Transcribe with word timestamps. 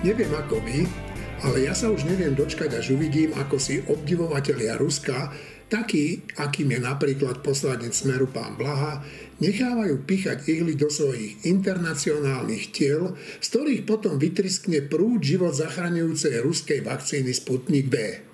Neviem 0.00 0.32
ako 0.32 0.64
vy, 0.64 0.88
ale 1.44 1.68
ja 1.68 1.76
sa 1.76 1.92
už 1.92 2.08
neviem 2.08 2.32
dočkať, 2.32 2.72
až 2.72 2.96
uvidím, 2.96 3.36
ako 3.36 3.60
si 3.60 3.84
obdivovatelia 3.84 4.80
Ruska, 4.80 5.28
takí, 5.68 6.24
akým 6.40 6.72
je 6.72 6.80
napríklad 6.80 7.44
poslanec 7.44 7.92
Smeru 7.92 8.24
pán 8.32 8.56
Blaha, 8.56 9.04
nechávajú 9.44 10.00
pichať 10.08 10.48
ihly 10.48 10.80
do 10.80 10.88
svojich 10.88 11.44
internacionálnych 11.44 12.72
tiel, 12.72 13.12
z 13.44 13.46
ktorých 13.52 13.84
potom 13.84 14.16
vytriskne 14.16 14.88
prúd 14.88 15.20
život 15.20 15.52
zachraňujúcej 15.52 16.40
ruskej 16.40 16.80
vakcíny 16.80 17.36
Sputnik 17.36 17.92
V. 17.92 18.24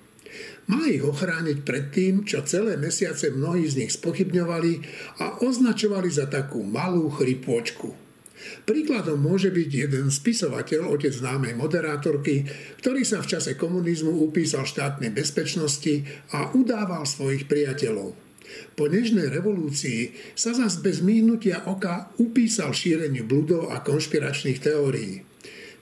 Má 0.71 0.87
ich 0.87 1.03
ochrániť 1.03 1.67
pred 1.67 1.91
tým, 1.91 2.23
čo 2.23 2.47
celé 2.47 2.79
mesiace 2.79 3.27
mnohí 3.35 3.67
z 3.67 3.83
nich 3.83 3.91
spochybňovali 3.91 4.73
a 5.19 5.43
označovali 5.43 6.07
za 6.07 6.31
takú 6.31 6.63
malú 6.63 7.11
chrypôčku. 7.11 8.06
Príkladom 8.63 9.19
môže 9.19 9.51
byť 9.51 9.69
jeden 9.69 10.07
spisovateľ, 10.13 10.87
otec 10.87 11.11
známej 11.11 11.57
moderátorky, 11.57 12.45
ktorý 12.79 13.03
sa 13.03 13.19
v 13.19 13.29
čase 13.37 13.59
komunizmu 13.59 14.13
upísal 14.23 14.63
štátnej 14.63 15.11
bezpečnosti 15.11 16.05
a 16.31 16.53
udával 16.55 17.03
svojich 17.03 17.49
priateľov. 17.49 18.15
Po 18.79 18.87
nežnej 18.87 19.27
revolúcii 19.27 20.15
sa 20.31 20.55
zas 20.55 20.79
bez 20.79 21.03
mýhnutia 21.03 21.67
oka 21.67 22.15
upísal 22.15 22.71
šíreniu 22.71 23.27
bludov 23.27 23.75
a 23.75 23.83
konšpiračných 23.83 24.63
teórií 24.63 25.26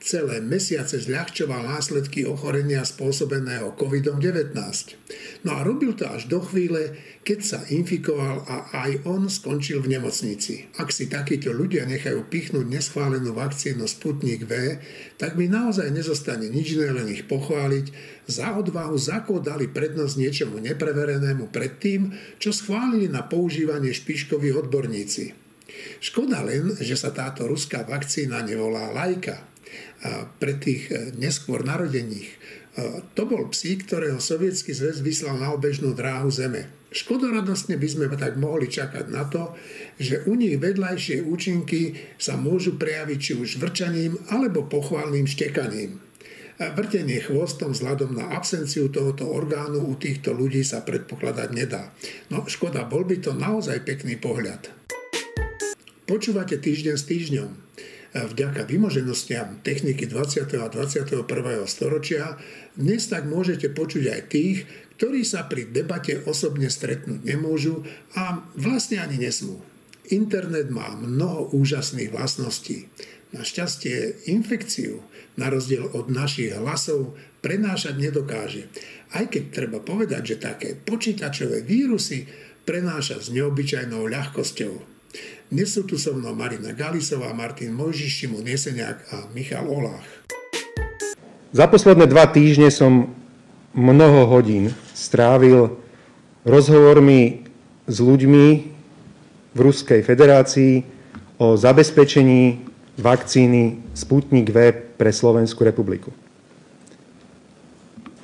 celé 0.06 0.38
mesiace 0.38 1.02
zľahčoval 1.02 1.66
následky 1.66 2.22
ochorenia 2.22 2.86
spôsobeného 2.86 3.74
COVID-19. 3.74 4.54
No 5.42 5.58
a 5.58 5.66
robil 5.66 5.98
to 5.98 6.06
až 6.06 6.30
do 6.30 6.38
chvíle, 6.38 6.94
keď 7.26 7.38
sa 7.42 7.58
infikoval 7.66 8.46
a 8.46 8.70
aj 8.86 9.02
on 9.02 9.26
skončil 9.26 9.82
v 9.82 9.98
nemocnici. 9.98 10.70
Ak 10.78 10.94
si 10.94 11.10
takíto 11.10 11.50
ľudia 11.50 11.82
nechajú 11.90 12.22
pichnúť 12.30 12.70
neschválenú 12.70 13.34
vakcínu 13.34 13.82
Sputnik 13.90 14.46
V, 14.46 14.78
tak 15.18 15.34
mi 15.34 15.50
naozaj 15.50 15.90
nezostane 15.90 16.46
nič 16.46 16.78
iné, 16.78 16.94
len 16.94 17.10
ich 17.10 17.26
pochváliť 17.26 17.90
za 18.30 18.54
odvahu, 18.54 18.94
za 18.94 19.26
dali 19.26 19.66
prednosť 19.66 20.14
niečomu 20.22 20.62
nepreverenému 20.62 21.50
pred 21.50 21.82
tým, 21.82 22.14
čo 22.38 22.54
schválili 22.54 23.10
na 23.10 23.26
používanie 23.26 23.90
špiškoví 23.90 24.54
odborníci. 24.54 25.34
Škoda 25.98 26.46
len, 26.46 26.78
že 26.78 26.94
sa 26.94 27.10
táto 27.10 27.50
ruská 27.50 27.82
vakcína 27.82 28.38
nevolá 28.46 28.94
lajka 28.94 29.55
pre 30.40 30.56
tých 30.56 30.90
e, 30.90 31.16
neskôr 31.16 31.64
narodených. 31.64 32.28
E, 32.28 32.36
to 33.16 33.24
bol 33.24 33.48
psík, 33.50 33.88
ktorého 33.88 34.20
sovietský 34.20 34.72
zväz 34.72 35.00
vyslal 35.00 35.40
na 35.40 35.52
obežnú 35.52 35.92
dráhu 35.96 36.28
Zeme. 36.28 36.68
Škodoradostne 36.92 37.76
by 37.76 37.88
sme 37.88 38.06
tak 38.16 38.40
mohli 38.40 38.72
čakať 38.72 39.12
na 39.12 39.28
to, 39.28 39.52
že 40.00 40.24
u 40.24 40.32
nich 40.38 40.56
vedľajšie 40.56 41.26
účinky 41.26 41.92
sa 42.16 42.40
môžu 42.40 42.80
prejaviť 42.80 43.18
či 43.20 43.32
už 43.36 43.60
vrčaním 43.60 44.16
alebo 44.32 44.64
pochválnym 44.64 45.28
štekaním. 45.28 46.00
Vrtenie 46.56 47.20
chvostom 47.20 47.76
vzhľadom 47.76 48.16
na 48.16 48.32
absenciu 48.32 48.88
tohoto 48.88 49.28
orgánu 49.28 49.92
u 49.92 49.92
týchto 49.92 50.32
ľudí 50.32 50.64
sa 50.64 50.80
predpokladať 50.80 51.48
nedá. 51.52 51.92
No 52.32 52.48
škoda, 52.48 52.88
bol 52.88 53.04
by 53.04 53.20
to 53.20 53.36
naozaj 53.36 53.84
pekný 53.84 54.16
pohľad. 54.16 54.72
Počúvate 56.08 56.56
týždeň 56.56 56.96
s 56.96 57.04
týždňom 57.04 57.65
vďaka 58.24 58.64
vymoženostiam 58.64 59.60
techniky 59.60 60.08
20. 60.08 60.48
a 60.56 60.72
21. 60.72 61.28
storočia 61.68 62.40
dnes 62.72 63.04
tak 63.12 63.28
môžete 63.28 63.68
počuť 63.76 64.04
aj 64.08 64.22
tých, 64.32 64.64
ktorí 64.96 65.20
sa 65.28 65.44
pri 65.44 65.68
debate 65.68 66.24
osobne 66.24 66.72
stretnúť 66.72 67.20
nemôžu 67.20 67.84
a 68.16 68.40
vlastne 68.56 69.04
ani 69.04 69.20
nesmú. 69.20 69.60
Internet 70.08 70.72
má 70.72 70.96
mnoho 70.96 71.52
úžasných 71.52 72.14
vlastností. 72.14 72.88
Našťastie 73.36 74.30
infekciu, 74.32 75.04
na 75.36 75.52
rozdiel 75.52 75.84
od 75.92 76.08
našich 76.08 76.56
hlasov, 76.56 77.18
prenášať 77.44 78.00
nedokáže. 78.00 78.72
Aj 79.12 79.28
keď 79.28 79.44
treba 79.52 79.78
povedať, 79.82 80.22
že 80.32 80.36
také 80.40 80.68
počítačové 80.78 81.60
vírusy 81.66 82.24
prenáša 82.64 83.20
s 83.20 83.28
neobyčajnou 83.34 84.08
ľahkosťou. 84.08 84.95
Dnes 85.46 85.70
sú 85.70 85.86
tu 85.86 85.94
so 85.94 86.10
mnou 86.10 86.34
Marina 86.34 86.74
Galisová, 86.74 87.30
Martin 87.30 87.70
Mojžiš, 87.70 88.10
Šimon 88.10 88.42
Jeseniak 88.42 88.98
a 89.14 89.30
Michal 89.30 89.70
Olách. 89.70 90.02
Za 91.54 91.70
posledné 91.70 92.10
dva 92.10 92.26
týždne 92.26 92.66
som 92.66 93.14
mnoho 93.70 94.26
hodín 94.26 94.74
strávil 94.90 95.78
rozhovormi 96.42 97.46
s 97.86 97.96
ľuďmi 98.02 98.46
v 99.54 99.58
Ruskej 99.62 100.02
federácii 100.02 100.82
o 101.38 101.54
zabezpečení 101.54 102.66
vakcíny 102.98 103.94
Sputnik 103.94 104.50
V 104.50 104.74
pre 104.98 105.14
Slovenskú 105.14 105.62
republiku. 105.62 106.10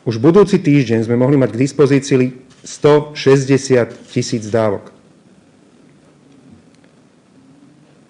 Už 0.03 0.19
budúci 0.19 0.59
týždeň 0.59 1.06
sme 1.06 1.15
mohli 1.15 1.38
mať 1.38 1.55
k 1.55 1.62
dispozícii 1.71 2.34
160 2.66 4.11
tisíc 4.11 4.43
dávok. 4.50 5.01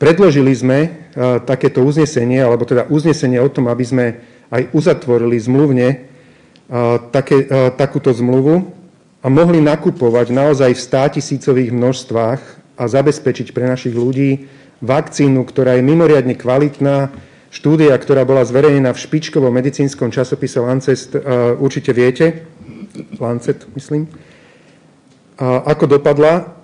Predložili 0.03 0.51
sme 0.51 0.79
e, 0.83 0.89
takéto 1.47 1.79
uznesenie, 1.87 2.43
alebo 2.43 2.67
teda 2.67 2.91
uznesenie 2.91 3.39
o 3.39 3.47
tom, 3.47 3.71
aby 3.71 3.87
sme 3.87 4.07
aj 4.51 4.75
uzatvorili 4.75 5.39
zmluvne 5.39 5.89
e, 5.95 5.97
také, 7.15 7.47
e, 7.47 7.71
takúto 7.79 8.11
zmluvu 8.11 8.67
a 9.23 9.31
mohli 9.31 9.63
nakupovať 9.63 10.35
naozaj 10.35 10.75
v 10.75 10.85
státisícových 10.91 11.71
množstvách 11.71 12.41
a 12.75 12.83
zabezpečiť 12.83 13.55
pre 13.55 13.71
našich 13.71 13.95
ľudí 13.95 14.51
vakcínu, 14.83 15.47
ktorá 15.47 15.79
je 15.79 15.87
mimoriadne 15.87 16.35
kvalitná. 16.35 17.15
Štúdia, 17.55 17.95
ktorá 17.95 18.27
bola 18.27 18.43
zverejnená 18.43 18.91
v 18.91 19.03
špičkovom 19.07 19.55
medicínskom 19.55 20.11
časopise 20.11 20.59
Lancet, 20.59 21.15
určite 21.63 21.93
viete, 21.95 22.49
Lancet, 23.21 23.69
myslím. 23.77 24.09
Ako 25.39 25.85
dopadla? 25.85 26.62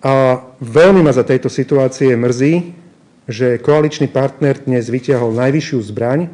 A 0.00 0.40
veľmi 0.64 1.04
ma 1.04 1.12
za 1.12 1.28
tejto 1.28 1.52
situácie 1.52 2.16
mrzí, 2.16 2.72
že 3.28 3.60
koaličný 3.60 4.08
partner 4.08 4.56
dnes 4.56 4.88
vyťahol 4.88 5.36
najvyššiu 5.36 5.78
zbraň 5.92 6.32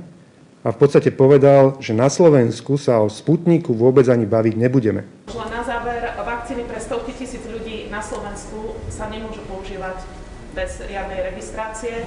a 0.62 0.70
v 0.70 0.78
podstate 0.78 1.10
povedal, 1.10 1.74
že 1.82 1.90
na 1.90 2.06
Slovensku 2.06 2.78
sa 2.78 3.02
o 3.02 3.10
Sputniku 3.10 3.74
vôbec 3.74 4.06
ani 4.06 4.22
baviť 4.22 4.54
nebudeme. 4.54 5.02
Na 5.34 5.66
záver, 5.66 6.14
vakcíny 6.14 6.62
pre 6.62 6.78
stovky 6.78 7.10
tisíc 7.18 7.42
ľudí 7.42 7.90
na 7.90 7.98
Slovensku 7.98 8.78
sa 8.86 9.10
nemôžu 9.10 9.42
používať 9.50 9.98
bez 10.54 10.78
riadnej 10.86 11.26
registrácie. 11.34 12.06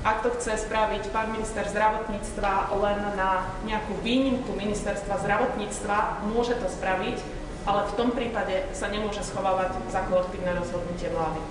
Ak 0.00 0.24
to 0.24 0.32
chce 0.32 0.64
spraviť 0.64 1.12
pán 1.12 1.28
minister 1.28 1.68
zdravotníctva 1.68 2.72
len 2.72 2.98
na 3.20 3.52
nejakú 3.68 4.00
výnimku 4.00 4.48
ministerstva 4.56 5.20
zdravotníctva, 5.20 6.24
môže 6.32 6.56
to 6.56 6.72
spraviť, 6.72 7.20
ale 7.66 7.82
v 7.90 7.96
tom 7.98 8.14
prípade 8.14 8.70
sa 8.70 8.86
nemôže 8.86 9.20
schovávať 9.26 9.74
za 9.90 10.06
kolektívne 10.06 10.54
rozhodnutie 10.54 11.10
vlády. 11.10 11.42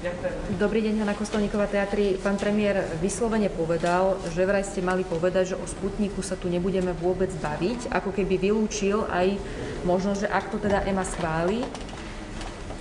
Ďakujem. 0.00 0.32
Dobrý 0.56 0.80
deň, 0.80 0.94
Hanna 1.04 1.12
Kostolníková, 1.12 1.68
teatri. 1.68 2.16
Pán 2.16 2.40
premiér 2.40 2.88
vyslovene 3.04 3.52
povedal, 3.52 4.16
že 4.32 4.48
vraj 4.48 4.64
ste 4.64 4.80
mali 4.80 5.04
povedať, 5.04 5.52
že 5.52 5.60
o 5.60 5.66
Sputniku 5.68 6.24
sa 6.24 6.40
tu 6.40 6.48
nebudeme 6.48 6.96
vôbec 6.96 7.28
baviť, 7.36 7.92
ako 7.92 8.08
keby 8.08 8.40
vylúčil 8.40 9.04
aj 9.12 9.36
možnosť, 9.84 10.24
že 10.24 10.32
ak 10.32 10.44
to 10.48 10.56
teda 10.56 10.88
EMA 10.88 11.04
schváli, 11.04 11.60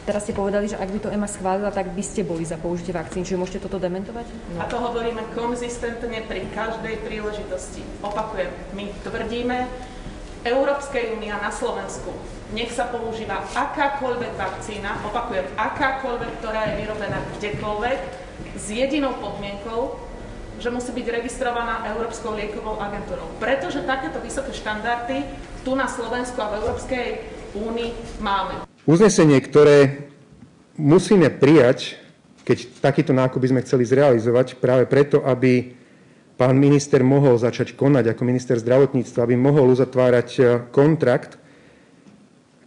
Teraz 0.08 0.26
ste 0.26 0.34
povedali, 0.34 0.66
že 0.66 0.74
ak 0.74 0.90
by 0.90 1.00
to 1.06 1.14
EMA 1.14 1.30
schválila, 1.30 1.70
tak 1.70 1.94
by 1.94 2.02
ste 2.02 2.26
boli 2.26 2.42
za 2.42 2.58
použitie 2.58 2.90
vakcín. 2.90 3.22
Čiže 3.22 3.38
môžete 3.38 3.70
toto 3.70 3.78
dementovať? 3.78 4.26
No. 4.58 4.58
A 4.58 4.66
to 4.66 4.82
hovoríme 4.82 5.22
konzistentne 5.38 6.26
pri 6.26 6.50
každej 6.50 7.06
príležitosti. 7.06 7.86
Opakujem, 8.02 8.50
my 8.74 8.90
tvrdíme, 9.06 9.70
Európskej 10.50 11.14
únia 11.14 11.38
na 11.38 11.54
Slovensku 11.54 12.10
nech 12.54 12.74
sa 12.74 12.90
používa 12.90 13.46
akákoľvek 13.54 14.34
vakcína, 14.34 15.06
opakujem, 15.06 15.46
akákoľvek, 15.54 16.32
ktorá 16.42 16.62
je 16.74 16.74
vyrobená 16.82 17.20
kdekoľvek, 17.38 18.00
s 18.58 18.66
jedinou 18.74 19.14
podmienkou, 19.22 19.96
že 20.60 20.74
musí 20.74 20.92
byť 20.92 21.08
registrovaná 21.08 21.88
Európskou 21.96 22.36
liekovou 22.36 22.82
agentúrou. 22.82 23.32
Pretože 23.40 23.86
takéto 23.88 24.20
vysoké 24.20 24.52
štandardy 24.52 25.24
tu 25.64 25.78
na 25.78 25.88
Slovensku 25.88 26.36
a 26.42 26.52
v 26.52 26.58
Európskej 26.64 27.08
únii 27.56 28.20
máme. 28.20 28.68
Uznesenie, 28.84 29.40
ktoré 29.40 30.10
musíme 30.76 31.32
prijať, 31.32 31.96
keď 32.44 32.82
takýto 32.82 33.14
nákup 33.14 33.40
by 33.40 33.50
sme 33.54 33.64
chceli 33.64 33.84
zrealizovať, 33.86 34.58
práve 34.58 34.90
preto, 34.90 35.22
aby 35.22 35.78
pán 36.40 36.56
minister 36.56 37.04
mohol 37.04 37.36
začať 37.36 37.76
konať 37.76 38.16
ako 38.16 38.22
minister 38.24 38.56
zdravotníctva, 38.56 39.28
aby 39.28 39.36
mohol 39.36 39.76
uzatvárať 39.76 40.30
e, 40.40 40.42
kontrakt, 40.72 41.36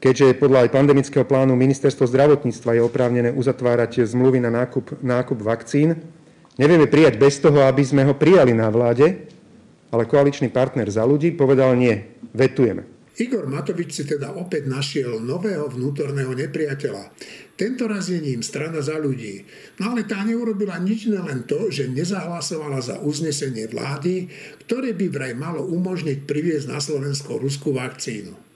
keďže 0.02 0.42
podľa 0.42 0.66
aj 0.66 0.74
pandemického 0.74 1.22
plánu 1.22 1.54
ministerstvo 1.54 2.10
zdravotníctva 2.10 2.74
je 2.74 2.82
oprávnené 2.82 3.30
uzatvárať 3.30 4.02
zmluvy 4.02 4.42
na 4.42 4.50
nákup, 4.50 4.98
nákup 4.98 5.38
vakcín. 5.38 6.02
Nevieme 6.58 6.90
prijať 6.90 7.22
bez 7.22 7.38
toho, 7.38 7.62
aby 7.62 7.86
sme 7.86 8.02
ho 8.02 8.18
prijali 8.18 8.50
na 8.50 8.66
vláde, 8.66 9.30
ale 9.94 10.10
koaličný 10.10 10.50
partner 10.50 10.90
za 10.90 11.06
ľudí 11.06 11.30
povedal 11.38 11.78
nie, 11.78 12.18
vetujeme. 12.34 12.90
Igor 13.12 13.44
Matovič 13.44 13.92
si 13.92 14.04
teda 14.08 14.32
opäť 14.32 14.64
našiel 14.66 15.20
nového 15.20 15.68
vnútorného 15.68 16.32
nepriateľa. 16.32 17.12
Tento 17.60 17.84
raz 17.84 18.08
je 18.08 18.16
ním 18.16 18.40
strana 18.40 18.80
za 18.80 18.96
ľudí. 18.96 19.44
No 19.76 19.92
ale 19.92 20.08
tá 20.08 20.24
neurobila 20.24 20.80
nič 20.80 21.12
len 21.12 21.44
to, 21.44 21.68
že 21.68 21.92
nezahlasovala 21.92 22.80
za 22.80 22.96
uznesenie 23.04 23.68
vlády, 23.68 24.32
ktoré 24.64 24.96
by 24.96 25.06
vraj 25.12 25.34
malo 25.36 25.60
umožniť 25.60 26.24
priviesť 26.24 26.72
na 26.72 26.80
Slovensko 26.80 27.36
ruskú 27.36 27.76
vakcínu. 27.76 28.51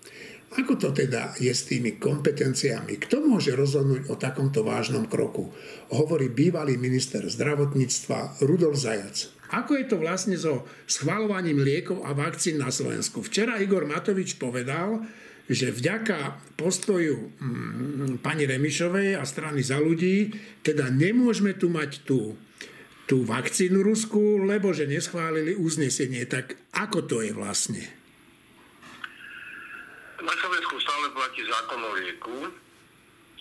Ako 0.55 0.79
to 0.79 0.95
teda 0.95 1.35
je 1.43 1.51
s 1.51 1.67
tými 1.67 1.99
kompetenciami? 1.99 3.03
Kto 3.03 3.19
môže 3.19 3.59
rozhodnúť 3.59 4.07
o 4.07 4.15
takomto 4.15 4.63
vážnom 4.63 5.11
kroku? 5.11 5.51
Hovorí 5.91 6.31
bývalý 6.31 6.79
minister 6.79 7.27
zdravotníctva 7.27 8.39
Rudolf 8.47 8.79
Zajac. 8.79 9.35
Ako 9.51 9.79
je 9.79 9.87
to 9.91 9.99
vlastne 9.99 10.39
so 10.39 10.67
schvalovaním 10.87 11.63
liekov 11.63 12.03
a 12.07 12.15
vakcín 12.15 12.63
na 12.63 12.71
Slovensku? 12.71 13.23
Včera 13.27 13.59
Igor 13.59 13.87
Matovič 13.87 14.39
povedal, 14.39 15.07
že 15.47 15.71
vďaka 15.71 16.43
postoju 16.59 17.31
mm, 17.39 18.23
pani 18.23 18.51
Remišovej 18.51 19.15
a 19.15 19.23
strany 19.23 19.63
za 19.63 19.79
ľudí, 19.79 20.35
teda 20.67 20.91
nemôžeme 20.91 21.55
tu 21.55 21.71
mať 21.71 22.03
tú, 22.03 22.35
tú 23.07 23.23
vakcínu 23.23 23.83
Rusku, 23.87 24.43
lebo 24.43 24.75
že 24.75 24.91
neschválili 24.91 25.55
uznesenie. 25.55 26.27
Tak 26.27 26.59
ako 26.75 27.07
to 27.07 27.23
je 27.23 27.31
vlastne? 27.31 27.87
Na 30.17 30.33
Slovensku 30.33 30.81
stále 30.81 31.13
platí 31.13 31.45
zákon 31.45 31.77
o 31.77 31.93
lieku, 31.93 32.49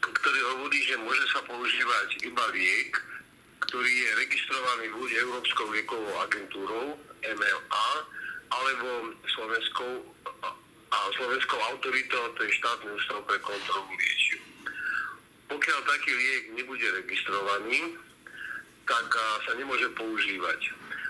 ktorý 0.03 0.39
hovorí, 0.51 0.79
že 0.83 0.99
môže 0.99 1.23
sa 1.31 1.39
používať 1.47 2.19
iba 2.27 2.45
liek, 2.51 2.91
ktorý 3.63 3.87
je 3.87 4.09
registrovaný 4.19 4.85
buď 4.91 5.09
Európskou 5.23 5.71
liekovou 5.71 6.13
agentúrou, 6.27 6.99
MLA, 7.23 7.89
alebo 8.51 9.15
Slovenskou, 9.23 9.91
a 10.91 10.97
Slovenskou 11.15 11.59
autoritou, 11.71 12.23
to 12.35 12.43
je 12.43 12.59
štátny 12.59 12.89
ústav 12.91 13.23
pre 13.23 13.39
kontrolu 13.39 13.89
liečiv. 13.95 14.43
Pokiaľ 15.47 15.79
taký 15.79 16.11
liek 16.11 16.43
nebude 16.59 16.87
registrovaný, 16.91 17.95
tak 18.83 19.07
sa 19.47 19.51
nemôže 19.55 19.87
používať. 19.95 20.59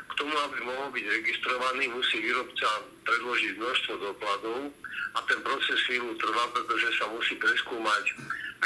K 0.06 0.14
tomu, 0.14 0.32
aby 0.32 0.58
mohol 0.62 0.94
byť 0.94 1.06
registrovaný, 1.10 1.90
musí 1.90 2.22
výrobca 2.22 2.70
predložiť 3.04 3.54
množstvo 3.58 3.94
dokladov 4.00 4.72
a 5.16 5.20
ten 5.26 5.40
proces 5.42 5.80
chvíľu 5.88 6.12
trvá, 6.20 6.44
pretože 6.52 6.90
sa 7.00 7.08
musí 7.12 7.36
preskúmať 7.40 8.06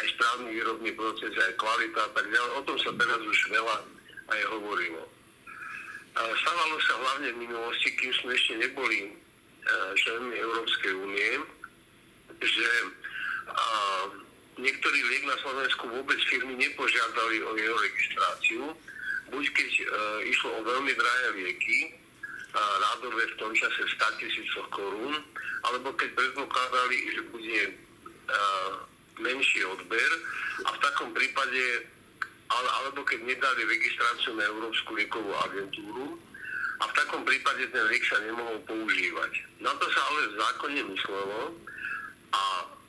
aj 0.01 0.05
správny 0.17 0.49
výrobný 0.55 0.91
proces, 0.97 1.33
aj 1.33 1.53
kvalita 1.57 1.99
a 2.01 2.11
tak 2.15 2.25
ďalej. 2.29 2.51
O 2.57 2.65
tom 2.65 2.77
sa 2.81 2.91
teraz 2.97 3.21
už 3.21 3.39
veľa 3.53 3.75
aj 4.29 4.41
hovorilo. 4.57 5.03
Stávalo 6.19 6.75
sa 6.83 6.93
hlavne 6.99 7.29
v 7.31 7.41
minulosti, 7.47 7.89
kým 7.95 8.11
sme 8.19 8.35
ešte 8.35 8.53
neboli 8.59 9.07
e, 9.07 9.11
členmi 10.03 10.35
Európskej 10.35 10.93
únie, 10.99 11.31
že 12.43 12.67
niektorý 14.59 14.99
liek 14.99 15.23
na 15.23 15.37
Slovensku 15.39 15.87
vôbec 15.87 16.19
firmy 16.27 16.59
nepožiadali 16.59 17.39
o 17.39 17.55
jeho 17.55 17.77
registráciu, 17.79 18.63
buď 19.31 19.45
keď 19.55 19.71
e, 19.79 19.83
išlo 20.27 20.49
o 20.59 20.65
veľmi 20.67 20.91
drahé 20.91 21.27
lieky, 21.39 21.79
rádové 22.57 23.23
v 23.33 23.37
tom 23.37 23.51
čase 23.53 23.81
100 23.85 24.19
tisícoch 24.19 24.67
korún, 24.73 25.15
alebo 25.69 25.93
keď 25.93 26.09
predpokladali, 26.17 26.97
že 27.13 27.21
bude 27.29 27.59
menší 29.19 29.61
odber 29.67 30.11
a 30.65 30.69
v 30.73 30.81
takom 30.81 31.09
prípade, 31.13 31.85
ale, 32.49 32.67
alebo 32.81 33.05
keď 33.05 33.19
nedali 33.27 33.61
registráciu 33.67 34.33
na 34.33 34.47
Európsku 34.49 34.95
liekovú 34.95 35.29
agentúru, 35.45 36.17
a 36.79 36.87
v 36.87 36.95
takom 36.95 37.27
prípade 37.27 37.67
ten 37.75 37.83
liek 37.91 38.03
sa 38.07 38.23
nemohol 38.23 38.55
používať. 38.63 39.31
Na 39.59 39.75
to 39.75 39.85
sa 39.91 39.99
ale 39.99 40.21
v 40.31 40.35
zákone 40.39 40.81
myslelo 40.95 41.39
a 42.31 42.43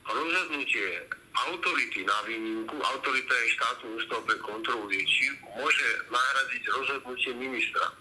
rozhodnutie 0.07 1.11
autority 1.31 2.07
na 2.07 2.17
výnimku, 2.23 2.75
autorita 2.79 3.33
je 3.35 3.55
štátny 3.59 3.87
ústav 3.99 4.19
pre 4.23 4.35
kontrolu 4.39 4.87
liečiv, 4.87 5.31
môže 5.59 5.87
nahradiť 6.07 6.63
rozhodnutie 6.71 7.31
ministra. 7.35 7.91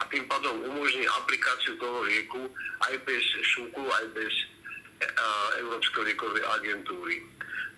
A 0.00 0.02
tým 0.08 0.24
pádom 0.24 0.64
umožní 0.64 1.04
aplikáciu 1.04 1.76
toho 1.76 2.02
lieku 2.08 2.48
aj 2.88 2.94
bez 3.04 3.24
šúku, 3.44 3.84
aj 3.84 4.04
bez 4.16 4.32
e, 4.32 4.44
Európskej 5.60 6.08
liekovej 6.08 6.44
agentúry 6.60 7.20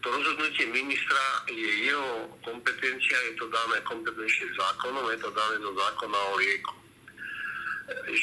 to 0.03 0.11
rozhodnutie 0.11 0.67
ministra 0.67 1.47
je 1.47 1.87
jeho 1.87 2.27
kompetencia, 2.43 3.17
je 3.31 3.39
to 3.39 3.47
dané 3.47 3.79
kompetenčným 3.87 4.51
zákonom, 4.59 5.07
je 5.15 5.19
to 5.23 5.31
dané 5.31 5.57
do 5.63 5.71
zákona 5.79 6.19
o 6.19 6.35
lieku. 6.43 6.75
E, 7.87 8.15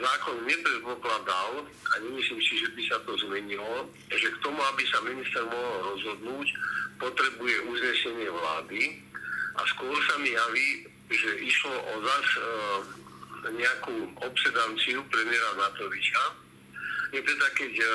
zákon 0.00 0.36
nepredpokladal, 0.48 1.68
a 1.68 1.94
nemyslím 2.00 2.40
si, 2.40 2.54
že 2.64 2.68
by 2.72 2.82
sa 2.88 2.96
to 3.04 3.12
zmenilo, 3.28 3.92
že 4.08 4.28
k 4.32 4.40
tomu, 4.40 4.56
aby 4.72 4.82
sa 4.88 5.04
minister 5.04 5.44
mohol 5.44 5.76
rozhodnúť, 5.92 6.48
potrebuje 6.96 7.56
uznesenie 7.76 8.28
vlády 8.32 8.96
a 9.52 9.60
skôr 9.76 9.96
sa 10.08 10.16
mi 10.24 10.32
javí, 10.32 10.68
že 11.12 11.30
išlo 11.44 11.76
o 11.76 11.94
zas 12.08 12.28
e, 12.36 12.42
nejakú 13.46 13.94
obsedanciu 14.18 15.00
premiéra 15.08 15.50
Matoviča. 15.54 16.22
Je 17.14 17.20
teda, 17.24 17.46
keď 17.56 17.72
e, 17.78 17.88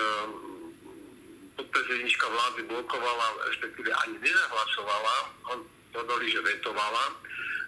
podpredsednička 1.59 2.25
vlády 2.25 2.61
blokovala, 2.65 3.27
respektíve 3.51 3.93
ani 3.93 4.15
nezahlasovala, 4.23 5.15
on 5.53 5.59
povedali, 5.93 6.25
že 6.33 6.41
vetovala, 6.41 7.05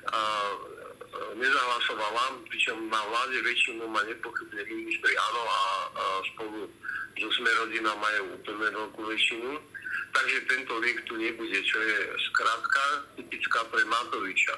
a, 0.09 0.19
nezahlasovala, 1.37 2.23
pričom 2.49 2.89
na 2.89 3.01
vláde 3.07 3.39
väčšinu 3.45 3.87
má 3.87 4.01
nepochybne 4.03 4.61
ministri 4.67 5.13
áno 5.15 5.43
a, 5.45 5.61
a 5.93 6.03
spolu 6.33 6.67
so 7.15 7.29
sme 7.39 7.47
rodina 7.63 7.95
majú 7.95 8.35
úplne 8.35 8.67
veľkú 8.75 9.01
väčšinu. 9.07 9.49
Takže 10.15 10.37
tento 10.47 10.73
liek 10.79 10.99
tu 11.07 11.15
nebude, 11.19 11.59
čo 11.63 11.77
je 11.79 11.97
skrátka 12.31 12.83
typická 13.19 13.63
pre 13.67 13.83
Matoviča. 13.87 14.55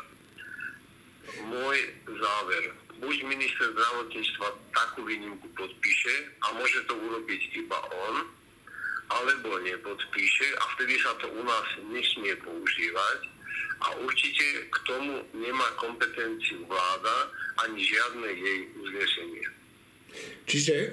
Môj 1.49 1.77
záver. 2.07 2.86
Buď 2.97 3.15
minister 3.29 3.65
zdravotníctva 3.77 4.47
takú 4.73 5.05
výnimku 5.05 5.47
podpíše 5.53 6.15
a 6.41 6.57
môže 6.57 6.81
to 6.89 6.97
urobiť 6.97 7.41
iba 7.61 7.77
on, 8.09 8.15
alebo 9.07 9.61
nepodpíše 9.63 10.47
a 10.57 10.63
vtedy 10.75 10.99
sa 10.99 11.13
to 11.21 11.31
u 11.31 11.41
nás 11.45 11.67
nesmie 11.93 12.33
používať 12.43 13.19
a 13.77 13.87
určite 14.01 14.67
k 14.67 14.75
tomu 14.89 15.21
nemá 15.37 15.67
kompetenciu 15.77 16.65
vláda 16.65 17.29
ani 17.61 17.79
žiadne 17.85 18.29
jej 18.33 18.59
uznesenie. 18.81 19.45
Čiže 20.47 20.75
e, 20.75 20.87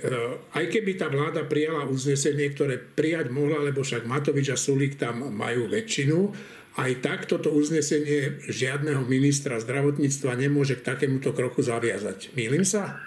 aj 0.53 0.65
keby 0.69 0.99
tá 0.99 1.07
vláda 1.09 1.47
prijala 1.47 1.87
uznesenie, 1.87 2.51
ktoré 2.53 2.77
prijať 2.77 3.31
mohla, 3.31 3.63
lebo 3.63 3.87
však 3.87 4.05
Matovič 4.05 4.53
a 4.53 4.59
Sulík 4.59 4.99
tam 4.99 5.31
majú 5.33 5.71
väčšinu, 5.71 6.19
aj 6.75 6.93
tak 7.03 7.31
toto 7.31 7.55
uznesenie 7.55 8.43
žiadneho 8.51 9.07
ministra 9.07 9.63
zdravotníctva 9.63 10.35
nemôže 10.35 10.79
k 10.79 10.87
takémuto 10.87 11.31
kroku 11.31 11.63
zaviazať. 11.63 12.35
Mýlim 12.35 12.67
sa? 12.67 12.99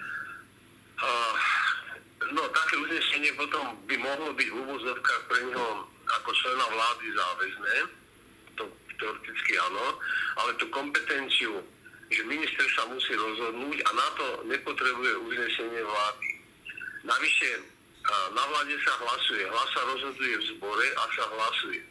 uznesenie 2.88 3.30
potom 3.38 3.78
by 3.86 3.96
mohlo 4.00 4.34
byť 4.34 4.48
v 4.50 4.56
úvozovkách 4.64 5.22
pre 5.30 5.40
neho 5.46 5.86
ako 6.08 6.30
člena 6.34 6.66
vlády 6.72 7.06
záväzné, 7.14 7.74
to 8.56 8.64
teoreticky 8.96 9.52
áno, 9.60 9.86
ale 10.40 10.50
tú 10.56 10.66
kompetenciu, 10.72 11.62
že 12.08 12.24
minister 12.24 12.64
sa 12.74 12.88
musí 12.88 13.12
rozhodnúť 13.12 13.78
a 13.84 13.90
na 13.92 14.08
to 14.16 14.26
nepotrebuje 14.48 15.12
uznesenie 15.30 15.82
vlády. 15.84 16.28
Navyše, 17.04 17.50
na 18.32 18.44
vláde 18.48 18.74
sa 18.82 18.92
hlasuje, 19.04 19.42
hlas 19.46 19.68
sa 19.76 19.82
rozhoduje 19.84 20.34
v 20.40 20.44
zbore 20.56 20.86
a 20.96 21.02
sa 21.12 21.24
hlasuje. 21.28 21.82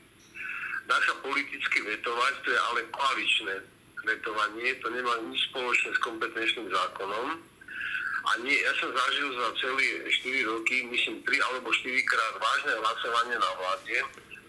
Dá 0.87 0.95
sa 1.03 1.13
politicky 1.19 1.83
vetovať, 1.83 2.33
to 2.43 2.49
je 2.55 2.59
ale 2.71 2.79
koaličné 2.95 3.55
vetovanie, 4.07 4.71
to 4.79 4.87
nemá 4.87 5.13
nič 5.27 5.51
spoločné 5.51 5.89
s 5.91 5.99
kompetenčným 5.99 6.71
zákonom 6.71 7.35
a 8.27 8.31
nie, 8.43 8.59
ja 8.59 8.71
som 8.75 8.91
zažil 8.91 9.29
za 9.39 9.47
celé 9.63 10.03
4 10.03 10.51
roky, 10.51 10.83
myslím 10.91 11.23
3 11.23 11.47
alebo 11.47 11.71
4 11.71 12.11
krát 12.11 12.33
vážne 12.35 12.73
hlasovanie 12.75 13.35
na 13.39 13.51
vláde. 13.55 13.97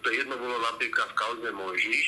To 0.02 0.08
jedno 0.10 0.34
bolo 0.34 0.58
napríklad 0.66 1.06
v 1.14 1.18
kauze 1.18 1.48
Mojžiš, 1.54 2.06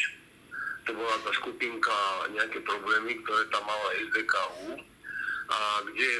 to 0.87 0.91
bola 0.99 1.15
tá 1.23 1.31
skupinka 1.39 1.95
nejaké 2.35 2.59
problémy, 2.67 3.23
ktoré 3.23 3.43
tam 3.55 3.63
mala 3.71 3.89
SDKU, 4.03 4.83
a 5.51 5.59
kde 5.91 6.11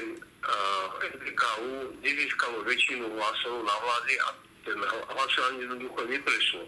uh, 0.47 0.87
SDKU 1.19 1.99
nezískalo 1.99 2.63
väčšinu 2.63 3.11
hlasov 3.11 3.55
na 3.67 3.75
vláde 3.83 4.13
a 4.23 4.27
ten 4.63 4.77
hlasovanie 4.87 5.67
jednoducho 5.67 5.99
neprešlo. 6.07 6.63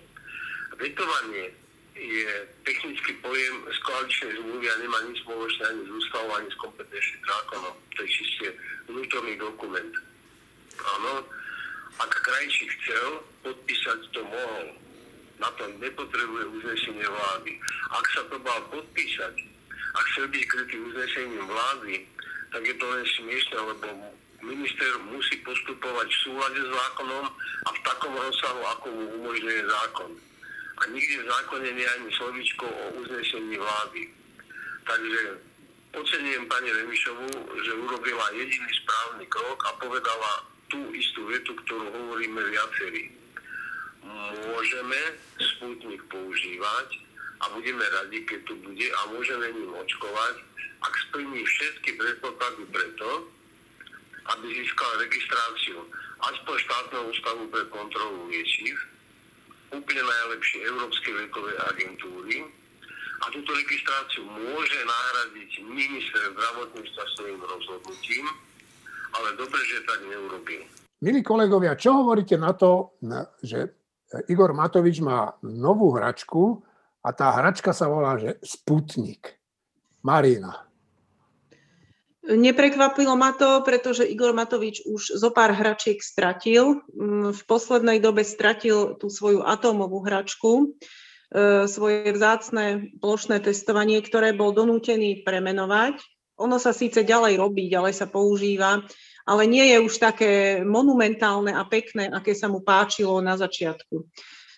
Vetovanie 0.78 1.54
je 1.94 2.34
technický 2.66 3.14
pojem 3.22 3.56
z 3.70 3.78
koaličnej 3.86 4.34
zmluvy 4.42 4.66
a 4.66 4.76
nemá 4.82 4.98
nič 5.06 5.22
spoločné 5.22 5.64
ani 5.70 5.82
s 5.86 5.92
ústavou, 5.94 6.32
ani 6.34 6.50
s 6.50 6.58
kompetenčným 6.58 7.24
zákonom. 7.30 7.76
To 7.78 8.00
je 8.02 8.10
čiste 8.10 8.48
vnútorný 8.90 9.34
dokument. 9.38 9.94
Áno, 10.98 11.14
ak 12.02 12.12
krajčí 12.26 12.66
chcel, 12.82 13.22
podpísať 13.46 14.00
to 14.10 14.26
mohol. 14.26 14.66
Na 15.38 15.50
to 15.60 15.70
nepotrebuje 15.78 16.46
uznesenie 16.50 17.06
vlády. 17.06 17.52
Ak 17.94 18.06
sa 18.18 18.22
to 18.34 18.42
mal 18.42 18.58
podpísať 18.74 19.36
a 19.94 19.98
chcel 20.10 20.26
byť 20.34 20.44
krytý 20.50 20.78
uznesením 20.82 21.46
vlády, 21.46 21.94
tak 22.50 22.66
je 22.66 22.76
to 22.78 22.86
len 22.90 23.06
smiešne, 23.06 23.58
lebo 23.62 23.88
minister 24.42 24.90
musí 25.14 25.38
postupovať 25.46 26.08
v 26.10 26.22
súlade 26.26 26.60
s 26.62 26.70
zákonom 26.70 27.26
a 27.66 27.70
v 27.70 27.80
takom 27.86 28.14
rozsahu, 28.18 28.62
ako 28.78 28.86
mu 28.90 29.04
umožňuje 29.22 29.62
zákon. 29.70 30.12
A 30.84 30.92
nikde 30.92 31.24
v 31.24 31.32
zákone 31.32 31.70
nie 31.72 31.88
ani 31.88 32.10
slovičko 32.12 32.68
o 32.68 32.84
uznesení 33.00 33.56
vlády. 33.56 34.04
Takže 34.84 35.40
ocenujem 35.96 36.44
pani 36.52 36.76
Remišovu, 36.76 37.32
že 37.64 37.72
urobila 37.72 38.28
jediný 38.36 38.68
správny 38.84 39.24
krok 39.32 39.64
a 39.64 39.72
povedala 39.80 40.44
tú 40.68 40.84
istú 40.92 41.24
vetu, 41.32 41.56
ktorú 41.56 41.88
hovoríme 41.88 42.44
viacerí. 42.52 43.16
Môžeme 44.52 45.00
Sputnik 45.40 46.04
používať 46.12 47.00
a 47.40 47.48
budeme 47.56 47.86
radi, 48.04 48.20
keď 48.28 48.44
tu 48.44 48.60
bude 48.60 48.88
a 48.92 49.02
môžeme 49.16 49.56
ním 49.56 49.72
očkovať, 49.72 50.36
ak 50.84 50.94
splní 51.08 51.48
všetky 51.48 51.96
predpoklady 51.96 52.68
preto, 52.76 53.32
aby 54.36 54.46
získal 54.52 54.92
registráciu 55.00 55.80
aspoň 56.20 56.56
štátneho 56.60 57.04
ústavu 57.08 57.44
pre 57.48 57.64
kontrolu 57.72 58.28
liečiv, 58.28 58.76
úplne 59.74 60.04
najlepšie 60.06 60.60
Európskej 60.70 61.14
liekovej 61.26 61.56
agentúry 61.74 62.46
a 63.24 63.26
túto 63.34 63.52
registráciu 63.56 64.24
môže 64.28 64.80
nahradiť 64.86 65.52
minister 65.66 66.22
zdravotníctva 66.34 67.04
svojim 67.18 67.42
rozhodnutím, 67.42 68.26
ale 69.14 69.28
dobre, 69.38 69.62
že 69.66 69.86
tak 69.86 70.00
neurobil. 70.06 70.62
Milí 71.04 71.20
kolegovia, 71.20 71.76
čo 71.76 72.00
hovoríte 72.00 72.40
na 72.40 72.56
to, 72.56 72.96
že 73.44 73.76
Igor 74.30 74.54
Matovič 74.54 75.04
má 75.04 75.36
novú 75.44 75.92
hračku 75.98 76.64
a 77.04 77.10
tá 77.12 77.36
hračka 77.36 77.76
sa 77.76 77.90
volá, 77.90 78.16
že 78.16 78.40
Sputnik. 78.40 79.36
Marina. 80.04 80.73
Neprekvapilo 82.24 83.20
ma 83.20 83.36
to, 83.36 83.60
pretože 83.68 84.08
Igor 84.08 84.32
Matovič 84.32 84.88
už 84.88 85.20
zo 85.20 85.30
pár 85.36 85.52
hračiek 85.52 86.00
stratil. 86.00 86.80
Mm, 86.96 87.36
v 87.36 87.42
poslednej 87.44 88.00
dobe 88.00 88.24
stratil 88.24 88.96
tú 88.96 89.12
svoju 89.12 89.44
atómovú 89.44 90.00
hračku, 90.08 90.52
e, 91.36 91.68
svoje 91.68 92.16
vzácne 92.16 92.96
plošné 93.04 93.44
testovanie, 93.44 94.00
ktoré 94.00 94.32
bol 94.32 94.56
donútený 94.56 95.28
premenovať. 95.28 96.00
Ono 96.40 96.56
sa 96.64 96.72
síce 96.72 97.04
ďalej 97.04 97.44
robí, 97.44 97.68
ďalej 97.68 97.92
sa 97.92 98.08
používa, 98.08 98.80
ale 99.28 99.44
nie 99.44 99.76
je 99.76 99.84
už 99.84 99.94
také 100.00 100.64
monumentálne 100.64 101.52
a 101.52 101.68
pekné, 101.68 102.08
aké 102.08 102.32
sa 102.32 102.48
mu 102.48 102.64
páčilo 102.64 103.20
na 103.20 103.36
začiatku. 103.36 104.08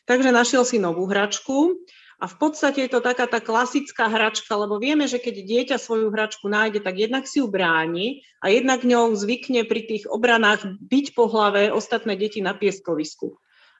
Takže 0.05 0.29
našiel 0.29 0.69
si 0.69 0.77
novú 0.77 1.09
hračku 1.09 1.81
a 2.15 2.25
v 2.31 2.35
podstate 2.39 2.87
je 2.87 2.91
to 2.95 3.03
taká 3.03 3.27
tá 3.27 3.43
klasická 3.43 4.07
hračka, 4.07 4.55
lebo 4.55 4.79
vieme, 4.79 5.03
že 5.03 5.19
keď 5.19 5.35
dieťa 5.43 5.77
svoju 5.79 6.07
hračku 6.15 6.47
nájde, 6.47 6.79
tak 6.79 6.95
jednak 6.95 7.27
si 7.27 7.43
ju 7.43 7.51
bráni 7.51 8.23
a 8.39 8.47
jednak 8.47 8.87
ňou 8.87 9.11
zvykne 9.19 9.67
pri 9.67 9.83
tých 9.83 10.07
obranách 10.07 10.63
byť 10.79 11.05
po 11.11 11.27
hlave 11.27 11.75
ostatné 11.75 12.15
deti 12.15 12.39
na 12.39 12.55
pieskovisku. 12.55 13.35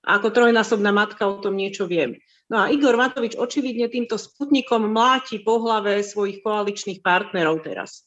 A 0.06 0.20
ako 0.20 0.36
trojnásobná 0.36 0.92
matka 0.92 1.26
o 1.26 1.40
tom 1.40 1.56
niečo 1.56 1.88
viem. 1.88 2.20
No 2.46 2.62
a 2.62 2.70
Igor 2.70 2.94
Matovič 2.94 3.34
očividne 3.34 3.90
týmto 3.90 4.22
sputnikom 4.22 4.94
mláti 4.94 5.42
po 5.42 5.58
hlave 5.58 6.06
svojich 6.06 6.46
koaličných 6.46 7.02
partnerov 7.02 7.66
teraz. 7.66 8.06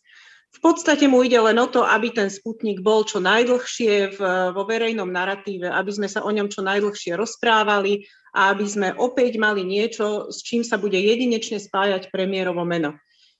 V 0.49 0.61
podstate 0.65 1.07
mu 1.07 1.23
ide 1.23 1.39
len 1.39 1.61
o 1.61 1.69
to, 1.69 1.85
aby 1.85 2.11
ten 2.11 2.33
sputnik 2.33 2.81
bol 2.81 3.05
čo 3.05 3.21
najdlhšie 3.21 4.17
v, 4.17 4.21
vo 4.57 4.63
verejnom 4.65 5.07
narratíve, 5.07 5.69
aby 5.69 5.91
sme 5.93 6.09
sa 6.09 6.25
o 6.25 6.31
ňom 6.33 6.49
čo 6.49 6.65
najdlhšie 6.65 7.15
rozprávali 7.15 8.09
a 8.33 8.57
aby 8.57 8.65
sme 8.67 8.89
opäť 8.97 9.37
mali 9.37 9.63
niečo, 9.63 10.33
s 10.33 10.41
čím 10.43 10.65
sa 10.65 10.81
bude 10.81 10.97
jedinečne 10.97 11.61
spájať 11.61 12.11
premiérovo 12.11 12.65
meno. 12.65 12.97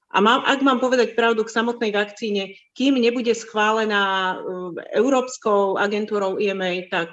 A 0.09 0.25
mám, 0.25 0.41
ak 0.45 0.65
mám 0.65 0.81
povedať 0.81 1.13
pravdu 1.13 1.45
k 1.45 1.53
samotnej 1.53 1.93
vakcíne, 1.93 2.57
kým 2.73 2.97
nebude 2.97 3.37
schválená 3.37 4.37
uh, 4.37 4.73
Európskou 4.97 5.77
agentúrou 5.77 6.41
EMA, 6.41 6.89
tak 6.89 7.13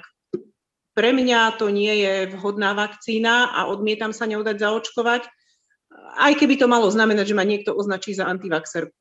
pre 0.96 1.12
mňa 1.12 1.60
to 1.60 1.68
nie 1.68 1.92
je 1.92 2.32
vhodná 2.32 2.72
vakcína 2.72 3.52
a 3.52 3.68
odmietam 3.68 4.16
sa 4.16 4.24
ňou 4.24 4.40
dať 4.40 4.56
zaočkovať, 4.64 5.28
aj 6.16 6.32
keby 6.40 6.56
to 6.56 6.72
malo 6.72 6.88
znamenať, 6.88 7.28
že 7.28 7.36
ma 7.36 7.44
niekto 7.44 7.76
označí 7.76 8.16
za 8.16 8.24
antivaxerku. 8.24 8.96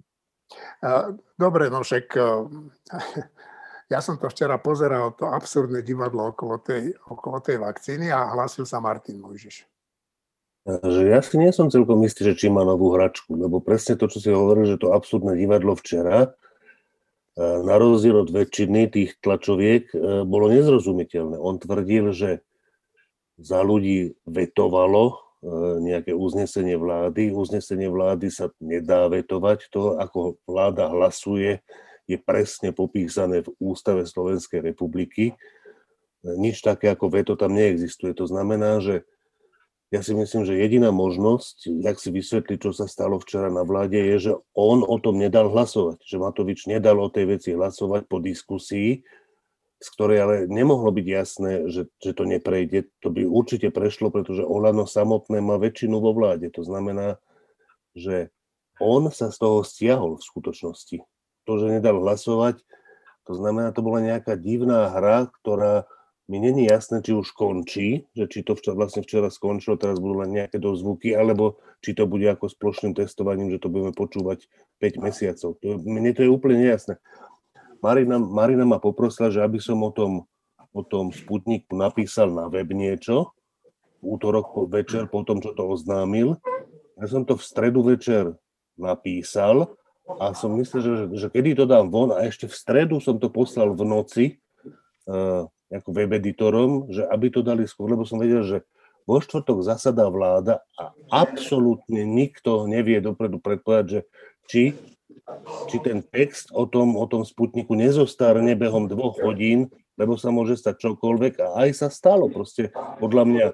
Dobre, 1.36 1.74
no 1.74 1.82
však 1.82 2.06
ja 3.94 4.00
som 4.00 4.16
to 4.22 4.30
včera 4.30 4.62
pozeral, 4.62 5.14
to 5.18 5.30
absurdné 5.30 5.82
divadlo 5.82 6.34
okolo 6.34 6.62
tej, 6.62 6.94
okolo 7.10 7.42
tej 7.42 7.62
vakcíny 7.62 8.14
a 8.14 8.34
hlásil 8.34 8.66
sa 8.66 8.78
Martin 8.82 9.22
Mojžiš. 9.22 9.66
Ja 10.82 11.22
si 11.22 11.38
nie 11.38 11.54
som 11.54 11.70
celkom 11.70 12.02
istý, 12.02 12.26
že 12.26 12.34
či 12.34 12.50
má 12.50 12.66
novú 12.66 12.90
hračku, 12.98 13.38
lebo 13.38 13.62
presne 13.62 14.02
to, 14.02 14.10
čo 14.10 14.18
si 14.18 14.34
hovoril, 14.34 14.66
že 14.66 14.82
to 14.82 14.98
absurdné 14.98 15.38
divadlo 15.38 15.78
včera, 15.78 16.34
na 17.36 17.76
rozdiel 17.76 18.24
od 18.24 18.32
väčšiny 18.32 18.88
tých 18.88 19.20
tlačoviek, 19.20 19.92
e, 19.92 20.24
bolo 20.24 20.48
nezrozumiteľné. 20.48 21.36
On 21.36 21.60
tvrdil, 21.60 22.16
že 22.16 22.40
za 23.36 23.60
ľudí 23.60 24.16
vetovalo 24.24 25.20
nejaké 25.82 26.16
uznesenie 26.16 26.78
vlády. 26.80 27.34
Uznesenie 27.34 27.90
vlády 27.92 28.32
sa 28.32 28.50
nedá 28.62 29.08
vetovať. 29.10 29.70
To, 29.74 30.00
ako 30.00 30.40
vláda 30.48 30.90
hlasuje, 30.90 31.60
je 32.06 32.18
presne 32.22 32.70
popísané 32.70 33.42
v 33.42 33.50
Ústave 33.58 34.06
Slovenskej 34.06 34.62
republiky. 34.62 35.34
Nič 36.22 36.62
také 36.62 36.90
ako 36.94 37.10
veto 37.10 37.34
tam 37.38 37.54
neexistuje. 37.54 38.14
To 38.18 38.26
znamená, 38.30 38.82
že 38.82 39.06
ja 39.94 40.02
si 40.02 40.18
myslím, 40.18 40.44
že 40.50 40.58
jediná 40.58 40.90
možnosť, 40.90 41.70
jak 41.86 42.02
si 42.02 42.10
vysvetliť, 42.10 42.58
čo 42.58 42.72
sa 42.74 42.90
stalo 42.90 43.22
včera 43.22 43.54
na 43.54 43.62
vláde, 43.62 44.02
je, 44.02 44.18
že 44.18 44.34
on 44.58 44.82
o 44.82 44.98
tom 44.98 45.22
nedal 45.22 45.54
hlasovať. 45.54 46.02
Že 46.02 46.18
Matovič 46.26 46.66
nedal 46.66 46.98
o 46.98 47.08
tej 47.14 47.38
veci 47.38 47.54
hlasovať 47.54 48.10
po 48.10 48.18
diskusii, 48.18 49.06
z 49.80 49.88
ktorej 49.92 50.18
ale 50.24 50.36
nemohlo 50.48 50.90
byť 50.90 51.08
jasné, 51.08 51.52
že, 51.68 51.92
že 52.00 52.12
to 52.16 52.24
neprejde. 52.24 52.90
To 53.04 53.12
by 53.12 53.28
určite 53.28 53.70
prešlo, 53.70 54.10
pretože 54.10 54.46
Olano 54.46 54.88
samotné 54.88 55.44
má 55.44 55.60
väčšinu 55.60 56.00
vo 56.00 56.16
vláde. 56.16 56.48
To 56.56 56.64
znamená, 56.64 57.20
že 57.92 58.32
on 58.80 59.08
sa 59.12 59.32
z 59.32 59.38
toho 59.40 59.64
stiahol 59.64 60.20
v 60.20 60.28
skutočnosti 60.28 60.98
to, 61.46 61.52
že 61.62 61.80
nedal 61.80 62.02
hlasovať, 62.02 62.60
to 63.26 63.34
znamená, 63.34 63.74
to 63.74 63.82
bola 63.82 64.02
nejaká 64.02 64.38
divná 64.38 64.90
hra, 64.94 65.30
ktorá 65.42 65.90
mi 66.26 66.42
není 66.42 66.66
jasné, 66.66 67.06
či 67.06 67.14
už 67.14 67.38
končí, 67.38 68.10
že 68.18 68.26
či 68.26 68.42
to 68.42 68.58
včera, 68.58 68.74
vlastne 68.74 69.06
včera 69.06 69.30
skončilo, 69.30 69.78
teraz 69.78 70.02
budú 70.02 70.26
len 70.26 70.34
nejaké 70.34 70.58
dozvuky, 70.58 71.14
alebo 71.14 71.62
či 71.86 71.94
to 71.94 72.10
bude 72.10 72.26
ako 72.26 72.50
s 72.50 72.58
plošným 72.58 72.98
testovaním, 72.98 73.54
že 73.54 73.62
to 73.62 73.70
budeme 73.70 73.94
počúvať 73.94 74.50
5 74.82 75.06
mesiacov. 75.06 75.50
To, 75.62 75.68
mne 75.86 76.12
to 76.18 76.26
je 76.26 76.30
úplne 76.34 76.66
nejasné. 76.66 76.98
Marina, 77.86 78.18
Marina 78.18 78.66
ma 78.66 78.82
poprosila, 78.82 79.30
že 79.30 79.46
aby 79.46 79.62
som 79.62 79.78
o 79.86 79.94
tom, 79.94 80.26
o 80.74 80.82
tom 80.82 81.14
Sputniku 81.14 81.78
napísal 81.78 82.34
na 82.34 82.50
web 82.50 82.74
niečo, 82.74 83.38
útorok 84.02 84.66
večer 84.74 85.06
po 85.06 85.22
tom, 85.22 85.38
čo 85.38 85.54
to 85.54 85.70
oznámil. 85.70 86.42
Ja 86.98 87.06
som 87.06 87.22
to 87.30 87.38
v 87.38 87.46
stredu 87.46 87.86
večer 87.86 88.34
napísal 88.74 89.78
a 90.18 90.34
som 90.34 90.58
myslel, 90.58 90.82
že, 90.82 90.94
že 91.14 91.28
kedy 91.30 91.54
to 91.54 91.66
dám 91.70 91.94
von 91.94 92.10
a 92.10 92.26
ešte 92.26 92.50
v 92.50 92.58
stredu 92.58 92.98
som 92.98 93.22
to 93.22 93.30
poslal 93.30 93.78
v 93.78 93.84
noci 93.86 94.26
uh, 95.06 95.46
ako 95.70 95.90
web 95.94 96.18
editorom, 96.18 96.90
že 96.90 97.06
aby 97.06 97.30
to 97.30 97.46
dali 97.46 97.70
skôr, 97.70 97.94
lebo 97.94 98.06
som 98.06 98.22
vedel, 98.22 98.46
že 98.46 98.58
vo 99.06 99.22
štvrtok 99.22 99.62
zasadá 99.62 100.10
vláda 100.10 100.66
a 100.78 100.94
absolútne 101.14 102.02
nikto 102.06 102.66
nevie 102.66 102.98
dopredu 103.02 103.38
predpovedať, 103.38 103.86
že 103.86 104.02
či, 104.50 104.64
či 105.70 105.82
ten 105.82 106.06
text 106.06 106.54
o 106.54 106.70
tom, 106.70 106.94
o 106.94 107.06
tom 107.10 107.26
Sputniku 107.26 107.74
nezostárne 107.74 108.54
behom 108.54 108.86
dvoch 108.86 109.18
hodín, 109.22 109.74
lebo 109.98 110.20
sa 110.20 110.30
môže 110.30 110.60
stať 110.60 110.86
čokoľvek 110.86 111.34
a 111.42 111.48
aj 111.66 111.70
sa 111.74 111.88
stalo. 111.90 112.30
Proste 112.30 112.70
podľa 113.02 113.24
mňa 113.26 113.46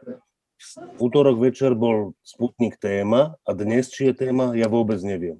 v 0.96 1.00
útorok 1.00 1.42
večer 1.42 1.74
bol 1.74 2.14
Sputnik 2.22 2.78
téma 2.78 3.34
a 3.48 3.50
dnes 3.56 3.90
či 3.90 4.12
je 4.12 4.28
téma, 4.28 4.54
ja 4.54 4.68
vôbec 4.68 5.00
neviem. 5.02 5.40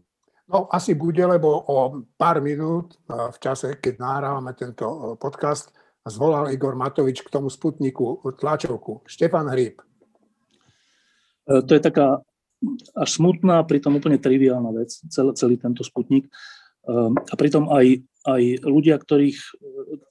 No 0.52 0.68
asi 0.68 0.98
bude, 0.98 1.24
lebo 1.24 1.48
o 1.48 2.04
pár 2.20 2.44
minút 2.44 3.00
v 3.08 3.38
čase, 3.40 3.80
keď 3.80 4.04
nahrávame 4.04 4.52
tento 4.52 5.16
podcast, 5.16 5.72
zvolal 6.04 6.52
Igor 6.52 6.76
Matovič 6.76 7.24
k 7.24 7.32
tomu 7.32 7.48
Sputniku 7.48 8.20
tlačovku. 8.36 9.06
Štefan 9.08 9.48
Hríb. 9.48 9.80
E, 11.48 11.62
to 11.64 11.72
je 11.78 11.82
taká 11.82 12.20
až 12.94 13.10
smutná, 13.10 13.66
pritom 13.66 13.98
úplne 13.98 14.22
triviálna 14.22 14.72
vec, 14.74 14.94
celý, 15.10 15.34
celý 15.34 15.56
tento 15.58 15.82
Sputnik. 15.82 16.28
E, 16.28 16.32
a 17.12 17.34
pritom 17.34 17.70
aj, 17.74 18.06
aj 18.30 18.44
ľudia, 18.66 18.96
ktorých, 19.02 19.40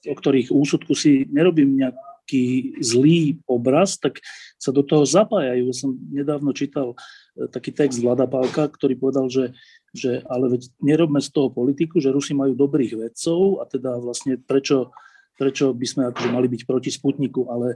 o 0.07 0.15
ktorých 0.15 0.51
úsudku 0.51 0.91
si 0.93 1.27
nerobím 1.31 1.79
nejaký 1.79 2.75
zlý 2.83 3.39
obraz, 3.47 3.95
tak 3.95 4.19
sa 4.59 4.75
do 4.75 4.83
toho 4.83 5.07
zapájajú. 5.07 5.71
Ja 5.71 5.75
som 5.75 5.95
nedávno 6.11 6.51
čítal 6.51 6.93
e, 7.37 7.47
taký 7.47 7.71
text 7.71 8.03
Vlada 8.03 8.27
Pálka, 8.27 8.67
ktorý 8.67 8.99
povedal, 8.99 9.31
že 9.31 9.55
že 9.91 10.23
ale 10.27 10.55
veď 10.55 10.71
nerobme 10.79 11.19
z 11.19 11.29
toho 11.35 11.51
politiku, 11.51 11.99
že 11.99 12.15
Rusi 12.15 12.31
majú 12.31 12.55
dobrých 12.55 12.95
vedcov 12.95 13.59
a 13.59 13.67
teda 13.67 13.99
vlastne 13.99 14.39
prečo, 14.39 14.95
prečo 15.35 15.75
by 15.75 15.85
sme 15.85 16.03
akože 16.11 16.29
mali 16.31 16.47
byť 16.47 16.61
proti 16.63 16.89
Sputniku, 16.89 17.51
ale 17.51 17.75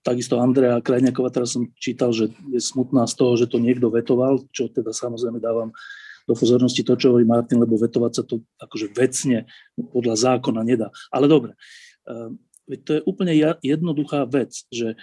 takisto 0.00 0.40
Andrea 0.40 0.80
Krajňáková, 0.80 1.28
teraz 1.32 1.52
som 1.56 1.68
čítal, 1.76 2.12
že 2.16 2.32
je 2.48 2.60
smutná 2.60 3.04
z 3.04 3.14
toho, 3.16 3.36
že 3.36 3.46
to 3.48 3.60
niekto 3.60 3.92
vetoval, 3.92 4.44
čo 4.52 4.72
teda 4.72 4.96
samozrejme 4.96 5.40
dávam 5.40 5.70
do 6.28 6.34
pozornosti 6.36 6.86
to, 6.86 6.94
čo 6.94 7.10
hovorí 7.12 7.26
Martin, 7.26 7.58
lebo 7.60 7.80
vetovať 7.80 8.12
sa 8.14 8.22
to 8.22 8.44
akože 8.60 8.92
vecne 8.94 9.50
podľa 9.76 10.16
zákona 10.16 10.62
nedá. 10.62 10.88
Ale 11.10 11.26
dobre, 11.26 11.58
to 12.86 12.90
je 12.96 13.00
úplne 13.04 13.34
jednoduchá 13.60 14.28
vec, 14.30 14.54
že 14.70 14.94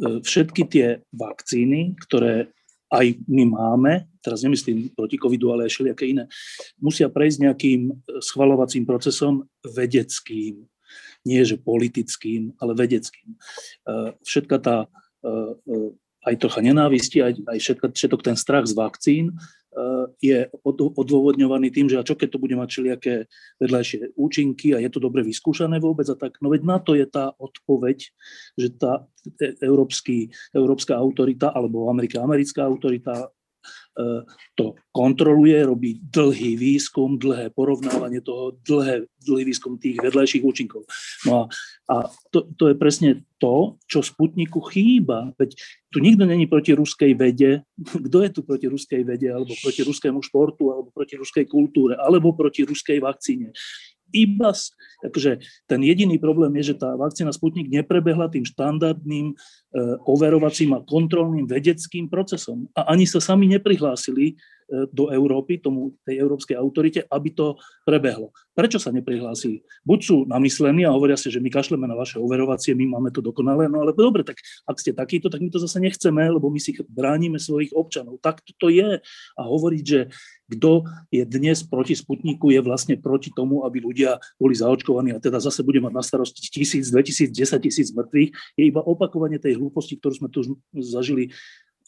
všetky 0.00 0.62
tie 0.66 1.04
vakcíny, 1.12 1.94
ktoré 2.00 2.50
aj 2.92 3.24
my 3.24 3.44
máme, 3.48 3.92
teraz 4.20 4.44
nemyslím 4.44 4.92
proti 4.92 5.16
covidu, 5.16 5.48
ale 5.48 5.64
aj 5.64 5.72
všelijaké 5.72 6.04
iné, 6.12 6.28
musia 6.76 7.08
prejsť 7.08 7.38
nejakým 7.40 7.80
schvalovacím 8.20 8.84
procesom 8.84 9.48
vedeckým. 9.64 10.68
Nie, 11.22 11.46
že 11.46 11.60
politickým, 11.60 12.58
ale 12.58 12.74
vedeckým. 12.74 13.38
Všetka 14.26 14.56
tá 14.58 14.76
aj 16.22 16.34
trocha 16.38 16.60
nenávisti, 16.62 17.18
aj, 17.22 17.42
aj 17.46 17.58
všetko, 17.58 17.86
všetok 17.94 18.20
ten 18.22 18.36
strach 18.38 18.66
z 18.66 18.74
vakcín 18.74 19.34
je 20.20 20.52
od, 20.62 20.76
odôvodňovaný 21.00 21.72
tým, 21.72 21.88
že 21.88 21.96
a 21.96 22.04
čo 22.04 22.12
keď 22.12 22.36
to 22.36 22.42
bude 22.42 22.52
mať 22.52 22.68
všelijaké 22.68 23.14
vedľajšie 23.56 24.12
účinky 24.20 24.76
a 24.76 24.78
je 24.84 24.90
to 24.92 25.00
dobre 25.00 25.24
vyskúšané 25.24 25.80
vôbec 25.80 26.04
a 26.12 26.16
tak. 26.16 26.36
No 26.44 26.52
veď 26.52 26.62
na 26.68 26.76
to 26.76 26.92
je 26.92 27.08
tá 27.08 27.32
odpoveď, 27.40 28.04
že 28.60 28.68
tá 28.76 29.08
e, 29.40 29.56
európsky, 29.64 30.28
európska 30.52 30.92
autorita 30.92 31.56
alebo 31.56 31.88
Amerika, 31.88 32.20
americká 32.20 32.68
autorita 32.68 33.32
E, 33.32 33.41
to 34.56 34.74
kontroluje, 34.92 35.56
robí 35.66 36.00
dlhý 36.00 36.56
výskum, 36.56 37.20
dlhé 37.20 37.52
porovnávanie 37.52 38.24
toho, 38.24 38.56
dlhé, 38.64 39.04
dlhý 39.24 39.44
výskum 39.44 39.76
tých 39.76 40.00
vedľajších 40.00 40.44
účinkov. 40.44 40.88
No 41.28 41.32
a, 41.36 41.42
a 41.92 41.96
to, 42.32 42.48
to 42.56 42.72
je 42.72 42.76
presne 42.76 43.10
to, 43.36 43.76
čo 43.84 44.00
Sputniku 44.00 44.64
chýba. 44.64 45.36
Veď 45.36 45.58
tu 45.92 46.00
nikto 46.00 46.24
není 46.24 46.48
proti 46.48 46.72
ruskej 46.72 47.12
vede. 47.12 47.68
Kto 48.08 48.16
je 48.24 48.30
tu 48.32 48.40
proti 48.44 48.66
ruskej 48.68 49.04
vede, 49.04 49.28
alebo 49.28 49.52
proti 49.60 49.84
ruskému 49.84 50.24
športu, 50.24 50.72
alebo 50.72 50.88
proti 50.88 51.20
ruskej 51.20 51.44
kultúre, 51.44 51.98
alebo 52.00 52.32
proti 52.32 52.64
ruskej 52.64 52.96
vakcíne 53.02 53.52
iba, 54.12 54.52
akože 55.02 55.42
ten 55.66 55.80
jediný 55.82 56.20
problém 56.20 56.52
je, 56.60 56.72
že 56.72 56.80
tá 56.80 56.94
vakcína 56.94 57.32
Sputnik 57.32 57.72
neprebehla 57.72 58.28
tým 58.28 58.46
štandardným 58.46 59.32
e, 59.32 59.34
overovacím 60.06 60.76
a 60.76 60.84
kontrolným 60.84 61.48
vedeckým 61.48 62.06
procesom. 62.06 62.70
A 62.76 62.92
ani 62.92 63.08
sa 63.08 63.18
sami 63.18 63.48
neprihlásili 63.50 64.38
do 64.92 65.12
Európy, 65.12 65.60
tomu, 65.60 65.92
tej 66.08 66.16
európskej 66.24 66.56
autorite, 66.56 67.04
aby 67.12 67.28
to 67.36 67.60
prebehlo. 67.84 68.32
Prečo 68.52 68.80
sa 68.80 68.92
neprihlásili? 68.92 69.64
Buď 69.84 69.98
sú 70.00 70.16
namyslení 70.28 70.84
a 70.88 70.92
hovoria 70.92 71.16
si, 71.16 71.28
že 71.28 71.40
my 71.40 71.48
kašleme 71.48 71.84
na 71.84 71.96
vaše 71.96 72.20
overovacie, 72.20 72.76
my 72.76 72.96
máme 72.96 73.12
to 73.12 73.20
dokonalé, 73.24 73.68
no 73.68 73.84
ale 73.84 73.96
dobre, 73.96 74.24
tak 74.24 74.40
ak 74.68 74.76
ste 74.76 74.92
takýto, 74.96 75.32
tak 75.32 75.40
my 75.40 75.48
to 75.48 75.60
zase 75.60 75.80
nechceme, 75.80 76.20
lebo 76.32 76.48
my 76.48 76.60
si 76.60 76.76
bránime 76.88 77.36
svojich 77.40 77.72
občanov. 77.76 78.20
Tak 78.20 78.44
to 78.60 78.72
je. 78.72 79.00
A 79.36 79.40
hovoriť, 79.44 79.84
že 79.84 80.00
kto 80.52 80.84
je 81.08 81.24
dnes 81.24 81.56
proti 81.64 81.96
Sputniku, 81.96 82.52
je 82.52 82.60
vlastne 82.60 83.00
proti 83.00 83.32
tomu, 83.32 83.64
aby 83.64 83.80
ľudia 83.80 84.20
boli 84.36 84.52
zaočkovaní 84.52 85.16
a 85.16 85.22
teda 85.22 85.40
zase 85.40 85.64
bude 85.64 85.80
mať 85.80 85.92
na 85.96 86.04
starosti 86.04 86.44
tisíc, 86.52 86.92
2000, 86.92 87.32
10 87.32 87.56
tisíc 87.64 87.88
mŕtvych, 87.96 88.30
je 88.60 88.64
iba 88.68 88.84
opakovanie 88.84 89.40
tej 89.40 89.56
hlúposti, 89.56 89.96
ktorú 89.96 90.14
sme 90.16 90.28
tu 90.28 90.44
zažili 90.76 91.32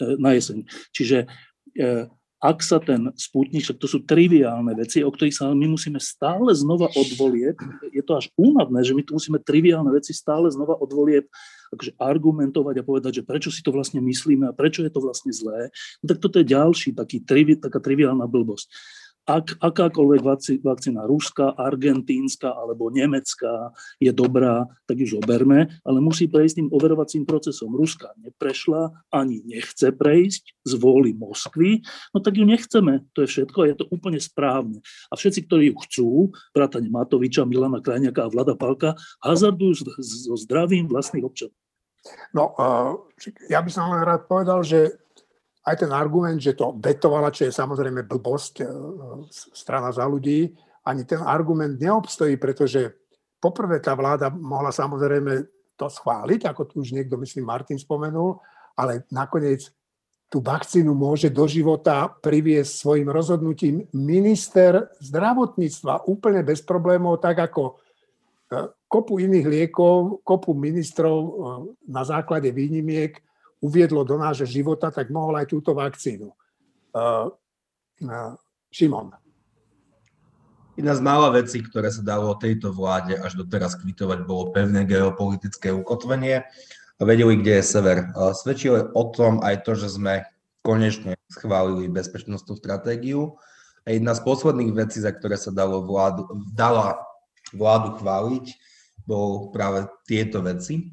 e, 0.01 0.17
na 0.17 0.33
jeseň. 0.33 0.65
Čiže 0.97 1.29
e, 1.77 2.09
ak 2.45 2.61
sa 2.61 2.77
ten 2.77 3.09
spútnik, 3.17 3.65
to 3.65 3.89
sú 3.89 4.05
triviálne 4.05 4.77
veci, 4.77 5.01
o 5.01 5.09
ktorých 5.09 5.33
sa 5.33 5.49
my 5.57 5.65
musíme 5.65 5.97
stále 5.97 6.53
znova 6.53 6.93
odvolieť, 6.93 7.57
je 7.89 8.05
to 8.05 8.21
až 8.21 8.29
únavné, 8.37 8.85
že 8.85 8.93
my 8.93 9.01
tu 9.01 9.17
musíme 9.17 9.41
triviálne 9.41 9.89
veci 9.89 10.13
stále 10.13 10.53
znova 10.53 10.77
odvolieť, 10.77 11.25
akože 11.73 11.97
argumentovať 11.97 12.75
a 12.77 12.87
povedať, 12.87 13.13
že 13.19 13.27
prečo 13.27 13.49
si 13.49 13.65
to 13.65 13.73
vlastne 13.73 14.05
myslíme 14.05 14.53
a 14.53 14.53
prečo 14.53 14.85
je 14.85 14.93
to 14.93 15.01
vlastne 15.01 15.33
zlé, 15.33 15.73
no 16.05 16.07
tak 16.13 16.21
toto 16.21 16.37
je 16.37 16.53
ďalší 16.53 16.93
taký, 16.93 17.25
taká 17.57 17.81
triviálna 17.81 18.29
blbosť 18.29 18.69
ak 19.25 19.57
akákoľvek 19.61 20.21
vakcína 20.61 21.09
ruská, 21.09 21.57
argentínska 21.57 22.53
alebo 22.53 22.93
nemecká 22.93 23.73
je 23.97 24.13
dobrá, 24.13 24.69
tak 24.85 25.01
ju 25.01 25.17
oberme, 25.17 25.73
ale 25.81 25.99
musí 26.05 26.29
prejsť 26.29 26.61
tým 26.61 26.69
overovacím 26.69 27.25
procesom. 27.25 27.73
Ruská 27.73 28.13
neprešla, 28.21 28.93
ani 29.09 29.41
nechce 29.49 29.93
prejsť 29.97 30.45
z 30.69 30.73
vôly 30.77 31.17
Moskvy, 31.17 31.81
no 32.13 32.21
tak 32.21 32.37
ju 32.37 32.45
nechceme. 32.45 33.09
To 33.17 33.25
je 33.25 33.29
všetko 33.33 33.59
a 33.65 33.69
je 33.73 33.77
to 33.81 33.87
úplne 33.89 34.21
správne. 34.21 34.85
A 35.09 35.17
všetci, 35.17 35.49
ktorí 35.49 35.73
ju 35.73 35.77
chcú, 35.89 36.09
vrátane 36.53 36.93
Matoviča, 36.93 37.49
Milana 37.49 37.81
Krajňaka 37.81 38.29
a 38.29 38.33
Vlada 38.33 38.55
Palka, 38.55 38.93
hazardujú 39.25 39.89
so 40.05 40.37
zdravím 40.37 40.89
vlastných 40.93 41.25
občanov. 41.25 41.57
No, 42.37 42.53
ja 43.49 43.65
by 43.65 43.71
som 43.73 43.89
len 43.89 44.05
rád 44.05 44.29
povedal, 44.29 44.61
že 44.61 45.01
aj 45.65 45.75
ten 45.81 45.91
argument, 45.91 46.37
že 46.37 46.53
to 46.53 46.77
vetovala, 46.77 47.33
čo 47.33 47.49
je 47.49 47.53
samozrejme 47.57 48.05
blbosť, 48.05 48.55
e, 48.61 48.65
strana 49.33 49.89
za 49.91 50.05
ľudí, 50.05 50.53
ani 50.85 51.09
ten 51.09 51.25
argument 51.25 51.81
neobstojí, 51.81 52.37
pretože 52.37 52.93
poprvé 53.41 53.81
tá 53.81 53.97
vláda 53.97 54.29
mohla 54.29 54.69
samozrejme 54.69 55.49
to 55.75 55.89
schváliť, 55.89 56.45
ako 56.45 56.63
tu 56.69 56.75
už 56.85 56.93
niekto, 56.93 57.17
myslím, 57.17 57.49
Martin 57.49 57.81
spomenul, 57.81 58.39
ale 58.77 59.09
nakoniec 59.09 59.73
tú 60.29 60.45
vakcínu 60.45 60.93
môže 60.93 61.33
do 61.33 61.49
života 61.49 62.11
priviesť 62.11 62.73
svojim 62.73 63.09
rozhodnutím 63.09 63.87
minister 63.95 64.93
zdravotníctva 65.01 66.11
úplne 66.11 66.45
bez 66.45 66.61
problémov, 66.61 67.25
tak 67.25 67.41
ako 67.41 67.63
e, 67.71 67.75
kopu 68.85 69.23
iných 69.23 69.47
liekov, 69.49 70.21
kopu 70.27 70.53
ministrov 70.53 71.17
e, 71.17 71.31
na 71.89 72.03
základe 72.05 72.53
výnimiek 72.53 73.17
uviedlo 73.65 74.05
do 74.05 74.21
nášho 74.21 74.45
života, 74.45 74.93
tak 74.93 75.09
mohol 75.09 75.41
aj 75.41 75.49
túto 75.49 75.73
vakcínu. 75.73 76.29
Uh, 76.93 77.33
uh. 78.05 78.37
Jedna 80.75 80.93
z 80.99 81.01
mála 81.01 81.31
vecí, 81.31 81.63
ktoré 81.63 81.89
sa 81.89 82.03
dalo 82.03 82.35
tejto 82.35 82.75
vláde 82.75 83.15
až 83.15 83.39
doteraz 83.39 83.79
kvitovať, 83.79 84.27
bolo 84.27 84.51
pevné 84.51 84.83
geopolitické 84.83 85.71
ukotvenie 85.71 86.43
a 86.99 87.03
vedeli, 87.07 87.39
kde 87.39 87.63
je 87.63 87.65
sever. 87.65 88.11
Svedčilo 88.35 88.91
o 88.91 89.05
tom 89.15 89.39
aj 89.47 89.63
to, 89.63 89.79
že 89.79 89.95
sme 89.95 90.27
konečne 90.67 91.15
schválili 91.31 91.87
bezpečnostnú 91.87 92.59
stratégiu. 92.59 93.39
A 93.87 93.95
jedna 93.95 94.19
z 94.19 94.27
posledných 94.27 94.75
vecí, 94.75 94.99
za 94.99 95.15
ktoré 95.15 95.39
sa 95.39 95.55
dalo 95.55 95.87
vládu, 95.87 96.27
dala 96.51 96.99
vládu 97.55 97.95
chváliť, 98.03 98.47
bol 99.07 99.55
práve 99.55 99.87
tieto 100.11 100.43
veci 100.43 100.91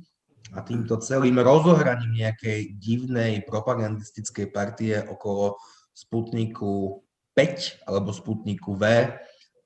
a 0.51 0.59
týmto 0.61 0.99
celým 0.99 1.39
rozohraním 1.39 2.27
nejakej 2.27 2.75
divnej 2.75 3.43
propagandistickej 3.47 4.47
partie 4.51 4.99
okolo 4.99 5.55
Sputniku 5.95 7.03
5 7.35 7.87
alebo 7.87 8.11
Sputniku 8.11 8.75
V, 8.75 9.15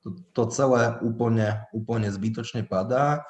to, 0.05 0.13
to 0.37 0.43
celé 0.53 1.01
úplne, 1.01 1.65
úplne 1.73 2.05
zbytočne 2.13 2.69
padá. 2.69 3.25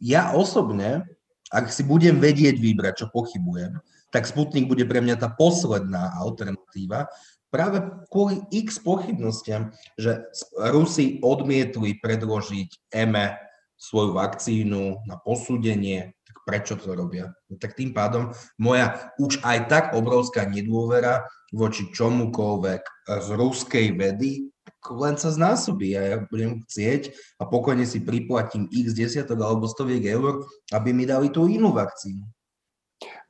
Ja 0.00 0.32
osobne, 0.32 1.04
ak 1.52 1.68
si 1.68 1.84
budem 1.84 2.16
vedieť 2.16 2.56
vybrať, 2.56 3.04
čo 3.04 3.06
pochybujem, 3.12 3.76
tak 4.08 4.24
Sputnik 4.24 4.64
bude 4.64 4.88
pre 4.88 5.04
mňa 5.04 5.20
tá 5.20 5.28
posledná 5.28 6.16
alternatíva, 6.16 7.12
práve 7.52 7.84
kvôli 8.08 8.40
x 8.48 8.80
pochybnostiam, 8.80 9.70
že 10.00 10.24
Rusi 10.72 11.20
odmietli 11.20 12.00
predložiť 12.00 12.90
EME 12.94 13.36
svoju 13.76 14.16
vakcínu 14.16 15.04
na 15.04 15.20
posúdenie 15.20 16.16
prečo 16.44 16.76
to 16.76 16.92
robia. 16.92 17.32
No 17.48 17.56
tak 17.56 17.74
tým 17.74 17.96
pádom 17.96 18.30
moja 18.60 19.12
už 19.16 19.40
aj 19.40 19.58
tak 19.66 19.84
obrovská 19.96 20.44
nedôvera 20.44 21.24
voči 21.50 21.88
čomukoľvek 21.90 22.82
z 23.08 23.28
ruskej 23.34 23.86
vedy 23.96 24.52
len 24.92 25.16
sa 25.16 25.32
znásobí 25.32 25.96
a 25.96 26.02
ja 26.04 26.16
budem 26.28 26.60
chcieť 26.64 27.16
a 27.40 27.48
pokojne 27.48 27.88
si 27.88 28.04
priplatím 28.04 28.68
x 28.68 28.92
desiatok 28.92 29.40
alebo 29.40 29.64
stoviek 29.64 30.04
eur, 30.12 30.44
aby 30.76 30.92
mi 30.92 31.08
dali 31.08 31.32
tú 31.32 31.48
inú 31.48 31.72
vakcínu. 31.72 32.20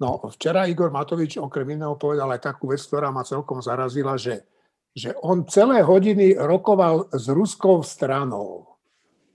No, 0.03 0.18
včera 0.35 0.66
Igor 0.66 0.90
Matovič 0.90 1.38
okrem 1.38 1.79
iného 1.79 1.94
povedal 1.94 2.31
aj 2.35 2.42
takú 2.42 2.74
vec, 2.74 2.83
ktorá 2.83 3.14
ma 3.14 3.22
celkom 3.22 3.62
zarazila, 3.62 4.18
že, 4.18 4.42
že 4.90 5.14
on 5.22 5.46
celé 5.46 5.87
hodiny 5.87 6.35
rokoval 6.35 7.11
s 7.14 7.31
ruskou 7.31 7.87
stranou 7.87 8.73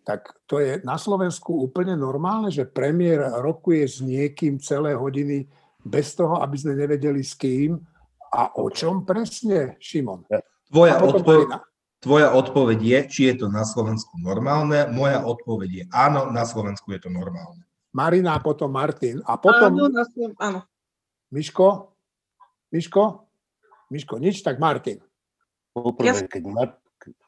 tak 0.10 0.34
to 0.50 0.58
je 0.58 0.82
na 0.82 0.98
Slovensku 0.98 1.69
úplne 1.69 1.93
normálne, 1.93 2.50
že 2.50 2.65
premiér 2.65 3.30
rokuje 3.45 3.86
s 3.86 4.02
niekým 4.02 4.58
celé 4.58 4.98
hodiny 4.98 5.45
bez 5.86 6.17
toho, 6.17 6.41
aby 6.41 6.58
sme 6.58 6.74
nevedeli 6.74 7.22
s 7.22 7.38
kým 7.38 7.78
a 8.34 8.58
o 8.58 8.74
čom 8.74 9.06
presne, 9.06 9.78
Šimon? 9.78 10.26
Tvoja, 10.74 10.98
odpoveď, 10.98 11.62
tvoja 12.02 12.34
odpoveď 12.34 12.80
je, 12.82 13.00
či 13.06 13.22
je 13.30 13.45
to 13.45 13.54
na 13.54 13.62
Slovensku 13.62 14.17
normálne. 14.17 14.89
Moja 14.89 15.22
odpoveď 15.22 15.69
je 15.69 15.84
áno, 15.93 16.34
na 16.34 16.41
Slovensku 16.41 16.89
je 16.89 17.06
to 17.06 17.13
normálne. 17.13 17.62
Marina 17.93 18.34
a 18.34 18.41
potom 18.41 18.74
Martin. 18.74 19.22
A 19.30 19.38
potom... 19.38 19.78
Áno, 19.78 19.93
na 19.93 20.10
Slovensku, 20.10 20.41
áno. 20.41 20.65
Miško? 21.30 21.93
Miško? 22.74 23.30
Miško, 23.93 24.17
nič, 24.17 24.41
tak 24.41 24.58
Martin. 24.58 25.02
Poprvé, 25.69 26.26
keď, 26.26 26.43
Mar- 26.50 26.78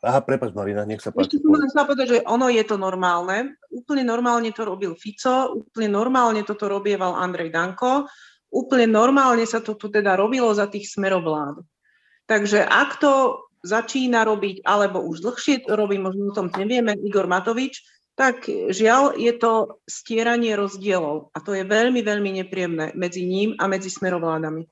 Aha, 0.03 0.19
prepáč 0.19 0.51
Marina, 0.51 0.83
nech 0.83 0.99
sa 0.99 1.15
páči. 1.15 1.39
Ešte 1.39 1.43
som 1.43 1.55
chcela 1.55 1.87
povedať, 1.87 2.07
že 2.07 2.19
ono 2.27 2.51
je 2.51 2.63
to 2.67 2.75
normálne. 2.75 3.55
Úplne 3.71 4.03
normálne 4.03 4.51
to 4.51 4.67
robil 4.67 4.93
Fico, 4.99 5.63
úplne 5.63 5.87
normálne 5.87 6.43
toto 6.43 6.67
robieval 6.67 7.15
Andrej 7.15 7.55
Danko, 7.55 8.11
úplne 8.51 8.91
normálne 8.91 9.47
sa 9.47 9.63
to 9.63 9.79
tu 9.79 9.87
teda 9.87 10.19
robilo 10.19 10.51
za 10.51 10.67
tých 10.67 10.91
smerovlád. 10.91 11.63
Takže 12.27 12.67
ak 12.67 12.99
to 12.99 13.13
začína 13.61 14.25
robiť, 14.27 14.65
alebo 14.65 15.05
už 15.05 15.21
dlhšie 15.21 15.69
robí, 15.69 16.01
možno 16.01 16.33
o 16.33 16.35
tom 16.35 16.49
nevieme, 16.51 16.97
Igor 16.97 17.29
Matovič, 17.29 17.85
tak 18.17 18.45
žiaľ 18.49 19.15
je 19.15 19.33
to 19.39 19.81
stieranie 19.87 20.53
rozdielov 20.53 21.31
a 21.31 21.39
to 21.39 21.55
je 21.55 21.63
veľmi, 21.63 22.03
veľmi 22.03 22.43
nepríjemné 22.43 22.91
medzi 22.93 23.23
ním 23.23 23.55
a 23.55 23.71
medzi 23.71 23.87
smerovládami. 23.87 24.67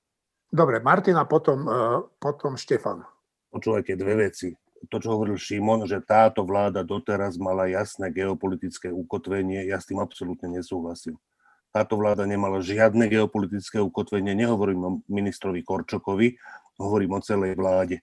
Dobre, 0.50 0.82
Martina, 0.82 1.30
potom, 1.30 1.60
uh, 1.70 2.02
potom 2.18 2.58
Štefan. 2.58 3.06
Počúvajte 3.50 3.94
dve 3.98 4.30
veci. 4.30 4.50
To, 4.88 4.96
čo 4.96 5.12
hovoril 5.12 5.36
Šimon, 5.36 5.84
že 5.84 6.00
táto 6.00 6.48
vláda 6.48 6.88
doteraz 6.88 7.36
mala 7.36 7.68
jasné 7.68 8.08
geopolitické 8.16 8.88
ukotvenie, 8.88 9.68
ja 9.68 9.76
s 9.76 9.92
tým 9.92 10.00
absolútne 10.00 10.48
nesúhlasím. 10.48 11.20
Táto 11.76 12.00
vláda 12.00 12.24
nemala 12.24 12.64
žiadne 12.64 13.12
geopolitické 13.12 13.84
ukotvenie, 13.84 14.32
nehovorím 14.32 14.82
o 14.88 14.92
ministrovi 15.12 15.62
Korčokovi, 15.68 16.40
hovorím 16.80 17.20
o 17.20 17.22
celej 17.22 17.60
vláde 17.60 18.00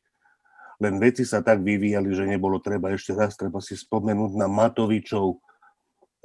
len 0.77 1.01
veci 1.01 1.25
sa 1.25 1.41
tak 1.41 1.65
vyvíjali, 1.65 2.12
že 2.12 2.29
nebolo 2.29 2.61
treba 2.61 2.93
ešte 2.93 3.17
raz, 3.17 3.33
treba 3.37 3.65
si 3.65 3.73
spomenúť 3.77 4.33
na 4.37 4.49
Matovičov, 4.49 5.27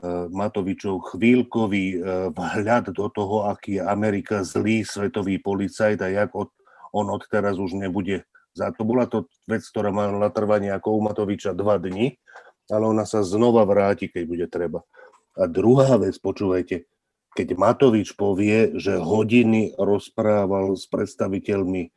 eh, 0.03 0.27
Matovičov 0.27 1.15
chvíľkový 1.15 1.85
eh, 1.95 1.99
vhľad 2.35 2.91
do 2.91 3.07
toho, 3.07 3.47
aký 3.47 3.79
je 3.79 3.83
Amerika 3.83 4.43
zlý 4.43 4.83
svetový 4.83 5.39
policajt 5.39 6.03
a 6.03 6.07
jak 6.11 6.31
od, 6.35 6.51
on 6.91 7.07
odteraz 7.07 7.55
už 7.55 7.79
nebude 7.79 8.27
za 8.51 8.71
to. 8.75 8.83
Bola 8.83 9.07
to 9.07 9.27
vec, 9.47 9.63
ktorá 9.63 9.91
mala 9.91 10.31
trvanie 10.31 10.71
ako 10.71 10.97
u 10.97 11.01
Matoviča 11.05 11.55
dva 11.55 11.79
dni, 11.79 12.15
ale 12.71 12.83
ona 12.87 13.03
sa 13.03 13.23
znova 13.23 13.67
vráti, 13.67 14.07
keď 14.07 14.23
bude 14.27 14.47
treba. 14.47 14.83
A 15.39 15.47
druhá 15.47 15.95
vec, 15.95 16.15
počúvajte, 16.19 16.87
keď 17.31 17.47
Matovič 17.55 18.19
povie, 18.19 18.75
že 18.75 18.99
hodiny 18.99 19.79
rozprával 19.79 20.75
s 20.75 20.83
predstaviteľmi 20.91 21.91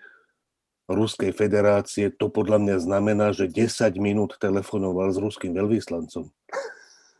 Ruskej 0.84 1.32
federácie, 1.32 2.12
to 2.12 2.28
podľa 2.28 2.60
mňa 2.60 2.76
znamená, 2.76 3.32
že 3.32 3.48
10 3.48 3.96
minút 3.96 4.36
telefonoval 4.36 5.16
s 5.16 5.18
ruským 5.18 5.56
veľvyslancom. 5.56 6.28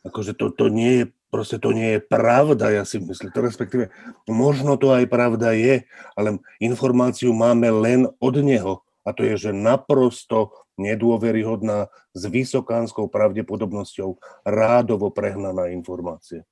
Akože 0.05 0.37
to, 0.37 0.53
to 0.53 0.69
nie 0.69 0.93
je, 1.01 1.05
proste 1.33 1.57
to 1.57 1.73
nie 1.73 1.97
je 1.97 2.01
pravda, 2.05 2.69
ja 2.69 2.85
si 2.85 3.01
myslím, 3.01 3.33
to 3.33 3.41
respektíve, 3.41 3.89
možno 4.29 4.77
to 4.77 4.93
aj 4.93 5.09
pravda 5.09 5.57
je, 5.57 5.89
ale 6.13 6.45
informáciu 6.61 7.33
máme 7.33 7.73
len 7.73 8.13
od 8.21 8.37
neho. 8.45 8.84
A 9.05 9.13
to 9.13 9.23
je, 9.23 9.49
že 9.49 9.51
naprosto 9.53 10.53
nedôveryhodná, 10.81 11.93
s 12.17 12.23
vysokánskou 12.27 13.07
pravdepodobnosťou 13.07 14.19
rádovo 14.43 15.13
prehnaná 15.13 15.71
informácia. 15.71 16.43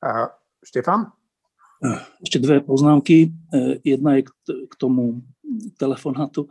A 0.00 0.32
Štefan? 0.64 1.12
Ešte 2.20 2.40
dve 2.40 2.60
poznámky. 2.60 3.28
E, 3.28 3.28
jedna 3.84 4.20
je 4.20 4.28
k 4.44 4.74
tomu 4.76 5.24
telefonátu. 5.80 6.48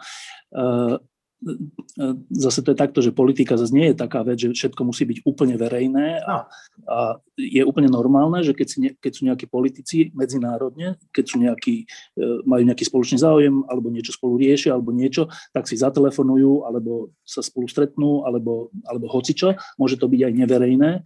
Zase 2.35 2.59
to 2.59 2.75
je 2.75 2.77
takto, 2.77 2.99
že 2.99 3.15
politika 3.15 3.55
zase 3.55 3.71
nie 3.71 3.91
je 3.91 3.95
taká 3.95 4.27
vec, 4.27 4.43
že 4.43 4.51
všetko 4.51 4.81
musí 4.83 5.07
byť 5.07 5.23
úplne 5.23 5.55
verejné 5.55 6.19
a, 6.19 6.51
a 6.83 6.97
je 7.39 7.63
úplne 7.63 7.87
normálne, 7.87 8.43
že 8.43 8.51
keď, 8.51 8.67
si 8.67 8.77
ne, 8.83 8.91
keď 8.99 9.11
sú 9.15 9.21
nejakí 9.23 9.45
politici 9.47 10.11
medzinárodne, 10.11 10.99
keď 11.15 11.25
sú 11.25 11.39
nejakí, 11.39 11.87
e, 12.19 12.43
majú 12.43 12.63
nejaký 12.67 12.83
spoločný 12.83 13.23
záujem 13.23 13.63
alebo 13.71 13.87
niečo 13.87 14.11
spolu 14.11 14.35
riešia 14.35 14.75
alebo 14.75 14.91
niečo, 14.91 15.31
tak 15.55 15.63
si 15.71 15.79
zatelefonujú 15.79 16.67
alebo 16.67 17.15
sa 17.23 17.39
spolu 17.39 17.71
stretnú 17.71 18.27
alebo, 18.27 18.67
alebo 18.83 19.07
hocičo, 19.07 19.55
môže 19.79 19.95
to 19.95 20.11
byť 20.11 20.21
aj 20.27 20.33
neverejné. 20.35 20.91
E, 20.99 21.01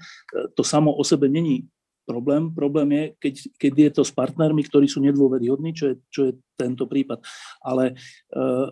to 0.58 0.66
samo 0.66 0.90
o 0.98 1.04
sebe 1.06 1.30
není 1.30 1.70
problém. 2.04 2.52
Problém 2.52 2.90
je, 2.92 3.04
keď, 3.20 3.34
keď 3.58 3.74
je 3.74 3.90
to 4.00 4.04
s 4.06 4.12
partnermi, 4.12 4.62
ktorí 4.64 4.86
sú 4.86 5.00
nedôveryhodní, 5.02 5.74
čo 5.74 5.92
je, 5.92 5.96
čo 6.12 6.22
je 6.30 6.34
tento 6.60 6.86
prípad. 6.86 7.24
Ale 7.64 7.98
uh, 8.36 8.68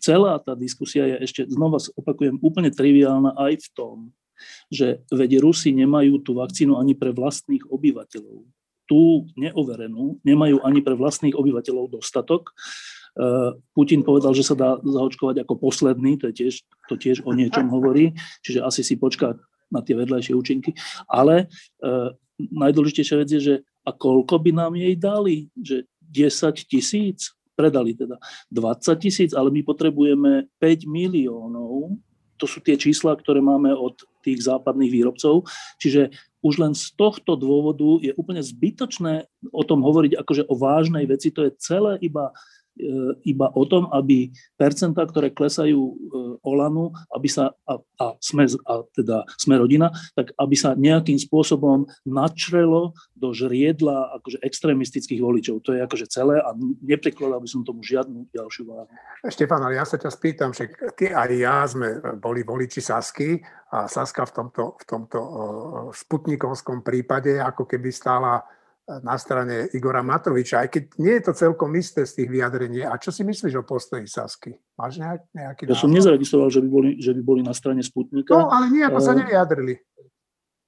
celá 0.00 0.40
tá 0.40 0.56
diskusia 0.58 1.06
je 1.14 1.16
ešte, 1.24 1.40
znova 1.46 1.78
opakujem, 1.94 2.40
úplne 2.40 2.72
triviálna 2.72 3.36
aj 3.36 3.52
v 3.60 3.68
tom, 3.76 3.96
že 4.68 5.04
veď 5.14 5.40
Rusi 5.40 5.70
nemajú 5.70 6.20
tú 6.20 6.36
vakcínu 6.36 6.74
ani 6.74 6.98
pre 6.98 7.14
vlastných 7.14 7.64
obyvateľov. 7.70 8.42
Tú 8.84 9.30
neoverenú 9.38 10.20
nemajú 10.26 10.60
ani 10.60 10.84
pre 10.84 10.92
vlastných 10.98 11.32
obyvateľov 11.32 11.96
dostatok. 11.96 12.52
Uh, 13.14 13.54
Putin 13.78 14.02
povedal, 14.02 14.34
že 14.34 14.42
sa 14.42 14.58
dá 14.58 14.74
zaočkovať 14.82 15.46
ako 15.46 15.54
posledný, 15.70 16.18
to, 16.18 16.28
je 16.32 16.34
tiež, 16.34 16.54
to 16.90 16.98
tiež 16.98 17.22
o 17.22 17.30
niečom 17.30 17.70
hovorí, 17.70 18.10
čiže 18.42 18.58
asi 18.58 18.82
si 18.82 18.98
počká 18.98 19.38
na 19.72 19.80
tie 19.80 19.94
vedľajšie 19.96 20.34
účinky. 20.34 20.76
Ale 21.08 21.46
uh, 21.46 22.10
najdôležitejšia 22.38 23.16
vec 23.20 23.28
je, 23.30 23.40
že 23.40 23.54
a 23.84 23.90
koľko 23.92 24.40
by 24.40 24.50
nám 24.52 24.72
jej 24.74 24.94
dali? 24.96 25.52
Že 25.60 25.84
10 26.08 26.72
tisíc? 26.72 27.32
Predali 27.54 27.94
teda 27.94 28.18
20 28.50 28.98
tisíc, 28.98 29.30
ale 29.30 29.52
my 29.54 29.62
potrebujeme 29.62 30.50
5 30.58 30.90
miliónov. 30.90 31.94
To 32.42 32.50
sú 32.50 32.58
tie 32.58 32.74
čísla, 32.74 33.14
ktoré 33.14 33.38
máme 33.38 33.70
od 33.70 33.94
tých 34.26 34.42
západných 34.42 34.90
výrobcov. 34.90 35.46
Čiže 35.78 36.10
už 36.42 36.54
len 36.58 36.74
z 36.74 36.90
tohto 36.98 37.38
dôvodu 37.38 38.02
je 38.02 38.10
úplne 38.18 38.42
zbytočné 38.42 39.30
o 39.54 39.62
tom 39.62 39.86
hovoriť 39.86 40.18
akože 40.18 40.42
o 40.50 40.54
vážnej 40.58 41.06
veci. 41.06 41.30
To 41.30 41.46
je 41.46 41.54
celé 41.62 42.00
iba 42.02 42.34
E, 42.34 42.63
iba 43.22 43.46
o 43.54 43.62
tom, 43.70 43.86
aby 43.94 44.34
percentá, 44.58 45.06
ktoré 45.06 45.30
klesajú 45.30 45.78
e, 45.78 45.92
Olanu, 46.42 46.90
aby 47.14 47.30
sa, 47.30 47.54
a, 47.70 47.78
a, 48.02 48.06
sme, 48.18 48.50
a 48.50 48.74
teda 48.90 49.22
sme 49.38 49.62
rodina, 49.62 49.94
tak 50.18 50.34
aby 50.34 50.54
sa 50.58 50.74
nejakým 50.74 51.16
spôsobom 51.16 51.86
načrelo 52.02 52.92
do 53.14 53.30
žriedla 53.30 54.18
akože 54.18 54.42
extrémistických 54.42 55.22
voličov. 55.22 55.62
To 55.64 55.70
je 55.72 55.80
akože 55.86 56.06
celé 56.10 56.42
a 56.42 56.50
neprikladal 56.82 57.38
by 57.38 57.48
som 57.48 57.62
tomu 57.62 57.86
žiadnu 57.86 58.26
ďalšiu 58.34 58.66
váhu. 58.66 58.90
Štefan, 59.22 59.62
ale 59.62 59.78
ja 59.78 59.86
sa 59.86 59.94
ťa 59.94 60.10
spýtam, 60.10 60.50
že 60.50 60.68
ty 60.98 61.14
aj 61.14 61.30
ja 61.30 61.62
sme 61.64 62.02
boli 62.18 62.42
voliči 62.42 62.82
Sasky 62.82 63.38
a 63.70 63.86
Saska 63.86 64.26
v 64.26 64.32
tomto, 64.34 64.64
v 64.82 64.84
tomto 64.84 65.20
sputnikovskom 65.94 66.82
prípade 66.82 67.38
ako 67.38 67.70
keby 67.70 67.94
stála 67.94 68.42
na 68.84 69.16
strane 69.16 69.72
Igora 69.72 70.04
Matoviča, 70.04 70.60
aj 70.60 70.68
keď 70.68 70.82
nie 71.00 71.16
je 71.16 71.22
to 71.24 71.32
celkom 71.32 71.72
isté 71.72 72.04
z 72.04 72.20
tých 72.20 72.28
vyjadrení. 72.28 72.84
A 72.84 73.00
čo 73.00 73.08
si 73.08 73.24
myslíš 73.24 73.56
o 73.56 73.64
postoji 73.64 74.04
Sasky? 74.04 74.52
Máš 74.76 75.00
nejak, 75.00 75.20
nejaký 75.32 75.62
Ja 75.72 75.76
som 75.76 75.88
nezaregistroval, 75.88 76.52
že 76.52 76.60
by, 76.60 76.68
boli, 76.68 76.90
že 77.00 77.16
by 77.16 77.22
boli 77.24 77.40
na 77.40 77.56
strane 77.56 77.80
Sputnika. 77.80 78.36
No, 78.36 78.52
ale 78.52 78.68
nejako 78.68 79.00
sa 79.00 79.16
eh, 79.16 79.24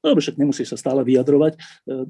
Dobre, 0.06 0.22
však 0.22 0.38
nemusí 0.38 0.62
sa 0.62 0.78
stále 0.78 1.02
vyjadrovať. 1.02 1.58
Eh, 1.58 2.06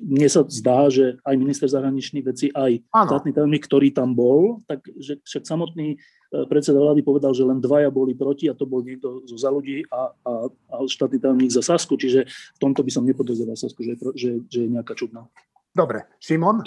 mne 0.00 0.28
sa 0.32 0.48
zdá, 0.48 0.88
že 0.88 1.20
aj 1.20 1.34
minister 1.36 1.68
zahraničných 1.68 2.24
vecí, 2.24 2.48
aj 2.48 2.80
štátny 2.88 3.36
tajomník, 3.36 3.68
ktorý 3.68 3.92
tam 3.92 4.16
bol, 4.16 4.64
tak 4.64 4.80
že 4.96 5.20
však 5.20 5.44
samotný 5.44 6.00
eh, 6.00 6.44
predseda 6.48 6.80
vlády 6.80 7.04
povedal, 7.04 7.36
že 7.36 7.44
len 7.44 7.60
dvaja 7.60 7.92
boli 7.92 8.16
proti 8.16 8.48
a 8.48 8.56
to 8.56 8.64
bol 8.64 8.80
niekto 8.80 9.20
zo 9.28 9.36
za 9.36 9.52
ľudí 9.52 9.84
a, 9.92 10.08
a, 10.24 10.32
a 10.48 10.74
štátny 10.88 11.20
tajomník 11.20 11.52
za 11.52 11.60
Sasku, 11.60 12.00
čiže 12.00 12.24
v 12.24 12.58
tomto 12.58 12.80
by 12.80 12.88
som 12.88 13.04
nepodozrieval 13.04 13.60
Sasku, 13.60 13.84
že, 13.84 14.00
že, 14.16 14.40
že 14.48 14.64
je 14.64 14.68
nejaká 14.72 14.96
čudná. 14.96 15.28
Dobre, 15.76 16.08
Šimon? 16.24 16.64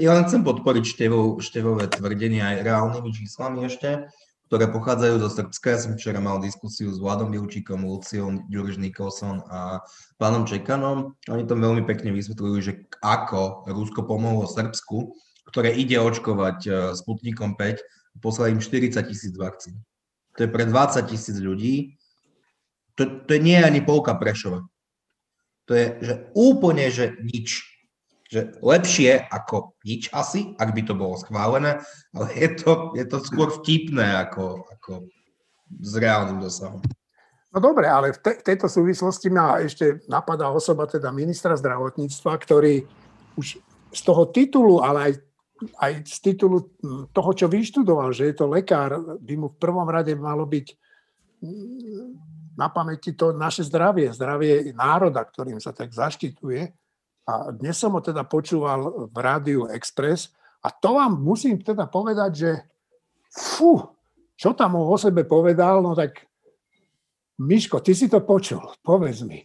Ja 0.00 0.16
len 0.16 0.24
chcem 0.24 0.40
podporiť 0.40 0.84
števov, 0.86 1.42
števové 1.44 1.84
tvrdenie 1.90 2.40
aj 2.40 2.64
reálnymi 2.64 3.10
číslami 3.12 3.68
ešte, 3.68 4.08
ktoré 4.52 4.68
pochádzajú 4.68 5.16
zo 5.24 5.32
Srbska. 5.32 5.66
Ja 5.72 5.80
som 5.80 5.96
včera 5.96 6.20
mal 6.20 6.36
diskusiu 6.36 6.92
s 6.92 7.00
Vladom 7.00 7.32
Bilčíkom, 7.32 7.88
Luciou 7.88 8.36
Ďuriš 8.52 8.84
Nikolson 8.84 9.40
a 9.48 9.80
pánom 10.20 10.44
Čekanom. 10.44 11.16
Oni 11.32 11.48
to 11.48 11.56
veľmi 11.56 11.88
pekne 11.88 12.12
vysvetľujú, 12.12 12.56
že 12.60 12.84
ako 13.00 13.64
Rusko 13.72 14.04
pomohlo 14.04 14.44
Srbsku, 14.44 15.16
ktoré 15.48 15.72
ide 15.72 15.96
očkovať 15.96 16.58
e, 16.68 16.70
Sputnikom 16.92 17.56
5, 17.56 18.20
poslali 18.20 18.52
im 18.52 18.60
40 18.60 19.00
tisíc 19.08 19.32
vakcín. 19.40 19.80
To 20.36 20.44
je 20.44 20.52
pre 20.52 20.68
20 20.68 21.00
tisíc 21.08 21.40
ľudí. 21.40 21.96
To, 23.00 23.24
to 23.24 23.40
nie 23.40 23.56
je 23.56 23.64
ani 23.64 23.80
polka 23.80 24.12
Prešova. 24.20 24.68
To 25.64 25.72
je 25.72 25.96
že 26.04 26.14
úplne, 26.36 26.92
že 26.92 27.16
nič 27.24 27.71
že 28.32 28.56
lepšie 28.64 29.28
ako 29.28 29.76
nič 29.84 30.08
asi, 30.16 30.56
ak 30.56 30.72
by 30.72 30.82
to 30.88 30.96
bolo 30.96 31.20
schválené, 31.20 31.84
ale 32.16 32.26
je 32.32 32.48
to, 32.56 32.96
je 32.96 33.04
to 33.04 33.20
skôr 33.20 33.52
vtipné 33.52 34.24
ako, 34.24 34.64
ako 34.72 35.12
s 35.68 35.92
reálnym 36.00 36.40
dosahom. 36.40 36.80
No 37.52 37.60
dobre, 37.60 37.84
ale 37.84 38.16
v, 38.16 38.18
te, 38.24 38.40
v 38.40 38.46
tejto 38.48 38.72
súvislosti 38.72 39.28
ma 39.28 39.60
ešte 39.60 40.00
napadá 40.08 40.48
osoba 40.48 40.88
teda 40.88 41.12
ministra 41.12 41.52
zdravotníctva, 41.52 42.32
ktorý 42.40 42.88
už 43.36 43.60
z 43.92 44.00
toho 44.00 44.24
titulu, 44.32 44.80
ale 44.80 45.12
aj, 45.12 45.12
aj 45.84 45.92
z 46.08 46.18
titulu 46.32 46.72
toho, 47.12 47.30
čo 47.36 47.52
vyštudoval, 47.52 48.16
že 48.16 48.32
je 48.32 48.34
to 48.40 48.48
lekár, 48.48 48.96
by 49.20 49.34
mu 49.36 49.52
v 49.52 49.60
prvom 49.60 49.84
rade 49.84 50.16
malo 50.16 50.48
byť 50.48 50.66
mm, 51.44 52.08
na 52.56 52.72
pamäti 52.72 53.12
to 53.12 53.36
naše 53.36 53.68
zdravie, 53.68 54.08
zdravie 54.16 54.72
národa, 54.72 55.20
ktorým 55.20 55.60
sa 55.60 55.76
tak 55.76 55.92
zaštituje. 55.92 56.72
A 57.22 57.54
dnes 57.54 57.78
som 57.78 57.94
ho 57.94 58.02
teda 58.02 58.26
počúval 58.26 59.10
v 59.10 59.16
Rádiu 59.16 59.70
Express 59.70 60.34
a 60.62 60.74
to 60.74 60.98
vám 60.98 61.22
musím 61.22 61.62
teda 61.62 61.86
povedať, 61.86 62.30
že 62.34 62.50
fú, 63.30 63.78
čo 64.34 64.54
tam 64.58 64.78
o 64.78 64.96
sebe 64.98 65.22
povedal, 65.22 65.82
no 65.82 65.94
tak 65.94 66.26
Miško, 67.42 67.82
ty 67.82 67.94
si 67.94 68.10
to 68.10 68.22
počul, 68.22 68.62
povedz 68.82 69.22
mi. 69.22 69.42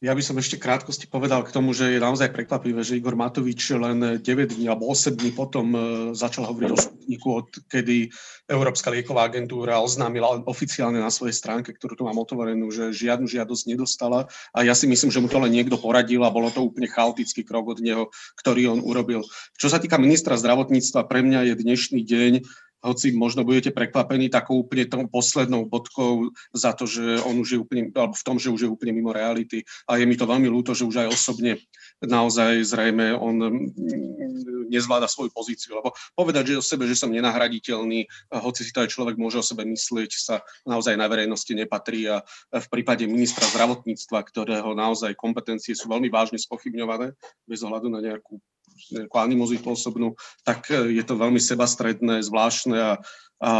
Ja 0.00 0.16
by 0.16 0.24
som 0.24 0.40
ešte 0.40 0.56
krátkosti 0.56 1.04
povedal 1.04 1.44
k 1.44 1.52
tomu, 1.52 1.76
že 1.76 1.92
je 1.92 2.00
naozaj 2.00 2.32
prekvapivé, 2.32 2.80
že 2.80 2.96
Igor 2.96 3.20
Matovič 3.20 3.68
len 3.76 4.16
9 4.16 4.24
dní 4.56 4.64
alebo 4.64 4.88
8 4.88 5.12
dní 5.12 5.28
potom 5.36 5.76
e, 5.76 5.78
začal 6.16 6.48
hovoriť 6.48 6.70
o 6.72 6.80
Sputniku, 6.80 7.28
od 7.44 7.48
kedy 7.68 8.08
Európska 8.48 8.88
lieková 8.88 9.28
agentúra 9.28 9.76
oznámila 9.76 10.40
oficiálne 10.48 11.04
na 11.04 11.12
svojej 11.12 11.36
stránke, 11.36 11.76
ktorú 11.76 12.00
tu 12.00 12.08
mám 12.08 12.16
otvorenú, 12.16 12.72
že 12.72 12.96
žiadnu 12.96 13.28
žiadosť 13.28 13.76
nedostala. 13.76 14.24
A 14.56 14.64
ja 14.64 14.72
si 14.72 14.88
myslím, 14.88 15.12
že 15.12 15.20
mu 15.20 15.28
to 15.28 15.36
len 15.36 15.52
niekto 15.52 15.76
poradil 15.76 16.24
a 16.24 16.32
bolo 16.32 16.48
to 16.48 16.64
úplne 16.64 16.88
chaotický 16.88 17.44
krok 17.44 17.76
od 17.76 17.84
neho, 17.84 18.08
ktorý 18.40 18.72
on 18.72 18.80
urobil. 18.80 19.20
Čo 19.60 19.68
sa 19.68 19.84
týka 19.84 20.00
ministra 20.00 20.40
zdravotníctva, 20.40 21.12
pre 21.12 21.20
mňa 21.20 21.52
je 21.52 21.54
dnešný 21.60 22.00
deň 22.08 22.32
hoci 22.80 23.12
možno 23.12 23.44
budete 23.44 23.70
prekvapení 23.70 24.32
takou 24.32 24.64
úplne 24.64 24.88
tou 24.88 25.04
poslednou 25.04 25.68
bodkou 25.68 26.32
za 26.56 26.72
to, 26.72 26.88
že 26.88 27.20
on 27.24 27.40
už 27.40 27.48
je 27.52 27.58
úplne, 27.60 27.92
alebo 27.92 28.16
v 28.16 28.26
tom, 28.26 28.36
že 28.40 28.48
už 28.48 28.60
je 28.66 28.72
úplne 28.72 28.96
mimo 28.96 29.12
reality. 29.12 29.64
A 29.84 30.00
je 30.00 30.08
mi 30.08 30.16
to 30.16 30.24
veľmi 30.24 30.48
ľúto, 30.48 30.72
že 30.72 30.88
už 30.88 31.06
aj 31.06 31.08
osobne 31.12 31.60
naozaj 32.00 32.64
zrejme 32.64 33.12
on 33.12 33.36
mm, 33.36 34.72
nezvláda 34.72 35.04
svoju 35.04 35.28
pozíciu. 35.32 35.76
Lebo 35.76 35.92
povedať 36.16 36.56
že 36.56 36.60
o 36.60 36.64
sebe, 36.64 36.88
že 36.88 36.96
som 36.96 37.12
nenahraditeľný, 37.12 38.08
hoci 38.32 38.64
si 38.64 38.72
to 38.72 38.80
aj 38.80 38.92
človek 38.92 39.20
môže 39.20 39.40
o 39.40 39.44
sebe 39.44 39.68
myslieť, 39.68 40.10
sa 40.16 40.40
naozaj 40.64 40.96
na 40.96 41.06
verejnosti 41.06 41.52
nepatrí. 41.52 42.08
A 42.08 42.24
v 42.50 42.66
prípade 42.72 43.04
ministra 43.04 43.44
zdravotníctva, 43.52 44.24
ktorého 44.24 44.72
naozaj 44.72 45.12
kompetencie 45.14 45.76
sú 45.76 45.92
veľmi 45.92 46.08
vážne 46.08 46.40
spochybňované, 46.40 47.12
bez 47.44 47.60
ohľadu 47.60 47.92
na 47.92 48.00
nejakú 48.00 48.40
nejakú 48.88 49.16
animozitu 49.20 49.68
osobnú, 49.72 50.16
tak 50.42 50.72
e, 50.72 50.96
je 50.96 51.04
to 51.04 51.20
veľmi 51.20 51.38
sebastredné, 51.38 52.24
zvláštne 52.24 52.76
a, 52.76 52.92
a 53.40 53.50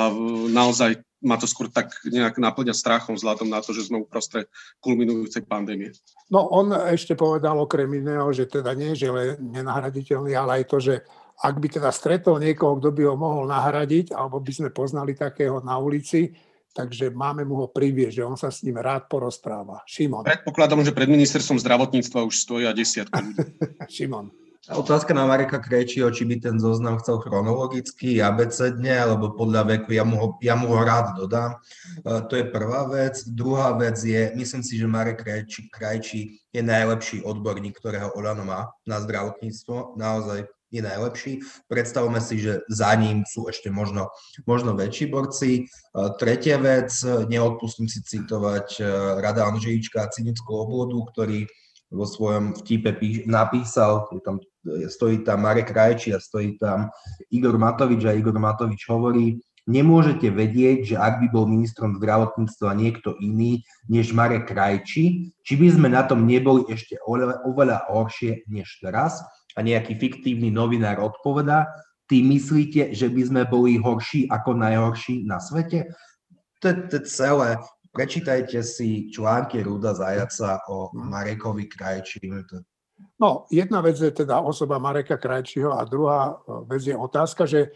naozaj 0.49 1.05
ma 1.21 1.37
to 1.37 1.45
skôr 1.45 1.69
tak 1.69 1.93
nejak 2.09 2.41
naplňa 2.41 2.73
strachom 2.73 3.13
vzhľadom 3.13 3.53
na 3.53 3.61
to, 3.61 3.77
že 3.77 3.93
sme 3.93 4.01
uprostred 4.01 4.49
kulminujúcej 4.81 5.45
pandémie. 5.45 5.93
No 6.33 6.49
on 6.49 6.73
ešte 6.73 7.13
povedal 7.13 7.61
okrem 7.61 7.93
iného, 7.93 8.33
že 8.33 8.49
teda 8.49 8.73
nie, 8.73 8.97
že 8.97 9.13
je 9.13 9.37
nenahraditeľný, 9.37 10.33
ale 10.33 10.61
aj 10.61 10.65
to, 10.65 10.79
že 10.81 10.95
ak 11.41 11.57
by 11.57 11.69
teda 11.73 11.91
stretol 11.93 12.37
niekoho, 12.41 12.77
kto 12.81 12.93
by 12.93 13.03
ho 13.09 13.17
mohol 13.17 13.49
nahradiť, 13.49 14.13
alebo 14.13 14.41
by 14.41 14.53
sme 14.53 14.69
poznali 14.73 15.17
takého 15.17 15.61
na 15.65 15.77
ulici, 15.81 16.33
takže 16.73 17.13
máme 17.13 17.49
mu 17.49 17.65
ho 17.65 17.67
privieť, 17.69 18.21
že 18.21 18.27
on 18.29 18.37
sa 18.37 18.53
s 18.53 18.61
ním 18.65 18.77
rád 18.77 19.09
porozpráva. 19.09 19.81
Šimon. 19.89 20.25
Predpokladám, 20.25 20.85
že 20.85 20.97
pred 20.97 21.09
ministerstvom 21.09 21.61
zdravotníctva 21.61 22.29
už 22.29 22.35
stojí 22.37 22.65
a 22.69 22.77
desiatka 22.77 23.21
Šimon. 23.95 24.33
Otázka 24.71 25.11
na 25.11 25.27
Mareka 25.27 25.59
Krejčího, 25.59 26.15
či 26.15 26.23
by 26.23 26.39
ten 26.39 26.57
zoznam 26.63 26.95
chcel 27.03 27.19
chronologicky, 27.19 28.23
abecedne, 28.23 29.03
alebo 29.03 29.35
podľa 29.35 29.67
veku, 29.67 29.99
ja 29.99 30.07
mu 30.07 30.15
ho, 30.15 30.29
ja 30.39 30.55
mu 30.55 30.71
ho 30.71 30.79
rád 30.87 31.19
dodám. 31.19 31.59
Uh, 32.07 32.23
to 32.31 32.39
je 32.39 32.47
prvá 32.47 32.87
vec. 32.87 33.19
Druhá 33.27 33.75
vec 33.75 33.99
je, 33.99 34.31
myslím 34.39 34.63
si, 34.63 34.79
že 34.79 34.87
Marek 34.87 35.27
Krejčí, 35.27 35.67
Krajčí 35.75 36.39
je 36.55 36.63
najlepší 36.63 37.27
odborník, 37.27 37.83
ktorého 37.83 38.15
Olano 38.15 38.47
má 38.47 38.71
na 38.87 39.03
zdravotníctvo. 39.03 39.99
Naozaj 39.99 40.47
je 40.71 40.83
najlepší. 40.87 41.43
Predstavme 41.67 42.23
si, 42.23 42.39
že 42.39 42.63
za 42.71 42.95
ním 42.95 43.27
sú 43.27 43.51
ešte 43.51 43.75
možno, 43.75 44.07
možno 44.47 44.79
väčší 44.79 45.11
borci. 45.11 45.67
Uh, 45.91 46.15
tretia 46.15 46.63
vec, 46.63 46.95
neodpustím 47.27 47.91
si 47.91 48.07
citovať 48.07 48.69
uh, 48.79 48.87
Rada 49.19 49.51
Andřejička 49.51 49.99
a 49.99 50.13
cynickú 50.15 50.63
oblodu, 50.63 50.95
ktorý 51.11 51.51
vo 51.91 52.07
svojom 52.07 52.55
vtipe 52.55 52.95
píš, 52.95 53.27
napísal, 53.27 54.07
je 54.15 54.23
tam, 54.23 54.39
stojí 54.65 55.25
tam 55.25 55.43
Marek 55.43 55.73
Krajči 55.73 56.15
a 56.15 56.21
stojí 56.21 56.59
tam 56.59 56.93
Igor 57.33 57.59
Matovič 57.59 58.05
a 58.05 58.13
Igor 58.13 58.37
Matovič 58.37 58.85
hovorí, 58.89 59.41
nemôžete 59.69 60.29
vedieť, 60.33 60.95
že 60.95 60.97
ak 60.97 61.21
by 61.23 61.27
bol 61.31 61.45
ministrom 61.47 61.97
zdravotníctva 61.97 62.75
niekto 62.75 63.15
iný 63.21 63.63
než 63.87 64.13
Marek 64.13 64.51
Krajči, 64.51 65.31
či 65.31 65.55
by 65.57 65.69
sme 65.71 65.89
na 65.93 66.03
tom 66.05 66.27
neboli 66.27 66.67
ešte 66.69 66.99
oveľa, 67.07 67.87
horšie 67.89 68.49
než 68.51 68.69
teraz. 68.83 69.21
A 69.59 69.67
nejaký 69.67 69.99
fiktívny 69.99 70.51
novinár 70.51 71.03
odpovedá, 71.03 71.67
ty 72.07 72.23
myslíte, 72.23 72.95
že 72.95 73.11
by 73.11 73.23
sme 73.27 73.43
boli 73.51 73.79
horší 73.79 74.31
ako 74.31 74.55
najhorší 74.55 75.27
na 75.27 75.43
svete? 75.43 75.91
To 76.63 76.71
je 76.71 77.01
celé. 77.07 77.59
Prečítajte 77.91 78.63
si 78.63 79.11
články 79.11 79.67
Ruda 79.67 79.91
Zajaca 79.91 80.63
o. 80.71 80.95
Marekovi 80.95 81.67
Krajčímu. 81.67 82.47
No, 83.21 83.45
jedna 83.53 83.85
vec 83.85 84.01
je 84.01 84.09
teda 84.09 84.41
osoba 84.41 84.81
Mareka 84.81 85.21
Krajčího 85.21 85.77
a 85.77 85.85
druhá 85.85 86.33
e, 86.33 86.65
vec 86.73 86.89
je 86.89 86.97
otázka, 86.97 87.45
že 87.45 87.61
e, 87.69 87.71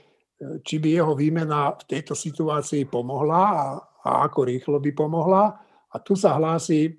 či 0.64 0.80
by 0.80 0.88
jeho 0.88 1.12
výmena 1.12 1.76
v 1.76 1.84
tejto 1.84 2.16
situácii 2.16 2.88
pomohla 2.88 3.42
a, 3.44 3.66
a 4.08 4.10
ako 4.24 4.48
rýchlo 4.48 4.80
by 4.80 4.90
pomohla. 4.96 5.52
A 5.92 5.96
tu 6.00 6.16
sa 6.16 6.40
hlási 6.40 6.80
e, 6.88 6.92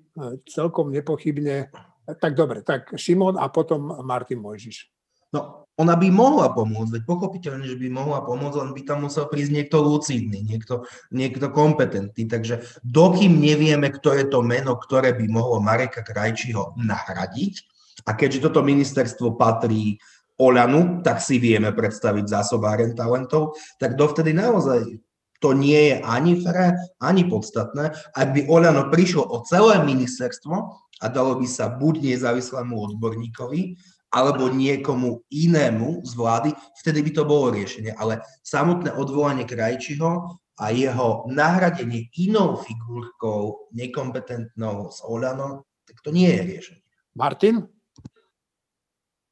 celkom 0.46 0.94
nepochybne, 0.94 1.74
tak 2.22 2.38
dobre, 2.38 2.62
tak 2.62 2.94
Šimon 2.94 3.34
a 3.34 3.50
potom 3.50 4.06
Martin 4.06 4.38
Mojžiš. 4.38 4.94
No, 5.34 5.66
ona 5.74 5.98
by 5.98 6.06
mohla 6.14 6.54
pomôcť, 6.54 6.88
veď 6.94 7.02
pochopiteľne, 7.02 7.66
že 7.66 7.74
by 7.74 7.90
mohla 7.90 8.22
pomôcť, 8.22 8.62
len 8.62 8.70
by 8.78 8.82
tam 8.86 9.10
musel 9.10 9.26
prísť 9.26 9.52
niekto 9.58 9.82
lucidný, 9.82 10.46
niekto, 10.46 10.86
niekto 11.10 11.50
kompetentný. 11.50 12.30
Takže 12.30 12.62
dokým 12.86 13.42
nevieme, 13.42 13.90
kto 13.90 14.14
je 14.14 14.24
to 14.30 14.38
meno, 14.46 14.78
ktoré 14.78 15.18
by 15.18 15.26
mohlo 15.26 15.58
Mareka 15.58 16.06
Krajčího 16.06 16.78
nahradiť, 16.78 17.75
a 18.04 18.12
keďže 18.12 18.50
toto 18.50 18.60
ministerstvo 18.60 19.40
patrí 19.40 19.96
Olanu, 20.36 21.00
tak 21.00 21.24
si 21.24 21.40
vieme 21.40 21.72
predstaviť 21.72 22.28
zásobáren 22.28 22.92
talentov, 22.92 23.56
tak 23.80 23.96
dovtedy 23.96 24.36
naozaj 24.36 25.00
to 25.40 25.56
nie 25.56 25.92
je 25.92 25.96
ani 26.04 26.36
fré, 26.44 26.76
ani 27.00 27.24
podstatné. 27.24 27.92
Ak 28.12 28.36
by 28.36 28.44
Olano 28.48 28.92
prišlo 28.92 29.24
o 29.24 29.40
celé 29.48 29.80
ministerstvo 29.84 30.54
a 31.00 31.06
dalo 31.08 31.40
by 31.40 31.48
sa 31.48 31.72
buď 31.72 32.04
nezávislému 32.04 32.72
odborníkovi, 32.72 33.76
alebo 34.16 34.48
niekomu 34.48 35.28
inému 35.28 36.00
z 36.08 36.12
vlády, 36.16 36.50
vtedy 36.80 37.04
by 37.04 37.10
to 37.12 37.22
bolo 37.28 37.52
riešenie. 37.52 37.92
Ale 38.00 38.24
samotné 38.40 38.96
odvolanie 38.96 39.44
Krajčiho 39.44 40.40
a 40.56 40.64
jeho 40.72 41.28
nahradenie 41.28 42.08
inou 42.16 42.56
figurkou 42.56 43.68
nekompetentnou 43.76 44.88
s 44.88 45.04
Olanom, 45.04 45.60
tak 45.84 46.00
to 46.00 46.14
nie 46.14 46.32
je 46.32 46.42
riešenie. 46.48 46.84
Martin? 47.12 47.75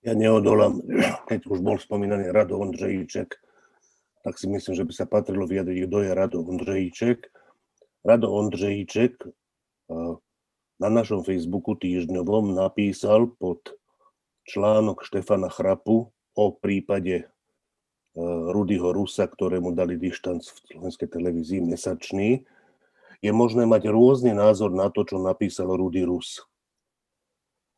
Ja 0.04 0.12
neodolám, 0.12 0.84
keď 1.28 1.48
už 1.48 1.64
bol 1.64 1.80
spomínaný 1.80 2.28
Rado 2.28 2.60
Ondřejíček, 2.60 3.40
tak 4.20 4.36
si 4.36 4.46
myslím, 4.48 4.76
že 4.76 4.84
by 4.84 4.92
sa 4.92 5.06
patrilo 5.08 5.48
vyjadriť, 5.48 5.88
kto 5.88 5.98
je 6.04 6.10
Rado 6.12 6.38
Ondřejíček. 6.44 7.18
Rado 8.04 8.28
Ondřejíček 8.32 9.12
eh, 9.24 10.14
na 10.80 10.88
našom 10.88 11.24
Facebooku 11.24 11.72
týždňovom 11.78 12.52
napísal 12.52 13.32
pod 13.40 13.72
článok 14.44 15.00
Štefana 15.06 15.48
Chrapu 15.48 16.12
o 16.34 16.44
prípade 16.52 17.24
e, 17.24 17.26
Rudyho 18.52 18.92
Rusa, 18.92 19.24
ktorému 19.24 19.72
dali 19.72 19.96
dištanc 19.96 20.44
v 20.44 20.58
slovenskej 20.68 21.08
televízii 21.08 21.64
mesačný, 21.64 22.44
je 23.24 23.32
možné 23.32 23.64
mať 23.64 23.88
rôzny 23.88 24.36
názor 24.36 24.68
na 24.74 24.92
to, 24.92 25.06
čo 25.08 25.16
napísal 25.16 25.72
Rudy 25.72 26.04
Rus. 26.04 26.44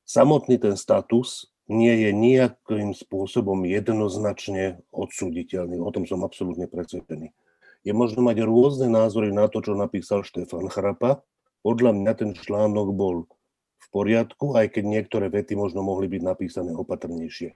Samotný 0.03 0.59
ten 0.59 0.75
status 0.75 1.47
nie 1.66 1.94
je 2.07 2.11
nejakým 2.14 2.94
spôsobom 2.94 3.66
jednoznačne 3.66 4.79
odsúditeľný. 4.94 5.83
O 5.83 5.90
tom 5.90 6.07
som 6.07 6.22
absolútne 6.22 6.70
presvedčený. 6.70 7.35
Je 7.87 7.92
možné 7.94 8.22
mať 8.22 8.42
rôzne 8.46 8.90
názory 8.90 9.31
na 9.31 9.46
to, 9.46 9.62
čo 9.62 9.79
napísal 9.79 10.26
Štefan 10.26 10.70
Chrapa. 10.70 11.22
Podľa 11.62 11.94
mňa 11.94 12.12
ten 12.18 12.31
článok 12.35 12.88
bol 12.94 13.16
v 13.83 13.87
poriadku, 13.90 14.55
aj 14.59 14.79
keď 14.79 14.85
niektoré 14.87 15.26
vety 15.31 15.55
možno 15.59 15.83
mohli 15.83 16.11
byť 16.11 16.22
napísané 16.22 16.70
opatrnejšie. 16.74 17.55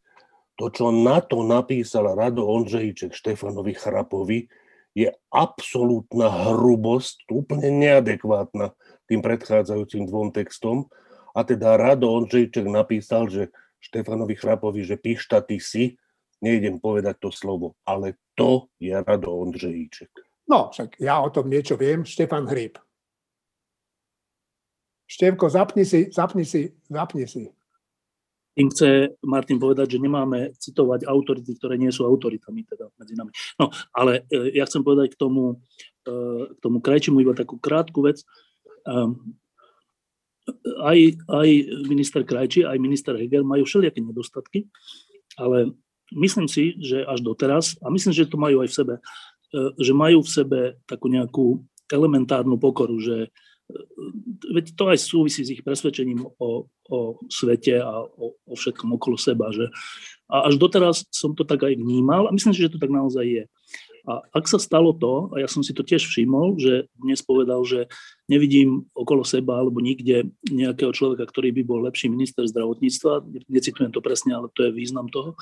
To, 0.58 0.68
čo 0.68 0.92
na 0.92 1.22
to 1.24 1.42
napísal 1.46 2.14
Rado 2.14 2.46
Ondřejíček 2.46 3.14
Štefanovi 3.14 3.74
Chrapovi, 3.74 4.50
je 4.90 5.08
absolútna 5.30 6.26
hrubosť, 6.50 7.30
úplne 7.30 7.70
neadekvátna 7.70 8.74
tým 9.06 9.22
predchádzajúcim 9.22 10.06
dvom 10.10 10.34
textom. 10.34 10.90
A 11.30 11.46
teda 11.46 11.78
Rado 11.78 12.10
Ondřejíček 12.10 12.66
napísal, 12.66 13.30
že 13.30 13.54
Štefanovi 13.80 14.36
Chrapovi, 14.36 14.84
že 14.84 15.00
pišta 15.00 15.40
ty 15.40 15.56
si, 15.56 15.96
nejdem 16.44 16.80
povedať 16.80 17.16
to 17.20 17.30
slovo, 17.32 17.76
ale 17.84 18.20
to 18.36 18.68
je 18.80 18.92
Rado 18.92 19.32
Ondřejíček. 19.32 20.10
No, 20.50 20.68
však 20.72 20.98
ja 20.98 21.22
o 21.22 21.30
tom 21.30 21.46
niečo 21.46 21.78
viem. 21.78 22.02
Štefan 22.02 22.50
Hryb. 22.50 22.74
Števko, 25.06 25.46
zapni 25.50 25.86
si, 25.86 26.10
zapni 26.10 26.42
si, 26.42 26.74
zapni 26.90 27.26
si. 27.26 27.50
Tým 28.58 28.66
chce 28.70 29.14
Martin 29.22 29.62
povedať, 29.62 29.94
že 29.94 30.02
nemáme 30.02 30.50
citovať 30.58 31.06
autority, 31.06 31.54
ktoré 31.54 31.78
nie 31.78 31.94
sú 31.94 32.02
autoritami 32.02 32.66
teda 32.66 32.90
medzi 32.98 33.14
nami. 33.14 33.30
No, 33.62 33.70
ale 33.94 34.26
e, 34.26 34.58
ja 34.58 34.66
chcem 34.66 34.82
povedať 34.82 35.14
k 35.14 35.20
tomu, 35.22 35.62
e, 36.02 36.14
k 36.50 36.58
tomu 36.58 36.82
krajčimu 36.82 37.22
iba 37.22 37.34
takú 37.34 37.58
krátku 37.62 38.02
vec. 38.02 38.26
Ehm, 38.90 39.38
aj, 40.83 40.98
aj 41.29 41.48
minister 41.87 42.22
Krajči, 42.24 42.64
aj 42.64 42.79
minister 42.81 43.14
Heger 43.16 43.44
majú 43.44 43.64
všelijaké 43.64 44.00
nedostatky, 44.00 44.66
ale 45.37 45.72
myslím 46.16 46.50
si, 46.50 46.76
že 46.81 47.05
až 47.07 47.22
doteraz, 47.22 47.79
a 47.85 47.92
myslím, 47.92 48.12
že 48.12 48.29
to 48.29 48.40
majú 48.40 48.64
aj 48.64 48.68
v 48.68 48.76
sebe, 48.76 48.94
e, 49.53 49.61
že 49.79 49.92
majú 49.92 50.24
v 50.24 50.31
sebe 50.31 50.61
takú 50.88 51.07
nejakú 51.12 51.62
elementárnu 51.90 52.57
pokoru, 52.59 52.98
že 52.98 53.31
veď 54.50 54.74
to 54.74 54.90
aj 54.90 54.98
súvisí 54.98 55.46
s 55.46 55.53
ich 55.53 55.62
presvedčením 55.62 56.26
o, 56.26 56.66
o 56.66 56.98
svete 57.31 57.79
a 57.79 58.03
o, 58.03 58.35
o 58.35 58.55
všetkom 58.55 58.98
okolo 58.98 59.14
seba. 59.14 59.50
Že? 59.55 59.70
A 60.31 60.50
až 60.50 60.59
doteraz 60.59 61.07
som 61.11 61.35
to 61.35 61.46
tak 61.46 61.62
aj 61.62 61.79
vnímal 61.79 62.26
a 62.26 62.35
myslím 62.35 62.55
si, 62.55 62.62
že 62.62 62.72
to 62.72 62.83
tak 62.83 62.90
naozaj 62.90 63.24
je. 63.26 63.44
A 64.10 64.26
ak 64.34 64.50
sa 64.50 64.58
stalo 64.58 64.90
to, 64.90 65.30
a 65.30 65.38
ja 65.38 65.46
som 65.46 65.62
si 65.62 65.70
to 65.70 65.86
tiež 65.86 66.02
všimol, 66.02 66.58
že 66.58 66.90
dnes 66.98 67.22
povedal, 67.22 67.62
že 67.62 67.86
nevidím 68.26 68.90
okolo 68.90 69.22
seba 69.22 69.62
alebo 69.62 69.78
nikde 69.78 70.34
nejakého 70.50 70.90
človeka, 70.90 71.30
ktorý 71.30 71.54
by 71.54 71.62
bol 71.62 71.86
lepší 71.86 72.10
minister 72.10 72.42
zdravotníctva, 72.42 73.22
necitujem 73.46 73.94
to 73.94 74.02
presne, 74.02 74.34
ale 74.34 74.50
to 74.50 74.66
je 74.66 74.74
význam 74.74 75.06
toho, 75.06 75.38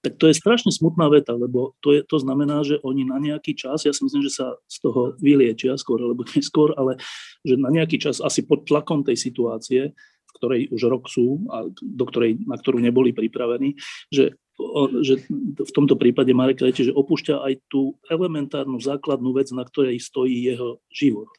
tak 0.00 0.16
to 0.16 0.32
je 0.32 0.40
strašne 0.40 0.72
smutná 0.72 1.12
veta, 1.12 1.36
lebo 1.36 1.76
to, 1.84 1.92
je, 1.92 2.00
to 2.08 2.16
znamená, 2.16 2.64
že 2.64 2.80
oni 2.80 3.04
na 3.04 3.20
nejaký 3.20 3.52
čas, 3.52 3.84
ja 3.84 3.92
si 3.92 4.00
myslím, 4.00 4.24
že 4.24 4.32
sa 4.32 4.56
z 4.64 4.80
toho 4.80 5.12
vyliečia 5.20 5.76
skôr 5.76 6.00
alebo 6.00 6.24
neskôr, 6.32 6.72
ale 6.80 6.96
že 7.44 7.60
na 7.60 7.68
nejaký 7.68 8.00
čas 8.00 8.24
asi 8.24 8.40
pod 8.48 8.64
tlakom 8.64 9.04
tej 9.04 9.20
situácie, 9.20 9.92
v 10.30 10.34
ktorej 10.38 10.60
už 10.70 10.82
rok 10.86 11.10
sú 11.10 11.42
a 11.50 11.66
do 11.70 12.04
ktorej, 12.06 12.38
na 12.46 12.54
ktorú 12.54 12.78
neboli 12.78 13.10
pripravení, 13.10 13.74
že 14.14 14.38
že 15.00 15.24
v 15.56 15.72
tomto 15.72 15.96
prípade 15.96 16.36
Marek 16.36 16.60
Rete, 16.60 16.84
že 16.84 16.92
opúšťa 16.92 17.40
aj 17.48 17.54
tú 17.72 17.96
elementárnu 18.12 18.76
základnú 18.76 19.32
vec, 19.32 19.48
na 19.56 19.64
ktorej 19.64 19.96
stojí 19.96 20.52
jeho 20.52 20.84
život. 20.92 21.32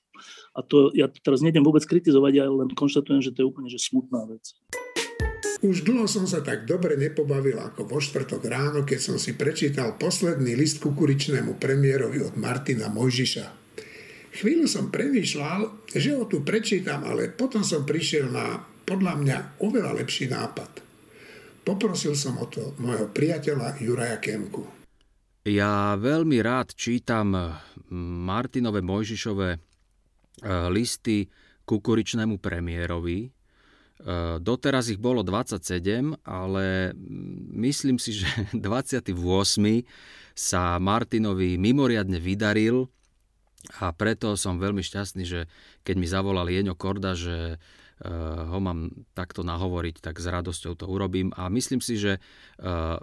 A 0.58 0.66
to 0.66 0.90
ja 0.94 1.10
teraz 1.22 1.42
nejdem 1.46 1.62
vôbec 1.62 1.86
kritizovať, 1.86 2.34
ja 2.34 2.46
len 2.50 2.70
konštatujem, 2.74 3.22
že 3.22 3.34
to 3.34 3.46
je 3.46 3.50
úplne 3.50 3.70
že 3.70 3.82
smutná 3.82 4.26
vec. 4.26 4.54
Už 5.62 5.86
dlho 5.86 6.10
som 6.10 6.26
sa 6.26 6.42
tak 6.42 6.66
dobre 6.66 6.98
nepobavil 6.98 7.62
ako 7.62 7.86
vo 7.86 8.02
štvrtok 8.02 8.42
ráno, 8.50 8.82
keď 8.82 9.00
som 9.14 9.18
si 9.22 9.38
prečítal 9.38 9.94
posledný 9.94 10.58
list 10.58 10.82
kukuričnému 10.82 11.62
premiérovi 11.62 12.26
od 12.26 12.34
Martina 12.34 12.90
Mojžiša. 12.90 13.62
Chvíľu 14.32 14.66
som 14.66 14.90
premýšľal, 14.90 15.92
že 15.94 16.18
ho 16.18 16.26
tu 16.26 16.42
prečítam, 16.42 17.06
ale 17.06 17.30
potom 17.30 17.62
som 17.62 17.86
prišiel 17.86 18.34
na 18.34 18.71
podľa 18.86 19.14
mňa 19.18 19.38
oveľa 19.62 19.92
lepší 20.02 20.30
nápad. 20.30 20.82
Poprosil 21.62 22.18
som 22.18 22.42
o 22.42 22.50
to 22.50 22.74
môjho 22.82 23.10
priateľa 23.14 23.78
Juraja 23.78 24.18
Kemku. 24.18 24.66
Ja 25.46 25.98
veľmi 25.98 26.38
rád 26.42 26.74
čítam 26.78 27.34
Martinové 28.26 28.86
Mojžišové 28.86 29.50
eh, 29.58 29.60
listy 30.70 31.30
kukuričnému 31.66 32.38
premiérovi. 32.38 33.30
Eh, 34.02 34.38
doteraz 34.42 34.90
ich 34.90 34.98
bolo 34.98 35.22
27, 35.22 36.18
ale 36.26 36.98
myslím 37.54 38.02
si, 38.02 38.18
že 38.18 38.30
28. 38.58 39.14
sa 40.34 40.82
Martinovi 40.82 41.62
mimoriadne 41.62 42.18
vydaril 42.18 42.90
a 43.78 43.94
preto 43.94 44.34
som 44.34 44.58
veľmi 44.58 44.82
šťastný, 44.82 45.24
že 45.26 45.46
keď 45.86 45.96
mi 46.02 46.08
zavolal 46.10 46.50
Jeňo 46.50 46.74
Korda, 46.74 47.14
že 47.14 47.62
ho 48.50 48.58
mám 48.58 48.90
takto 49.14 49.46
nahovoriť, 49.46 50.02
tak 50.02 50.18
s 50.18 50.26
radosťou 50.26 50.74
to 50.74 50.86
urobím. 50.90 51.30
A 51.38 51.54
myslím 51.54 51.80
si, 51.80 52.02
že 52.02 52.18
eh, 52.18 52.98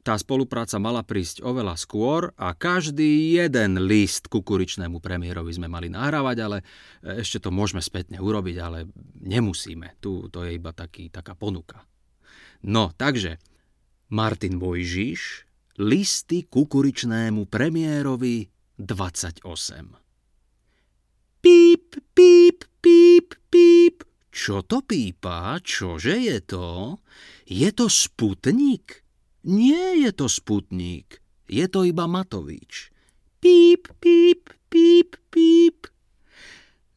tá 0.00 0.14
spolupráca 0.16 0.80
mala 0.80 1.04
prísť 1.04 1.44
oveľa 1.44 1.76
skôr 1.76 2.32
a 2.40 2.56
každý 2.56 3.36
jeden 3.36 3.84
list 3.84 4.32
kukuričnému 4.32 4.96
premiérovi 5.04 5.52
sme 5.52 5.68
mali 5.68 5.92
nahrávať, 5.92 6.36
ale 6.40 6.58
eh, 6.64 7.20
ešte 7.20 7.44
to 7.44 7.52
môžeme 7.52 7.84
spätne 7.84 8.16
urobiť, 8.16 8.56
ale 8.60 8.88
nemusíme. 9.20 10.00
Tu 10.00 10.24
to 10.32 10.48
je 10.48 10.56
iba 10.56 10.72
taký, 10.72 11.12
taká 11.12 11.36
ponuka. 11.36 11.84
No, 12.64 12.92
takže 12.96 13.40
Martin 14.12 14.56
Mojžiš, 14.56 15.48
listy 15.80 16.48
kukuričnému 16.48 17.48
premiérovi 17.48 18.48
28. 18.80 19.44
Píp, 21.40 21.96
píp, 22.12 22.58
píp, 22.80 23.28
píp. 23.48 24.09
Čo 24.40 24.64
to 24.64 24.80
pípa? 24.80 25.60
Čože 25.60 26.16
je 26.16 26.40
to? 26.40 26.96
Je 27.44 27.68
to 27.76 27.92
Sputnik? 27.92 29.04
Nie 29.44 30.00
je 30.00 30.16
to 30.16 30.32
Sputnik. 30.32 31.20
Je 31.44 31.68
to 31.68 31.84
iba 31.84 32.08
Matovič. 32.08 32.88
Píp, 33.36 33.92
píp, 34.00 34.48
píp, 34.72 35.20
píp. 35.28 35.92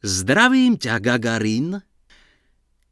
Zdravím 0.00 0.80
ťa, 0.80 0.96
Gagarin. 1.04 1.84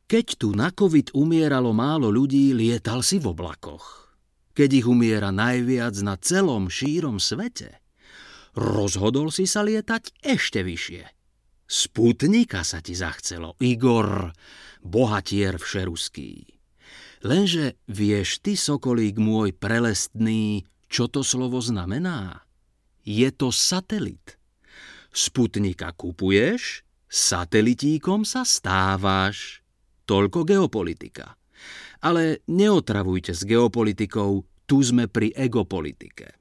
Keď 0.05 0.27
tu 0.37 0.53
na 0.53 0.69
COVID 0.69 1.17
umieralo 1.17 1.73
málo 1.73 2.12
ľudí, 2.12 2.53
lietal 2.53 3.01
si 3.01 3.17
v 3.17 3.33
oblakoch. 3.33 4.12
Keď 4.53 4.85
ich 4.85 4.87
umiera 4.88 5.33
najviac 5.33 5.97
na 6.05 6.21
celom 6.21 6.69
šírom 6.69 7.17
svete, 7.17 7.81
rozhodol 8.53 9.33
si 9.33 9.49
sa 9.49 9.65
lietať 9.65 10.12
ešte 10.21 10.61
vyššie 10.61 11.22
Sputnika 11.73 12.61
sa 12.69 12.85
ti 12.85 12.93
zachcelo, 12.93 13.57
Igor, 13.65 14.29
bohatier 14.85 15.57
všeruský. 15.57 16.45
Lenže 17.25 17.81
vieš 17.89 18.45
ty, 18.45 18.61
sokolík 18.61 19.17
môj 19.17 19.57
prelestný, 19.57 20.69
čo 20.93 21.09
to 21.09 21.25
slovo 21.25 21.65
znamená? 21.65 22.45
Je 23.09 23.25
to 23.33 23.49
satelit. 23.49 24.37
Sputnika 25.17 25.97
kupuješ, 25.97 26.85
satelitíkom 27.09 28.29
sa 28.29 28.45
stávaš. 28.45 29.65
Toľko 30.05 30.45
geopolitika. 30.45 31.41
Ale 32.05 32.45
neotravujte 32.53 33.33
s 33.33 33.49
geopolitikou, 33.49 34.45
tu 34.69 34.85
sme 34.85 35.09
pri 35.09 35.33
egopolitike. 35.33 36.37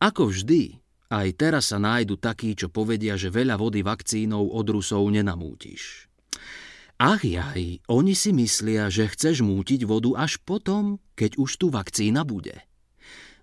Ako 0.00 0.32
vždy, 0.32 0.83
aj 1.14 1.28
teraz 1.38 1.70
sa 1.70 1.78
nájdu 1.78 2.18
takí, 2.18 2.58
čo 2.58 2.72
povedia, 2.72 3.14
že 3.14 3.30
veľa 3.30 3.54
vody 3.54 3.86
vakcínou 3.86 4.50
od 4.50 4.66
Rusov 4.66 5.06
nenamútiš. 5.14 6.10
Ach 6.98 7.22
jaj, 7.22 7.82
oni 7.90 8.14
si 8.14 8.30
myslia, 8.34 8.86
že 8.90 9.10
chceš 9.10 9.42
mútiť 9.42 9.82
vodu 9.86 10.14
až 10.14 10.38
potom, 10.42 11.02
keď 11.18 11.38
už 11.38 11.50
tu 11.58 11.66
vakcína 11.70 12.22
bude. 12.22 12.54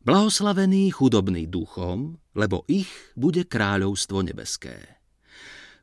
Blahoslavený 0.01 0.89
chudobný 0.89 1.45
duchom, 1.45 2.17
lebo 2.33 2.65
ich 2.65 2.89
bude 3.13 3.45
kráľovstvo 3.45 4.25
nebeské. 4.25 4.97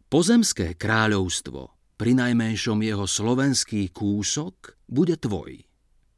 Pozemské 0.08 0.74
kráľovstvo, 0.74 1.70
pri 1.94 2.18
najmenšom 2.18 2.82
jeho 2.82 3.06
slovenský 3.06 3.92
kúsok, 3.94 4.74
bude 4.88 5.14
tvoj, 5.20 5.62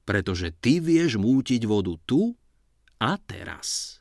pretože 0.08 0.54
ty 0.64 0.80
vieš 0.80 1.20
mútiť 1.20 1.66
vodu 1.68 1.92
tu 2.08 2.32
a 3.02 3.20
teraz. 3.20 3.99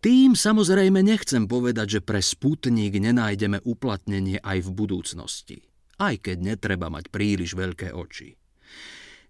Tým 0.00 0.32
samozrejme 0.32 1.04
nechcem 1.04 1.44
povedať, 1.44 2.00
že 2.00 2.00
pre 2.00 2.24
Sputnik 2.24 2.96
nenájdeme 2.96 3.60
uplatnenie 3.68 4.40
aj 4.40 4.64
v 4.64 4.70
budúcnosti, 4.72 5.58
aj 6.00 6.24
keď 6.24 6.36
netreba 6.40 6.88
mať 6.88 7.12
príliš 7.12 7.52
veľké 7.52 7.92
oči. 7.92 8.32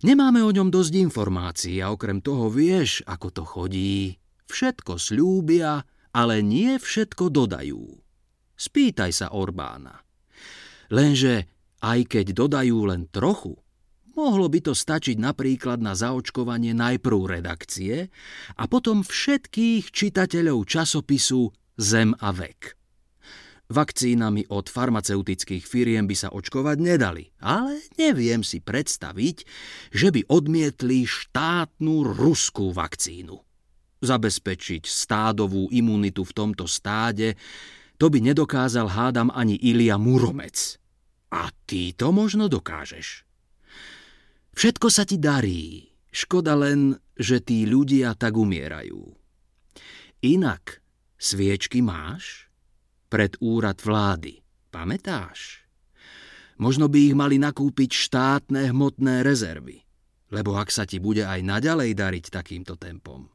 Nemáme 0.06 0.46
o 0.46 0.54
ňom 0.54 0.70
dosť 0.70 0.94
informácií 0.96 1.82
a 1.82 1.90
okrem 1.90 2.22
toho 2.22 2.48
vieš, 2.48 3.02
ako 3.04 3.28
to 3.34 3.42
chodí. 3.42 4.16
Všetko 4.46 4.96
slúbia, 4.96 5.82
ale 6.14 6.38
nie 6.38 6.78
všetko 6.78 7.34
dodajú. 7.34 8.00
Spýtaj 8.54 9.10
sa 9.10 9.26
Orbána. 9.34 10.06
Lenže 10.94 11.50
aj 11.82 12.06
keď 12.06 12.46
dodajú 12.46 12.78
len 12.86 13.10
trochu, 13.10 13.58
Mohlo 14.18 14.50
by 14.50 14.60
to 14.66 14.72
stačiť 14.74 15.22
napríklad 15.22 15.78
na 15.78 15.94
zaočkovanie 15.94 16.74
najprv 16.74 17.38
redakcie 17.38 18.10
a 18.58 18.64
potom 18.66 19.06
všetkých 19.06 19.94
čitateľov 19.94 20.66
časopisu 20.66 21.54
Zem 21.80 22.12
a 22.18 22.34
vek. 22.34 22.76
Vakcínami 23.70 24.50
od 24.50 24.66
farmaceutických 24.66 25.62
firiem 25.62 26.10
by 26.10 26.16
sa 26.18 26.28
očkovať 26.34 26.76
nedali, 26.82 27.30
ale 27.38 27.78
neviem 27.94 28.42
si 28.42 28.58
predstaviť, 28.58 29.46
že 29.94 30.10
by 30.10 30.26
odmietli 30.26 31.06
štátnu 31.06 32.02
ruskú 32.18 32.74
vakcínu. 32.74 33.38
Zabezpečiť 34.02 34.90
stádovú 34.90 35.70
imunitu 35.70 36.26
v 36.26 36.34
tomto 36.34 36.66
stáde, 36.66 37.38
to 37.94 38.10
by 38.10 38.18
nedokázal 38.18 38.90
hádam 38.90 39.30
ani 39.30 39.54
Ilia 39.54 40.02
Muromec. 40.02 40.82
A 41.30 41.54
ty 41.70 41.94
to 41.94 42.10
možno 42.10 42.50
dokážeš. 42.50 43.29
Všetko 44.54 44.86
sa 44.90 45.06
ti 45.06 45.16
darí. 45.16 45.90
Škoda 46.10 46.58
len, 46.58 46.98
že 47.14 47.38
tí 47.38 47.64
ľudia 47.70 48.18
tak 48.18 48.34
umierajú. 48.34 49.14
Inak, 50.26 50.82
sviečky 51.16 51.80
máš? 51.80 52.50
Pred 53.06 53.38
úrad 53.38 53.78
vlády. 53.78 54.42
Pamätáš? 54.70 55.66
Možno 56.60 56.92
by 56.92 56.98
ich 57.10 57.16
mali 57.16 57.40
nakúpiť 57.40 57.90
štátne 57.94 58.68
hmotné 58.74 59.24
rezervy. 59.24 59.80
Lebo 60.30 60.54
ak 60.54 60.70
sa 60.70 60.86
ti 60.86 61.02
bude 61.02 61.26
aj 61.26 61.42
naďalej 61.42 61.90
dariť 61.96 62.24
takýmto 62.30 62.78
tempom, 62.78 63.26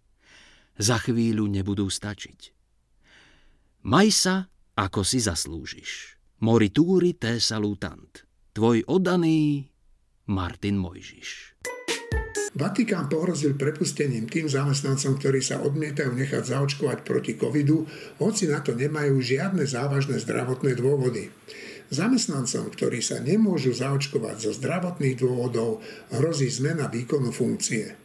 za 0.80 1.00
chvíľu 1.02 1.48
nebudú 1.48 1.92
stačiť. 1.92 2.56
Maj 3.88 4.08
sa, 4.16 4.36
ako 4.76 5.02
si 5.04 5.20
zaslúžiš. 5.20 6.16
Moritúri 6.44 7.16
te 7.16 7.40
salutant. 7.40 8.24
Tvoj 8.56 8.88
oddaný 8.88 9.68
Martin 10.26 10.82
Mojžiš. 10.82 11.54
Vatikán 12.56 13.12
pohrozil 13.12 13.54
prepustením 13.60 14.26
tým 14.26 14.50
zamestnancom, 14.50 15.22
ktorí 15.22 15.44
sa 15.44 15.62
odmietajú 15.62 16.16
nechať 16.18 16.56
zaočkovať 16.56 17.04
proti 17.06 17.38
covidu, 17.38 17.86
hoci 18.18 18.50
na 18.50 18.64
to 18.64 18.74
nemajú 18.74 19.22
žiadne 19.22 19.68
závažné 19.68 20.18
zdravotné 20.24 20.74
dôvody. 20.74 21.30
Zamestnancom, 21.94 22.74
ktorí 22.74 23.06
sa 23.06 23.22
nemôžu 23.22 23.76
zaočkovať 23.76 24.50
zo 24.50 24.52
zdravotných 24.56 25.20
dôvodov, 25.20 25.86
hrozí 26.16 26.50
zmena 26.50 26.90
výkonu 26.90 27.30
funkcie. 27.30 28.02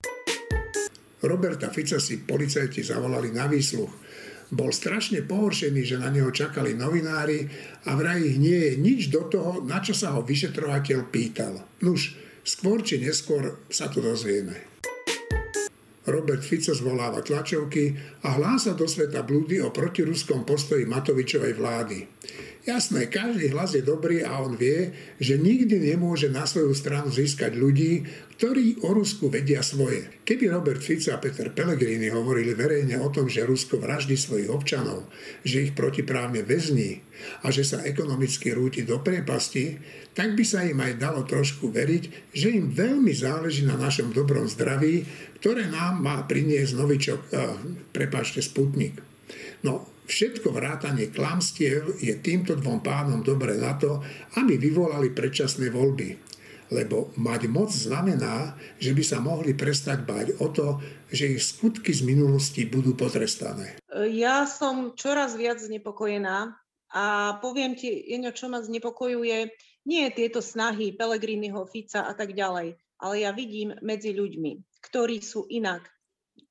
Roberta 1.25 1.73
Fica 1.73 1.97
si 1.97 2.21
policajti 2.21 2.85
zavolali 2.85 3.33
na 3.33 3.49
výsluch. 3.49 4.10
Bol 4.51 4.75
strašne 4.75 5.23
pohoršený, 5.23 5.83
že 5.87 6.03
na 6.03 6.11
neho 6.11 6.35
čakali 6.35 6.75
novinári 6.75 7.47
a 7.87 7.95
vraj 7.95 8.19
ich 8.19 8.39
nie 8.43 8.59
je 8.59 8.73
nič 8.83 9.01
do 9.15 9.31
toho, 9.31 9.63
na 9.63 9.79
čo 9.79 9.95
sa 9.95 10.19
ho 10.19 10.27
vyšetrovateľ 10.27 11.07
pýtal. 11.07 11.55
Nuž, 11.87 12.19
skôr 12.43 12.83
či 12.83 12.99
neskôr 12.99 13.63
sa 13.71 13.87
to 13.87 14.03
dozvieme. 14.03 14.71
Robert 16.11 16.43
Fico 16.43 16.75
zvoláva 16.75 17.23
tlačovky 17.23 17.95
a 18.27 18.35
hlása 18.35 18.75
do 18.75 18.91
sveta 18.91 19.23
blúdy 19.23 19.63
o 19.63 19.71
protiruskom 19.71 20.43
postoji 20.43 20.83
Matovičovej 20.83 21.55
vlády. 21.55 21.99
Jasné, 22.61 23.09
každý 23.09 23.57
hlas 23.57 23.73
je 23.73 23.81
dobrý 23.81 24.21
a 24.21 24.37
on 24.45 24.53
vie, 24.53 24.93
že 25.17 25.41
nikdy 25.41 25.81
nemôže 25.81 26.29
na 26.29 26.45
svoju 26.45 26.77
stranu 26.77 27.09
získať 27.09 27.57
ľudí, 27.57 28.05
ktorí 28.37 28.85
o 28.85 28.93
Rusku 28.93 29.33
vedia 29.33 29.65
svoje. 29.65 30.13
Keby 30.29 30.53
Robert 30.53 30.85
Fico 30.85 31.09
a 31.09 31.17
Peter 31.17 31.49
Pellegrini 31.49 32.13
hovorili 32.13 32.53
verejne 32.53 33.01
o 33.01 33.09
tom, 33.09 33.33
že 33.33 33.49
Rusko 33.49 33.81
vraždí 33.81 34.13
svojich 34.13 34.53
občanov, 34.53 35.09
že 35.41 35.65
ich 35.65 35.73
protiprávne 35.73 36.45
väzní 36.45 37.01
a 37.45 37.49
že 37.49 37.65
sa 37.65 37.81
ekonomicky 37.81 38.53
rúti 38.53 38.85
do 38.85 39.01
priepasti, 39.01 39.81
tak 40.13 40.37
by 40.37 40.45
sa 40.45 40.61
im 40.61 40.85
aj 40.85 41.01
dalo 41.01 41.25
trošku 41.25 41.73
veriť, 41.73 42.37
že 42.37 42.53
im 42.53 42.69
veľmi 42.69 43.13
záleží 43.17 43.65
na 43.65 43.81
našom 43.81 44.13
dobrom 44.13 44.45
zdraví, 44.45 45.09
ktoré 45.41 45.65
nám 45.65 46.05
má 46.05 46.21
priniesť 46.29 46.77
novičok, 46.77 47.21
uh, 47.33 47.57
prepáčte, 47.89 48.45
Sputnik. 48.45 49.01
No, 49.65 49.89
Všetko 50.11 50.51
vrátanie 50.51 51.15
klamstiev 51.15 52.03
je 52.03 52.11
týmto 52.19 52.59
dvom 52.59 52.83
pánom 52.83 53.23
dobre 53.23 53.55
na 53.55 53.79
to, 53.79 54.03
aby 54.43 54.59
vyvolali 54.59 55.15
predčasné 55.15 55.71
voľby. 55.71 56.19
Lebo 56.75 57.15
mať 57.15 57.47
moc 57.47 57.71
znamená, 57.71 58.59
že 58.83 58.91
by 58.91 59.03
sa 59.07 59.23
mohli 59.23 59.55
prestať 59.55 60.03
báť 60.03 60.43
o 60.43 60.51
to, 60.51 60.83
že 61.15 61.39
ich 61.39 61.43
skutky 61.47 61.95
z 61.95 62.03
minulosti 62.03 62.67
budú 62.67 62.99
potrestané. 62.99 63.79
Ja 64.11 64.51
som 64.51 64.99
čoraz 64.99 65.39
viac 65.39 65.63
znepokojená 65.63 66.59
a 66.91 67.05
poviem 67.39 67.79
ti, 67.79 67.95
jedno, 68.11 68.35
čo 68.35 68.51
ma 68.51 68.67
znepokojuje, 68.67 69.55
nie 69.87 70.05
tieto 70.11 70.43
snahy 70.43 70.91
Pelegriniho, 70.91 71.71
Fica 71.71 72.03
a 72.03 72.19
tak 72.19 72.35
ďalej, 72.35 72.75
ale 72.99 73.15
ja 73.23 73.31
vidím 73.31 73.79
medzi 73.79 74.11
ľuďmi, 74.11 74.83
ktorí 74.91 75.23
sú 75.23 75.47
inak 75.47 75.87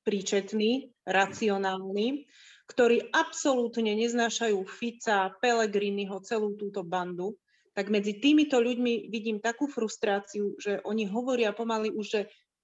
príčetní, 0.00 0.96
racionálni, 1.04 2.24
ktorí 2.70 3.10
absolútne 3.10 3.90
neznášajú 3.98 4.62
Fica, 4.70 5.34
Pelegriniho, 5.42 6.22
celú 6.22 6.54
túto 6.54 6.86
bandu, 6.86 7.34
tak 7.74 7.90
medzi 7.90 8.22
týmito 8.22 8.62
ľuďmi 8.62 9.10
vidím 9.10 9.42
takú 9.42 9.66
frustráciu, 9.66 10.54
že 10.62 10.78
oni 10.86 11.10
hovoria 11.10 11.50
pomaly 11.50 11.90
už, 11.90 12.06
že 12.06 12.20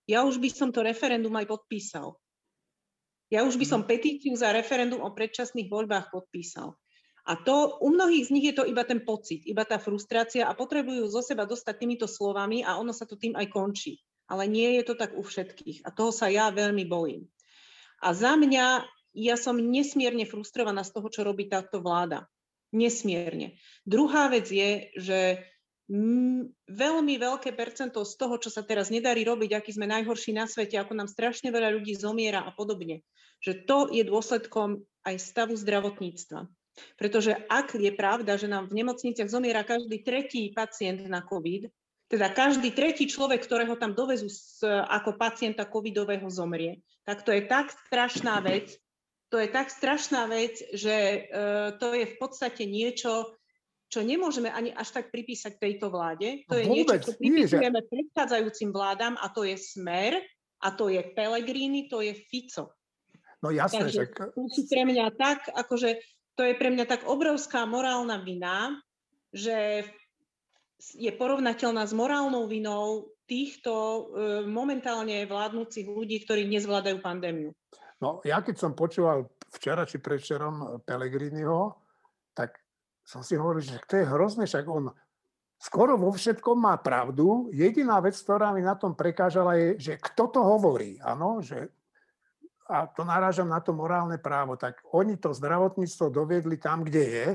ja 0.07 0.23
už 0.23 0.39
by 0.39 0.47
som 0.55 0.71
to 0.71 0.87
referendum 0.87 1.35
aj 1.35 1.51
podpísal. 1.51 2.15
Ja 3.27 3.43
už 3.43 3.59
by 3.59 3.67
som 3.67 3.83
mhm. 3.83 3.91
petíciu 3.91 4.33
za 4.39 4.55
referendum 4.55 5.03
o 5.03 5.11
predčasných 5.11 5.67
voľbách 5.67 6.15
podpísal. 6.15 6.79
A 7.27 7.35
to 7.43 7.83
u 7.83 7.91
mnohých 7.91 8.31
z 8.31 8.35
nich 8.39 8.47
je 8.47 8.55
to 8.55 8.63
iba 8.63 8.87
ten 8.87 9.03
pocit, 9.03 9.43
iba 9.51 9.67
tá 9.67 9.83
frustrácia 9.83 10.47
a 10.47 10.55
potrebujú 10.55 11.11
zo 11.11 11.27
seba 11.27 11.43
dostať 11.43 11.75
týmito 11.75 12.07
slovami 12.07 12.63
a 12.63 12.79
ono 12.79 12.95
sa 12.95 13.03
to 13.03 13.19
tým 13.19 13.35
aj 13.35 13.51
končí. 13.51 13.99
Ale 14.31 14.47
nie 14.47 14.79
je 14.79 14.87
to 14.87 14.95
tak 14.95 15.11
u 15.19 15.27
všetkých 15.27 15.83
a 15.83 15.91
toho 15.91 16.15
sa 16.15 16.31
ja 16.31 16.55
veľmi 16.55 16.87
bojím. 16.87 17.27
A 17.99 18.15
za 18.15 18.39
mňa 18.39 18.87
ja 19.17 19.41
som 19.41 19.57
nesmierne 19.57 20.29
frustrovaná 20.29 20.85
z 20.85 20.93
toho, 20.93 21.09
čo 21.09 21.25
robí 21.25 21.49
táto 21.49 21.81
vláda. 21.81 22.29
Nesmierne. 22.77 23.57
Druhá 23.89 24.29
vec 24.29 24.53
je, 24.53 24.93
že 25.01 25.41
veľmi 26.67 27.15
veľké 27.17 27.55
percento 27.55 28.03
z 28.03 28.15
toho, 28.19 28.37
čo 28.43 28.51
sa 28.51 28.67
teraz 28.67 28.91
nedarí 28.91 29.23
robiť, 29.23 29.55
aký 29.55 29.71
sme 29.73 29.87
najhorší 29.87 30.35
na 30.35 30.45
svete, 30.51 30.77
ako 30.77 30.99
nám 30.99 31.09
strašne 31.09 31.55
veľa 31.55 31.79
ľudí 31.79 31.95
zomiera 31.95 32.43
a 32.43 32.51
podobne, 32.51 33.07
že 33.39 33.65
to 33.65 33.89
je 33.95 34.03
dôsledkom 34.03 34.83
aj 35.07 35.15
stavu 35.23 35.55
zdravotníctva. 35.55 36.51
Pretože 36.99 37.39
ak 37.49 37.79
je 37.79 37.89
pravda, 37.95 38.37
že 38.37 38.51
nám 38.51 38.69
v 38.69 38.85
nemocniciach 38.85 39.31
zomiera 39.31 39.65
každý 39.65 40.03
tretí 40.03 40.51
pacient 40.53 41.07
na 41.07 41.23
COVID, 41.23 41.71
teda 42.07 42.31
každý 42.35 42.71
tretí 42.75 43.07
človek, 43.07 43.43
ktorého 43.43 43.79
tam 43.79 43.95
dovezú 43.95 44.27
ako 44.67 45.19
pacienta 45.19 45.67
covidového 45.67 46.27
zomrie, 46.31 46.83
tak 47.07 47.23
to 47.23 47.31
je 47.31 47.47
tak 47.47 47.71
strašná 47.87 48.43
vec, 48.43 48.75
to 49.37 49.45
je 49.45 49.53
tak 49.53 49.69
strašná 49.69 50.25
vec, 50.33 50.57
že 50.73 51.29
uh, 51.29 51.77
to 51.77 51.93
je 51.93 52.09
v 52.09 52.17
podstate 52.17 52.65
niečo, 52.65 53.37
čo 53.93 54.01
nemôžeme 54.01 54.49
ani 54.49 54.73
až 54.73 54.97
tak 54.97 55.13
pripísať 55.13 55.61
tejto 55.61 55.93
vláde. 55.93 56.49
To 56.49 56.57
je 56.57 56.65
niečo, 56.65 56.97
čo 57.05 57.13
pripisujeme 57.21 57.85
že... 57.85 57.89
predchádzajúcim 57.93 58.73
vládam 58.73 59.21
a 59.21 59.29
to 59.29 59.45
je 59.45 59.61
Smer, 59.61 60.17
a 60.65 60.73
to 60.73 60.89
je 60.89 61.05
Pellegrini, 61.13 61.85
to 61.93 62.01
je 62.01 62.17
Fico. 62.17 62.73
No 63.45 63.53
jasné, 63.53 63.93
Takže 63.93 64.03
že... 64.09 64.33
to 64.33 64.49
sú 64.49 64.65
pre 64.73 64.89
mňa 64.89 65.07
tak, 65.21 65.53
akože 65.53 66.01
to 66.33 66.43
je 66.49 66.55
pre 66.57 66.73
mňa 66.73 66.89
tak 66.89 67.05
obrovská 67.05 67.69
morálna 67.69 68.25
vina, 68.25 68.81
že 69.37 69.85
je 70.97 71.13
porovnateľná 71.13 71.85
s 71.85 71.93
morálnou 71.93 72.49
vinou 72.49 73.13
týchto 73.29 73.73
e, 73.73 74.01
momentálne 74.49 75.29
vládnúcich 75.29 75.85
ľudí, 75.85 76.25
ktorí 76.25 76.49
nezvládajú 76.49 77.05
pandémiu. 77.05 77.53
No 78.03 78.21
ja 78.25 78.45
keď 78.45 78.57
som 78.61 78.73
počúval 78.77 79.31
včera 79.57 79.89
či 79.89 80.03
predčerom 80.03 80.85
Pelegriniho, 80.85 81.73
tak 82.37 82.61
som 83.07 83.23
si 83.23 83.39
hovoril, 83.39 83.63
že 83.65 83.81
to 83.87 84.03
je 84.03 84.11
hrozné, 84.11 84.45
však 84.45 84.67
on 84.67 84.91
skoro 85.57 85.97
vo 85.97 86.13
všetkom 86.13 86.59
má 86.59 86.77
pravdu. 86.77 87.49
Jediná 87.55 88.03
vec, 88.03 88.19
ktorá 88.19 88.53
mi 88.53 88.61
na 88.61 88.77
tom 88.77 88.93
prekážala, 88.93 89.57
je, 89.57 89.69
že 89.81 89.93
kto 89.97 90.29
to 90.29 90.41
hovorí. 90.45 91.01
Áno, 91.01 91.41
že 91.41 91.73
a 92.67 92.91
to 92.91 93.07
narážam 93.07 93.47
na 93.47 93.63
to 93.63 93.71
morálne 93.71 94.19
právo, 94.19 94.59
tak 94.59 94.83
oni 94.91 95.15
to 95.23 95.31
zdravotníctvo 95.31 96.11
doviedli 96.11 96.59
tam, 96.59 96.83
kde 96.83 97.05
je, 97.07 97.27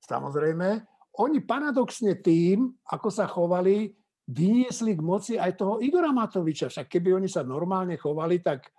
samozrejme. 0.00 0.80
Oni 1.20 1.44
paradoxne 1.44 2.16
tým, 2.24 2.72
ako 2.88 3.08
sa 3.12 3.28
chovali, 3.28 3.92
vyniesli 4.26 4.96
k 4.96 5.04
moci 5.04 5.32
aj 5.36 5.60
toho 5.60 5.78
Igora 5.84 6.08
Matoviča. 6.08 6.72
Však 6.72 6.88
keby 6.88 7.20
oni 7.20 7.28
sa 7.28 7.44
normálne 7.44 8.00
chovali, 8.00 8.40
tak 8.40 8.72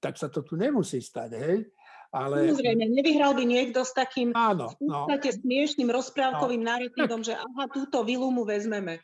tak 0.00 0.16
sa 0.16 0.32
to 0.32 0.40
tu 0.40 0.56
nemusí 0.56 1.00
stať, 1.00 1.30
hej? 1.36 1.58
Ale... 2.14 2.46
Samozrejme, 2.46 2.84
nevyhral 2.94 3.34
by 3.34 3.42
niekto 3.42 3.82
s 3.82 3.90
takým 3.90 4.30
Áno, 4.38 4.70
no. 4.78 5.10
smiešným 5.10 5.90
rozprávkovým 5.90 6.62
no. 6.62 6.68
narratívom, 6.70 7.26
že 7.26 7.34
aha, 7.34 7.66
túto 7.74 8.06
vilu 8.06 8.30
mu 8.30 8.46
vezmeme. 8.46 9.02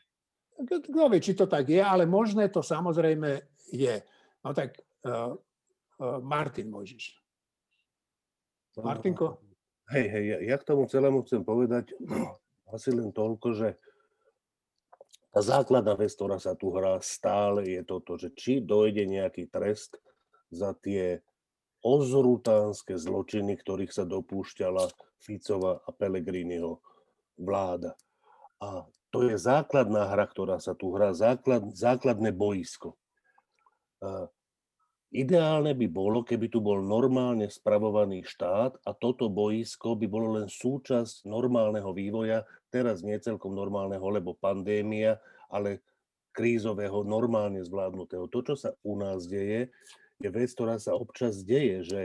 Kto 0.61 1.11
vie, 1.11 1.19
či 1.19 1.35
to 1.35 1.51
tak 1.51 1.67
je, 1.67 1.83
ale 1.83 2.07
možné 2.07 2.53
to 2.55 2.63
samozrejme 2.63 3.43
je. 3.75 3.99
No 4.47 4.55
tak 4.55 4.79
uh, 5.03 5.35
uh, 5.35 6.19
Martin 6.23 6.71
Mojžiš. 6.71 7.19
Martinko? 8.79 9.43
Hej, 9.91 10.07
hej, 10.07 10.25
ja, 10.31 10.39
ja 10.55 10.57
k 10.57 10.69
tomu 10.71 10.87
celému 10.87 11.27
chcem 11.27 11.43
povedať 11.43 11.91
asi 12.75 12.95
len 12.95 13.11
toľko, 13.11 13.59
že 13.59 13.69
tá 15.35 15.43
základná 15.43 15.99
vec, 15.99 16.15
ktorá 16.15 16.39
sa 16.39 16.55
tu 16.55 16.71
hrá 16.75 16.99
stále, 17.03 17.67
je 17.67 17.83
toto, 17.83 18.15
že 18.15 18.31
či 18.35 18.63
dojde 18.63 19.07
nejaký 19.07 19.51
trest 19.51 19.99
za 20.53 20.77
tie 20.79 21.23
ozrutánske 21.81 23.01
zločiny, 23.01 23.57
ktorých 23.57 23.95
sa 23.95 24.05
dopúšťala 24.05 24.93
Ficova 25.23 25.81
a 25.87 25.91
Pellegriniho 25.95 26.83
vláda. 27.41 27.97
A 28.61 28.85
to 29.09 29.25
je 29.25 29.41
základná 29.41 30.07
hra, 30.13 30.29
ktorá 30.29 30.61
sa 30.61 30.77
tu 30.77 30.93
hrá, 30.93 31.17
základ, 31.17 31.73
základné 31.73 32.31
boisko. 32.37 32.95
Ideálne 35.11 35.75
by 35.75 35.87
bolo, 35.91 36.23
keby 36.23 36.47
tu 36.47 36.63
bol 36.63 36.79
normálne 36.79 37.51
spravovaný 37.51 38.23
štát 38.23 38.79
a 38.87 38.91
toto 38.95 39.27
boisko 39.27 39.99
by 39.99 40.07
bolo 40.07 40.39
len 40.39 40.47
súčasť 40.47 41.27
normálneho 41.27 41.91
vývoja, 41.91 42.47
teraz 42.71 43.03
nie 43.03 43.19
celkom 43.19 43.51
normálneho, 43.51 44.07
lebo 44.07 44.39
pandémia, 44.39 45.19
ale 45.51 45.83
krízového, 46.31 47.03
normálne 47.03 47.59
zvládnutého. 47.59 48.31
To, 48.31 48.39
čo 48.47 48.55
sa 48.55 48.71
u 48.87 48.95
nás 48.95 49.27
deje, 49.27 49.75
je 50.21 50.29
vec, 50.29 50.53
ktorá 50.53 50.77
sa 50.77 50.93
občas 50.93 51.41
deje, 51.41 51.83
že 51.83 52.01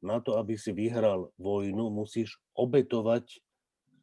na 0.00 0.16
to, 0.24 0.40
aby 0.40 0.56
si 0.56 0.72
vyhral 0.72 1.28
vojnu, 1.36 1.92
musíš 1.92 2.40
obetovať 2.56 3.44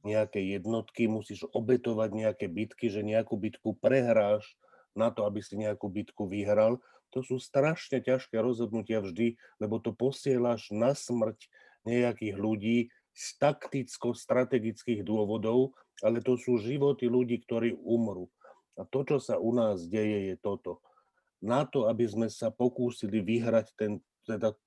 nejaké 0.06 0.40
jednotky, 0.40 1.10
musíš 1.10 1.44
obetovať 1.52 2.10
nejaké 2.14 2.46
bitky, 2.46 2.94
že 2.94 3.02
nejakú 3.02 3.34
bitku 3.34 3.74
prehráš 3.82 4.46
na 4.94 5.10
to, 5.10 5.26
aby 5.26 5.42
si 5.42 5.58
nejakú 5.58 5.90
bitku 5.90 6.30
vyhral. 6.30 6.78
To 7.18 7.26
sú 7.26 7.42
strašne 7.42 7.98
ťažké 7.98 8.38
rozhodnutia 8.38 9.02
vždy, 9.02 9.42
lebo 9.58 9.82
to 9.82 9.90
posielaš 9.90 10.70
na 10.70 10.94
smrť 10.94 11.50
nejakých 11.82 12.36
ľudí 12.38 12.78
z 13.18 13.26
takticko-strategických 13.42 15.02
dôvodov, 15.02 15.74
ale 16.06 16.22
to 16.22 16.38
sú 16.38 16.62
životy 16.62 17.10
ľudí, 17.10 17.42
ktorí 17.42 17.74
umrú. 17.82 18.30
A 18.78 18.86
to, 18.86 19.02
čo 19.02 19.18
sa 19.18 19.42
u 19.42 19.50
nás 19.50 19.90
deje, 19.90 20.30
je 20.30 20.36
toto 20.38 20.86
na 21.42 21.66
to, 21.66 21.86
aby 21.86 22.06
sme 22.10 22.28
sa 22.28 22.50
pokúsili 22.50 23.22
vyhrať 23.22 23.74
ten, 23.78 24.02
teda 24.26 24.58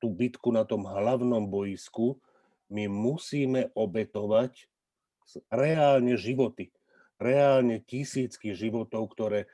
tú 0.00 0.08
bitku 0.14 0.54
na 0.54 0.64
tom 0.64 0.86
hlavnom 0.86 1.44
boisku, 1.50 2.16
my 2.68 2.86
musíme 2.86 3.72
obetovať 3.72 4.68
reálne 5.52 6.16
životy. 6.16 6.72
Reálne 7.18 7.82
tisícky 7.82 8.54
životov, 8.54 9.10
ktoré 9.10 9.50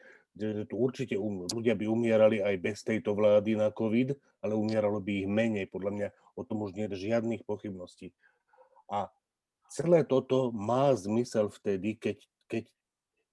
tu 0.67 0.75
určite 0.75 1.15
um, 1.15 1.47
ľudia 1.47 1.79
by 1.79 1.87
umierali 1.87 2.43
aj 2.43 2.55
bez 2.59 2.83
tejto 2.83 3.15
vlády 3.15 3.55
na 3.55 3.71
COVID, 3.71 4.19
ale 4.43 4.53
umieralo 4.59 4.99
by 4.99 5.25
ich 5.25 5.29
menej. 5.31 5.71
Podľa 5.71 5.91
mňa 5.95 6.09
o 6.35 6.43
tom 6.43 6.67
už 6.67 6.75
nie 6.75 6.91
je 6.91 7.09
žiadnych 7.09 7.47
pochybností. 7.47 8.11
A 8.91 9.09
celé 9.71 10.03
toto 10.03 10.51
má 10.51 10.91
zmysel 10.99 11.49
vtedy, 11.55 11.95
keď, 11.95 12.19
keď 12.51 12.65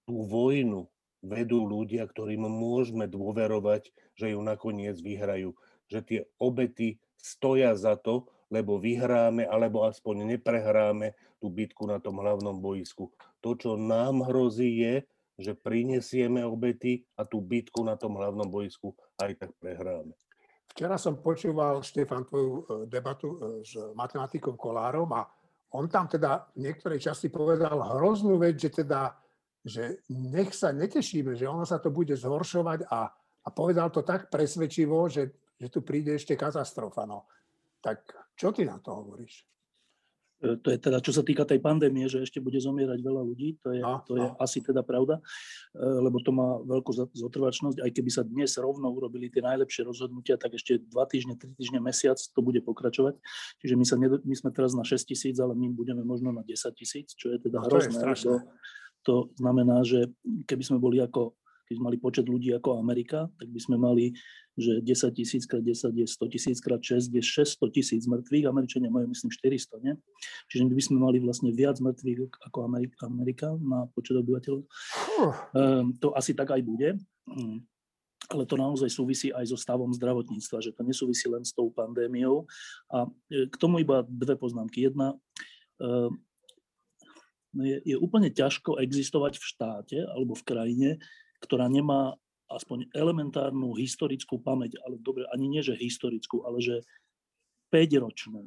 tú 0.06 0.22
vojnu 0.30 0.88
vedú 1.22 1.64
ľudia, 1.64 2.04
ktorým 2.04 2.44
môžeme 2.44 3.06
dôverovať, 3.06 3.94
že 4.18 4.34
ju 4.34 4.40
nakoniec 4.42 4.98
vyhrajú. 4.98 5.54
Že 5.86 5.98
tie 6.02 6.20
obety 6.42 6.98
stoja 7.16 7.72
za 7.78 7.94
to, 7.94 8.26
lebo 8.50 8.76
vyhráme 8.76 9.46
alebo 9.46 9.86
aspoň 9.88 10.36
neprehráme 10.36 11.14
tú 11.40 11.48
bitku 11.48 11.88
na 11.88 12.02
tom 12.02 12.20
hlavnom 12.20 12.58
boisku. 12.60 13.08
To, 13.40 13.56
čo 13.56 13.78
nám 13.78 14.26
hrozí, 14.28 14.82
je, 14.82 14.94
že 15.40 15.56
prinesieme 15.56 16.44
obety 16.44 17.02
a 17.16 17.24
tú 17.24 17.40
bitku 17.40 17.80
na 17.82 17.96
tom 17.96 18.20
hlavnom 18.20 18.46
boisku 18.46 18.92
aj 19.16 19.40
tak 19.40 19.50
prehráme. 19.56 20.12
Včera 20.72 20.96
som 20.96 21.20
počúval, 21.20 21.84
Štefan, 21.84 22.24
tvoju 22.24 22.52
e, 22.52 22.62
debatu 22.88 23.36
e, 23.36 23.36
s 23.60 23.76
matematikom 23.92 24.56
Kolárom 24.56 25.08
a 25.12 25.28
on 25.72 25.88
tam 25.88 26.08
teda 26.08 26.48
v 26.56 26.68
niektorej 26.68 27.00
časti 27.00 27.28
povedal 27.28 27.76
hroznú 27.76 28.40
vec, 28.40 28.56
že 28.56 28.84
teda, 28.84 29.12
že 29.62 30.02
nech 30.10 30.50
sa 30.52 30.74
netešíme, 30.74 31.38
že 31.38 31.46
ono 31.46 31.62
sa 31.62 31.78
to 31.78 31.94
bude 31.94 32.12
zhoršovať 32.18 32.90
a, 32.90 33.00
a 33.14 33.48
povedal 33.54 33.94
to 33.94 34.02
tak 34.02 34.26
presvedčivo, 34.26 35.06
že, 35.06 35.54
že 35.54 35.70
tu 35.70 35.86
príde 35.86 36.18
ešte 36.18 36.34
katastrofa. 36.34 37.06
No. 37.06 37.30
Tak 37.78 38.10
čo 38.34 38.50
ty 38.50 38.66
na 38.66 38.82
to 38.82 38.90
hovoríš? 38.90 39.46
E, 40.42 40.58
to 40.58 40.74
je 40.74 40.78
teda, 40.82 40.98
čo 40.98 41.14
sa 41.14 41.22
týka 41.22 41.46
tej 41.46 41.62
pandémie, 41.62 42.10
že 42.10 42.26
ešte 42.26 42.42
bude 42.42 42.58
zomierať 42.58 42.98
veľa 42.98 43.22
ľudí, 43.22 43.62
to 43.62 43.70
je, 43.70 43.80
no, 43.80 44.02
to 44.02 44.18
je 44.18 44.26
no. 44.26 44.34
asi 44.42 44.58
teda 44.58 44.82
pravda, 44.82 45.22
e, 45.70 45.78
lebo 45.78 46.18
to 46.18 46.34
má 46.34 46.58
veľkú 46.66 47.14
zotrvačnosť. 47.14 47.78
Aj 47.78 47.90
keby 47.94 48.10
sa 48.10 48.26
dnes 48.26 48.58
rovno 48.58 48.90
urobili 48.90 49.30
tie 49.30 49.46
najlepšie 49.46 49.86
rozhodnutia, 49.86 50.34
tak 50.34 50.58
ešte 50.58 50.82
dva 50.90 51.06
týždne, 51.06 51.38
tri 51.38 51.54
týždne, 51.54 51.78
mesiac 51.78 52.18
to 52.18 52.40
bude 52.42 52.58
pokračovať. 52.66 53.14
Čiže 53.62 53.74
my, 53.78 53.84
sa 53.86 53.94
my 54.02 54.34
sme 54.34 54.50
teraz 54.50 54.74
na 54.74 54.82
6 54.82 55.06
tisíc, 55.06 55.38
ale 55.38 55.54
my 55.54 55.70
budeme 55.70 56.02
možno 56.02 56.34
na 56.34 56.42
10 56.42 56.58
tisíc, 56.74 57.14
čo 57.14 57.30
je 57.30 57.38
teda 57.38 57.62
no, 57.62 57.70
hrozné. 57.70 58.02
To, 58.02 58.10
je 58.10 58.26
to, 58.26 58.34
to 59.02 59.30
znamená, 59.38 59.82
že 59.82 60.10
keby 60.46 60.62
sme 60.62 60.78
boli 60.78 61.02
ako 61.02 61.34
keď 61.72 61.80
mali 61.80 61.96
počet 61.96 62.28
ľudí 62.28 62.52
ako 62.52 62.76
Amerika, 62.76 63.32
tak 63.40 63.48
by 63.48 63.56
sme 63.56 63.80
mali, 63.80 64.12
že 64.60 64.84
10 64.84 65.16
tisíc 65.16 65.48
krát 65.48 65.64
10 65.64 65.96
je 65.96 66.04
100 66.04 66.28
tisíc 66.28 66.58
krát 66.60 66.84
6 66.84 67.08
je 67.08 67.22
600 67.24 67.72
tisíc 67.72 68.04
mŕtvych. 68.04 68.44
Američania 68.44 68.92
majú 68.92 69.08
myslím 69.08 69.32
400, 69.32 69.80
nie? 69.80 69.96
Čiže 70.52 70.68
by 70.68 70.82
sme 70.84 70.98
mali 71.00 71.16
vlastne 71.24 71.48
viac 71.48 71.80
mŕtvych 71.80 72.44
ako 72.52 72.58
Amerika, 72.68 73.08
Amerika 73.08 73.46
na 73.56 73.88
počet 73.96 74.20
obyvateľov. 74.20 74.68
Uh. 75.24 75.88
To 76.04 76.12
asi 76.12 76.36
tak 76.36 76.52
aj 76.52 76.60
bude. 76.60 77.00
Um, 77.24 77.64
ale 78.28 78.44
to 78.44 78.54
naozaj 78.60 78.92
súvisí 78.92 79.32
aj 79.32 79.50
so 79.50 79.58
stavom 79.58 79.90
zdravotníctva, 79.92 80.62
že 80.62 80.76
to 80.76 80.84
nesúvisí 80.84 81.26
len 81.26 81.42
s 81.42 81.52
tou 81.52 81.68
pandémiou. 81.74 82.46
A 82.88 83.04
e, 83.28 83.50
k 83.50 83.54
tomu 83.58 83.82
iba 83.82 84.06
dve 84.06 84.38
poznámky. 84.38 84.88
Jedna, 84.88 85.12
um, 85.82 86.16
je, 87.56 87.76
je 87.84 87.96
úplne 88.00 88.32
ťažko 88.32 88.80
existovať 88.80 89.36
v 89.36 89.44
štáte 89.44 89.98
alebo 90.08 90.32
v 90.32 90.46
krajine, 90.46 90.90
ktorá 91.44 91.68
nemá 91.68 92.16
aspoň 92.52 92.88
elementárnu 92.92 93.72
historickú 93.76 94.36
pamäť, 94.40 94.76
ale 94.84 95.00
dobre, 95.00 95.24
ani 95.32 95.48
nie, 95.48 95.62
že 95.64 95.76
historickú, 95.76 96.44
ale 96.44 96.60
že 96.60 96.76
5-ročnú. 97.72 98.44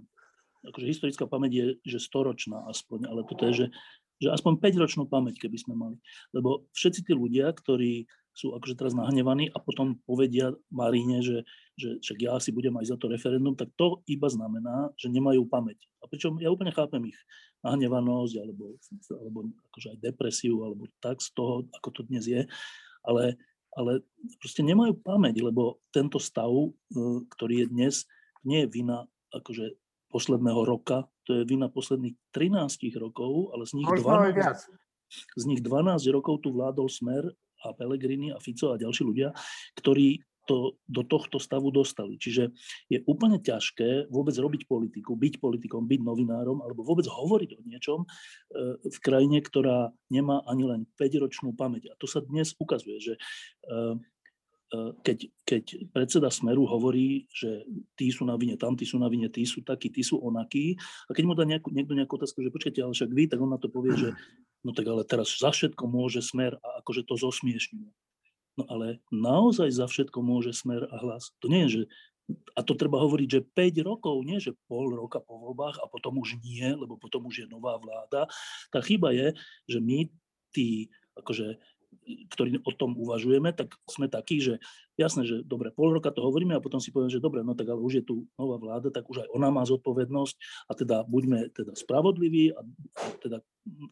Akože 0.65 0.85
historická 0.85 1.25
pamäť 1.25 1.51
je, 1.53 1.65
že 1.97 1.99
storočná 2.01 2.65
aspoň, 2.69 3.09
ale 3.09 3.21
toto 3.25 3.49
je, 3.49 3.53
že, 3.53 3.67
že 4.21 4.29
aspoň 4.29 4.61
5-ročnú 4.61 5.09
pamäť, 5.09 5.41
keby 5.41 5.57
sme 5.57 5.73
mali. 5.73 5.97
Lebo 6.33 6.69
všetci 6.77 7.09
tí 7.09 7.13
ľudia, 7.17 7.49
ktorí 7.49 8.05
sú 8.35 8.51
akože 8.51 8.75
teraz 8.75 8.91
nahnevaní 8.91 9.47
a 9.55 9.63
potom 9.63 9.95
povedia 10.03 10.51
Maríne, 10.67 11.23
že, 11.23 11.47
že 11.79 12.03
však 12.03 12.17
ja 12.19 12.35
si 12.43 12.51
budem 12.51 12.75
aj 12.75 12.91
za 12.91 12.97
to 12.99 13.07
referendum, 13.07 13.55
tak 13.55 13.71
to 13.79 14.03
iba 14.11 14.27
znamená, 14.27 14.91
že 14.99 15.07
nemajú 15.07 15.47
pamäť. 15.47 15.79
A 16.03 16.11
pričom 16.11 16.35
ja 16.43 16.51
úplne 16.51 16.75
chápem 16.75 16.99
ich 17.07 17.19
nahnevanosť 17.63 18.35
alebo, 18.43 18.75
alebo 19.15 19.39
akože 19.71 19.87
aj 19.95 19.99
depresiu 20.03 20.67
alebo 20.67 20.83
tak 20.99 21.23
z 21.23 21.31
toho, 21.31 21.63
ako 21.79 21.89
to 21.95 22.01
dnes 22.11 22.27
je, 22.27 22.43
ale, 23.07 23.39
ale 23.71 24.03
proste 24.43 24.67
nemajú 24.67 24.99
pamäť, 24.99 25.39
lebo 25.39 25.79
tento 25.95 26.19
stav, 26.19 26.51
e, 26.51 26.69
ktorý 27.39 27.63
je 27.63 27.67
dnes, 27.71 27.95
nie 28.43 28.67
je 28.67 28.69
vina 28.69 29.07
akože 29.31 29.79
posledného 30.11 30.61
roka, 30.67 31.07
to 31.23 31.39
je 31.39 31.43
vina 31.47 31.71
posledných 31.71 32.19
13 32.35 32.59
rokov, 32.99 33.55
ale 33.55 33.63
z 33.63 33.79
nich, 33.79 33.87
12, 33.87 34.35
z 35.39 35.43
nich 35.47 35.63
12 35.63 36.03
rokov 36.11 36.43
tu 36.43 36.51
vládol 36.51 36.91
Smer 36.91 37.31
a 37.65 37.73
Pellegrini 37.73 38.29
a 38.29 38.37
Fico 38.37 38.71
a 38.71 38.79
ďalší 38.79 39.01
ľudia, 39.01 39.33
ktorí 39.75 40.21
to 40.45 40.77
do 40.85 41.01
tohto 41.03 41.41
stavu 41.41 41.73
dostali. 41.73 42.15
Čiže 42.21 42.53
je 42.87 43.01
úplne 43.09 43.41
ťažké 43.41 44.07
vôbec 44.13 44.37
robiť 44.37 44.69
politiku, 44.69 45.17
byť 45.17 45.41
politikom, 45.41 45.89
byť 45.89 46.01
novinárom 46.05 46.61
alebo 46.61 46.85
vôbec 46.85 47.09
hovoriť 47.09 47.49
o 47.57 47.61
niečom 47.65 48.05
e, 48.05 48.07
v 48.85 48.97
krajine, 49.01 49.41
ktorá 49.41 49.89
nemá 50.13 50.45
ani 50.45 50.63
len 50.69 50.81
5-ročnú 50.95 51.57
pamäť. 51.57 51.91
A 51.91 51.97
to 51.97 52.05
sa 52.05 52.21
dnes 52.21 52.53
ukazuje, 52.61 53.01
že 53.01 53.13
e, 53.17 53.19
e, 53.73 54.79
keď, 55.01 55.17
keď 55.43 55.63
predseda 55.89 56.29
Smeru 56.29 56.69
hovorí, 56.69 57.25
že 57.33 57.65
tí 57.97 58.13
sú 58.13 58.23
na 58.29 58.37
vine, 58.37 58.55
tam 58.55 58.77
tí 58.77 58.85
sú 58.85 59.01
na 59.01 59.09
vine, 59.09 59.27
tí 59.33 59.43
sú 59.49 59.65
takí, 59.65 59.89
tí 59.89 60.05
sú 60.05 60.21
onakí, 60.21 60.77
a 61.09 61.11
keď 61.11 61.23
mu 61.25 61.33
dá 61.33 61.43
nejakú, 61.43 61.73
niekto 61.73 61.97
nejakú 61.97 62.21
otázku, 62.21 62.45
že 62.45 62.53
počkajte, 62.53 62.79
ale 62.85 62.93
však 62.93 63.11
vy, 63.11 63.23
tak 63.25 63.41
on 63.41 63.49
na 63.49 63.59
to 63.59 63.67
povie, 63.73 63.97
že 63.97 64.13
no 64.65 64.73
tak 64.73 64.89
ale 64.89 65.05
teraz 65.05 65.37
za 65.37 65.53
všetko 65.53 65.85
môže 65.85 66.25
Smer 66.25 66.57
a 66.65 66.81
akože 66.81 67.05
to 67.05 67.13
zosmiešňuje. 67.21 67.93
No 68.55 68.63
ale 68.71 69.03
naozaj 69.11 69.67
za 69.67 69.85
všetko 69.85 70.23
môže 70.23 70.55
smer 70.55 70.87
a 70.87 70.95
hlas. 71.03 71.35
To 71.43 71.51
nie 71.51 71.67
je, 71.67 71.69
že 71.69 71.81
a 72.57 72.65
to 72.65 72.73
treba 72.73 72.97
hovoriť, 72.97 73.27
že 73.29 73.41
5 73.53 73.85
rokov, 73.85 74.15
nie 74.25 74.41
že 74.41 74.57
pol 74.65 74.89
roka 74.97 75.21
po 75.21 75.37
voľbách 75.37 75.77
a 75.77 75.85
potom 75.85 76.17
už 76.17 76.41
nie, 76.41 76.65
lebo 76.73 76.97
potom 76.97 77.29
už 77.29 77.45
je 77.45 77.47
nová 77.51 77.77
vláda. 77.77 78.25
Tá 78.73 78.79
chyba 78.81 79.13
je, 79.13 79.37
že 79.69 79.77
my 79.77 80.09
tí 80.49 80.89
akože 81.13 81.61
ktorí 82.31 82.59
o 82.61 82.71
tom 82.73 82.97
uvažujeme, 82.99 83.53
tak 83.55 83.75
sme 83.87 84.11
takí, 84.11 84.41
že 84.41 84.59
jasné, 84.95 85.27
že 85.27 85.43
dobre, 85.43 85.71
pol 85.71 85.91
roka 85.91 86.11
to 86.11 86.23
hovoríme 86.23 86.55
a 86.55 86.63
potom 86.63 86.79
si 86.79 86.91
poviem, 86.91 87.11
že 87.11 87.23
dobre, 87.23 87.43
no 87.43 87.55
tak 87.55 87.67
ale 87.67 87.79
už 87.83 87.93
je 88.01 88.03
tu 88.03 88.15
nová 88.39 88.55
vláda, 88.59 88.91
tak 88.91 89.07
už 89.07 89.27
aj 89.27 89.29
ona 89.35 89.51
má 89.51 89.67
zodpovednosť 89.67 90.35
a 90.67 90.71
teda 90.75 90.97
buďme 91.07 91.51
teda 91.51 91.75
spravodliví 91.75 92.55
a 92.55 92.63
teda 93.19 93.43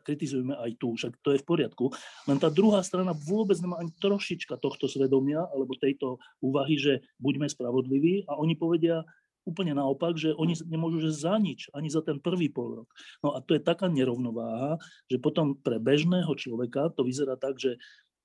kritizujeme 0.06 0.56
aj 0.56 0.72
tu, 0.80 0.96
však 0.96 1.20
to 1.20 1.36
je 1.36 1.42
v 1.42 1.48
poriadku. 1.48 1.86
Len 2.30 2.38
tá 2.40 2.48
druhá 2.48 2.80
strana 2.86 3.12
vôbec 3.12 3.58
nemá 3.60 3.82
ani 3.82 3.92
trošička 4.00 4.62
tohto 4.62 4.88
svedomia 4.88 5.44
alebo 5.52 5.76
tejto 5.76 6.22
úvahy, 6.40 6.80
že 6.80 7.04
buďme 7.20 7.50
spravodliví 7.50 8.30
a 8.30 8.40
oni 8.40 8.56
povedia, 8.56 9.04
úplne 9.44 9.76
naopak, 9.76 10.16
že 10.16 10.32
oni 10.36 10.56
nemôžu 10.68 11.04
že 11.04 11.12
za 11.12 11.36
nič, 11.40 11.68
ani 11.76 11.92
za 11.92 12.00
ten 12.00 12.20
prvý 12.20 12.48
pol 12.48 12.84
rok. 12.84 12.90
No 13.20 13.36
a 13.36 13.44
to 13.44 13.56
je 13.56 13.62
taká 13.62 13.92
nerovnováha, 13.92 14.80
že 15.12 15.20
potom 15.20 15.56
pre 15.60 15.78
bežného 15.80 16.32
človeka 16.36 16.92
to 16.96 17.04
vyzerá 17.04 17.36
tak, 17.36 17.60
že 17.60 17.76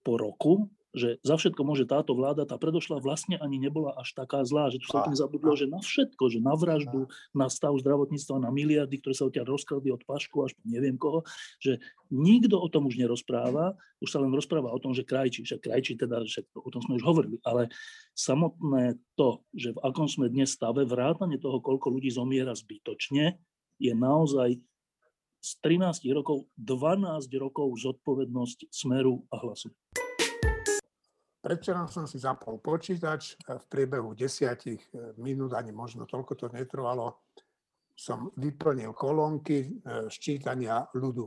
po 0.07 0.17
roku 0.17 0.71
že 0.97 1.21
za 1.21 1.37
všetko 1.37 1.61
môže 1.65 1.85
táto 1.85 2.17
vláda, 2.17 2.49
tá 2.49 2.57
predošla 2.57 3.05
vlastne 3.05 3.37
ani 3.37 3.61
nebola 3.61 3.93
až 4.01 4.17
taká 4.17 4.41
zlá, 4.45 4.73
že 4.73 4.81
tu 4.81 4.89
sa 4.89 5.05
úplne 5.05 5.21
zabudlo, 5.21 5.53
že 5.53 5.69
na 5.69 5.81
všetko, 5.85 6.25
že 6.33 6.39
na 6.41 6.57
vraždu, 6.57 7.13
na 7.37 7.53
stav 7.53 7.77
zdravotníctva, 7.77 8.41
na 8.41 8.49
miliardy, 8.49 8.97
ktoré 9.01 9.13
sa 9.13 9.29
odtiaľ 9.29 9.53
rozkladli 9.53 9.93
od 9.93 10.01
Pašku 10.09 10.41
až 10.49 10.57
po 10.57 10.65
neviem 10.65 10.97
koho, 10.97 11.29
že 11.61 11.77
nikto 12.09 12.57
o 12.57 12.69
tom 12.73 12.89
už 12.89 12.97
nerozpráva, 12.97 13.77
už 14.01 14.09
sa 14.09 14.19
len 14.25 14.33
rozpráva 14.33 14.73
o 14.73 14.81
tom, 14.81 14.97
že 14.97 15.05
krajčí, 15.05 15.45
že 15.45 15.61
krajčí 15.61 16.01
teda, 16.01 16.25
že 16.25 16.49
o 16.57 16.71
tom 16.73 16.81
sme 16.81 16.97
už 16.97 17.05
hovorili, 17.05 17.37
ale 17.45 17.69
samotné 18.17 18.97
to, 19.13 19.45
že 19.53 19.77
v 19.77 19.83
akom 19.85 20.09
sme 20.09 20.33
dnes 20.33 20.57
stave, 20.57 20.89
vrátane 20.89 21.37
toho, 21.37 21.61
koľko 21.61 21.93
ľudí 21.93 22.09
zomiera 22.09 22.57
zbytočne, 22.57 23.37
je 23.79 23.93
naozaj 23.95 24.59
z 25.39 25.51
13 25.63 26.03
rokov 26.11 26.51
12 26.59 27.31
rokov 27.39 27.71
zodpovednosť 27.79 28.75
smeru 28.75 29.23
a 29.31 29.39
hlasu. 29.39 29.71
Predvčerom 31.49 31.89
som 31.89 32.05
si 32.05 32.21
zapol 32.21 32.61
počítač, 32.61 33.41
v 33.41 33.65
priebehu 33.73 34.13
desiatich 34.13 34.85
e, 34.93 35.17
minút, 35.17 35.57
ani 35.57 35.73
možno 35.73 36.05
toľko 36.05 36.37
to 36.37 36.47
netrvalo, 36.53 37.25
som 37.97 38.29
vyplnil 38.37 38.93
kolónky 38.93 39.65
e, 39.65 39.69
ščítania 40.13 40.93
ľudu. 40.93 41.25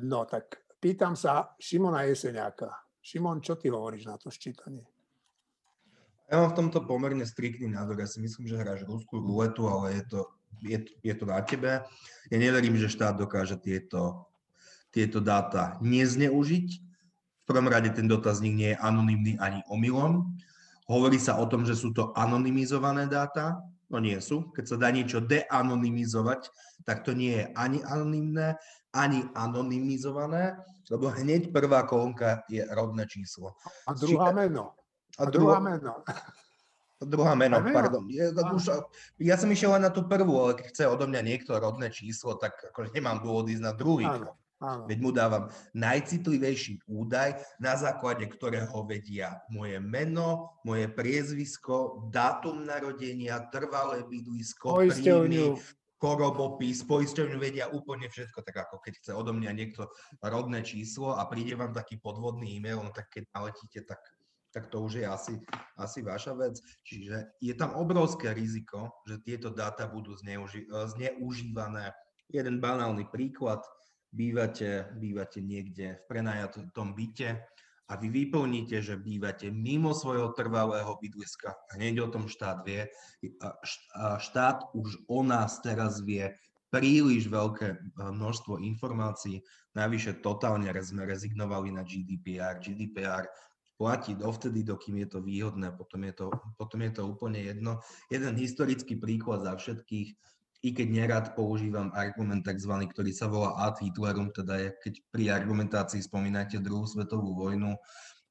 No 0.00 0.24
tak 0.24 0.64
pýtam 0.80 1.12
sa 1.12 1.52
Šimona 1.60 2.08
Jeseňáka. 2.08 2.72
Šimon, 3.04 3.44
čo 3.44 3.60
ty 3.60 3.68
hovoríš 3.68 4.08
na 4.08 4.16
to 4.16 4.32
ščítanie? 4.32 4.88
Ja 6.32 6.40
mám 6.40 6.56
v 6.56 6.64
tomto 6.64 6.88
pomerne 6.88 7.28
striktný 7.28 7.68
názor. 7.68 8.00
Ja 8.00 8.08
si 8.08 8.24
myslím, 8.24 8.48
že 8.48 8.56
hráš 8.56 8.88
ruskú 8.88 9.20
ruletu, 9.20 9.68
ale 9.68 10.00
je 10.00 10.04
to, 10.08 10.20
je, 10.64 10.78
je 11.04 11.12
to 11.12 11.28
na 11.28 11.44
tebe. 11.44 11.84
Ja 12.32 12.36
neverím, 12.40 12.80
že 12.80 12.88
štát 12.88 13.20
dokáže 13.20 13.60
tieto, 13.60 14.24
tieto 14.88 15.20
dáta 15.20 15.76
nezneužiť 15.84 16.87
prvom 17.48 17.72
rade 17.72 17.88
ten 17.96 18.04
dotazník 18.04 18.52
nie 18.52 18.70
je 18.76 18.80
anonymný 18.84 19.40
ani 19.40 19.64
omylom. 19.72 20.36
Hovorí 20.84 21.16
sa 21.16 21.40
o 21.40 21.48
tom, 21.48 21.64
že 21.64 21.72
sú 21.72 21.96
to 21.96 22.12
anonymizované 22.12 23.08
dáta, 23.08 23.60
no 23.88 23.96
nie 23.96 24.20
sú. 24.20 24.52
Keď 24.52 24.64
sa 24.68 24.76
dá 24.76 24.88
niečo 24.92 25.24
deanonymizovať, 25.24 26.52
tak 26.84 27.08
to 27.08 27.16
nie 27.16 27.40
je 27.40 27.44
ani 27.56 27.80
anonymné, 27.84 28.60
ani 28.92 29.24
anonymizované, 29.32 30.60
lebo 30.88 31.12
hneď 31.12 31.52
prvá 31.52 31.84
kolónka 31.84 32.44
je 32.48 32.64
rodné 32.72 33.04
číslo. 33.08 33.56
A 33.84 33.92
druhá 33.92 34.32
meno. 34.32 34.76
A, 35.16 35.24
a 35.24 35.32
druhá 35.32 35.60
meno. 35.60 36.04
Druhá 36.98 37.38
meno, 37.38 37.62
pardon. 37.62 38.02
Ja, 38.10 38.34
už, 38.34 38.74
ja 39.22 39.38
som 39.38 39.46
išiel 39.54 39.70
len 39.70 39.86
na 39.86 39.92
tú 39.94 40.10
prvú, 40.10 40.34
ale 40.42 40.58
keď 40.58 40.66
chce 40.66 40.82
odo 40.90 41.06
mňa 41.06 41.22
niekto 41.22 41.54
rodné 41.54 41.94
číslo, 41.94 42.34
tak 42.34 42.58
akože 42.74 42.90
nemám 42.90 43.22
dôvod 43.22 43.46
ísť 43.46 43.62
na 43.62 43.70
druhý. 43.70 44.02
Áno. 44.02 44.34
Áno. 44.58 44.90
Veď 44.90 44.98
mu 44.98 45.10
dávam 45.14 45.54
najcitlivejší 45.70 46.82
údaj, 46.90 47.38
na 47.62 47.78
základe 47.78 48.26
ktorého 48.26 48.82
vedia 48.82 49.38
moje 49.54 49.78
meno, 49.78 50.58
moje 50.66 50.90
priezvisko, 50.90 52.10
dátum 52.10 52.66
narodenia, 52.66 53.38
trvalé 53.54 54.02
bydlisko, 54.02 54.82
príjmy, 54.82 55.54
korobopis, 55.98 56.82
poisťovňu 56.82 57.38
vedia 57.38 57.70
úplne 57.70 58.10
všetko, 58.10 58.42
tak 58.42 58.66
ako 58.66 58.82
keď 58.82 58.92
chce 58.98 59.10
odo 59.14 59.30
mňa 59.30 59.50
niekto 59.54 59.86
rodné 60.22 60.66
číslo 60.66 61.14
a 61.14 61.22
príde 61.30 61.54
vám 61.54 61.70
taký 61.70 62.02
podvodný 62.02 62.58
e-mail, 62.58 62.82
no 62.82 62.90
tak 62.90 63.14
keď 63.14 63.30
naletíte, 63.34 63.86
tak, 63.86 64.02
tak 64.50 64.74
to 64.74 64.82
už 64.82 65.02
je 65.02 65.06
asi, 65.06 65.38
asi 65.78 66.02
vaša 66.02 66.34
vec. 66.34 66.58
Čiže 66.82 67.38
je 67.38 67.54
tam 67.54 67.78
obrovské 67.78 68.34
riziko, 68.34 68.90
že 69.06 69.22
tieto 69.22 69.54
dáta 69.54 69.86
budú 69.86 70.18
zneuži- 70.18 70.66
zneužívané. 70.66 71.94
Jeden 72.26 72.58
banálny 72.58 73.06
príklad– 73.06 73.62
bývate, 74.12 74.92
bývate 74.96 75.38
niekde 75.44 76.00
v 76.00 76.02
prenajatom 76.08 76.96
byte 76.96 77.44
a 77.88 77.92
vy 77.96 78.08
vyplníte, 78.12 78.84
že 78.84 79.00
bývate 79.00 79.48
mimo 79.48 79.96
svojho 79.96 80.36
trvalého 80.36 80.92
bydliska, 81.00 81.56
hneď 81.76 82.04
o 82.04 82.08
tom 82.12 82.28
štát 82.28 82.60
vie, 82.64 82.84
a 83.96 84.20
štát 84.20 84.76
už 84.76 85.08
o 85.08 85.24
nás 85.24 85.60
teraz 85.64 86.04
vie 86.04 86.36
príliš 86.68 87.32
veľké 87.32 87.68
e, 87.72 87.76
množstvo 87.96 88.60
informácií, 88.60 89.40
navyše 89.72 90.20
totálne 90.20 90.68
sme 90.84 91.08
rezignovali 91.08 91.72
na 91.72 91.80
GDPR. 91.80 92.60
GDPR 92.60 93.24
platí 93.80 94.12
dovtedy, 94.12 94.66
dokým 94.66 95.00
je 95.06 95.08
to 95.16 95.18
výhodné, 95.24 95.72
potom 95.72 96.04
je 96.04 96.12
to, 96.12 96.26
potom 96.60 96.84
je 96.84 96.92
to 96.92 97.02
úplne 97.08 97.40
jedno. 97.40 97.80
Jeden 98.12 98.36
historický 98.36 99.00
príklad 99.00 99.48
za 99.48 99.56
všetkých, 99.56 100.12
i 100.62 100.74
keď 100.74 100.88
nerad 100.90 101.26
používam 101.38 101.94
argument 101.94 102.42
tzv., 102.42 102.74
ktorý 102.90 103.12
sa 103.14 103.30
volá 103.30 103.54
ad 103.62 103.78
Hitlerum, 103.78 104.34
teda 104.34 104.58
je, 104.58 104.68
keď 104.82 104.94
pri 105.14 105.24
argumentácii 105.30 106.02
spomínate 106.02 106.58
druhú 106.58 106.82
svetovú 106.86 107.38
vojnu, 107.38 107.78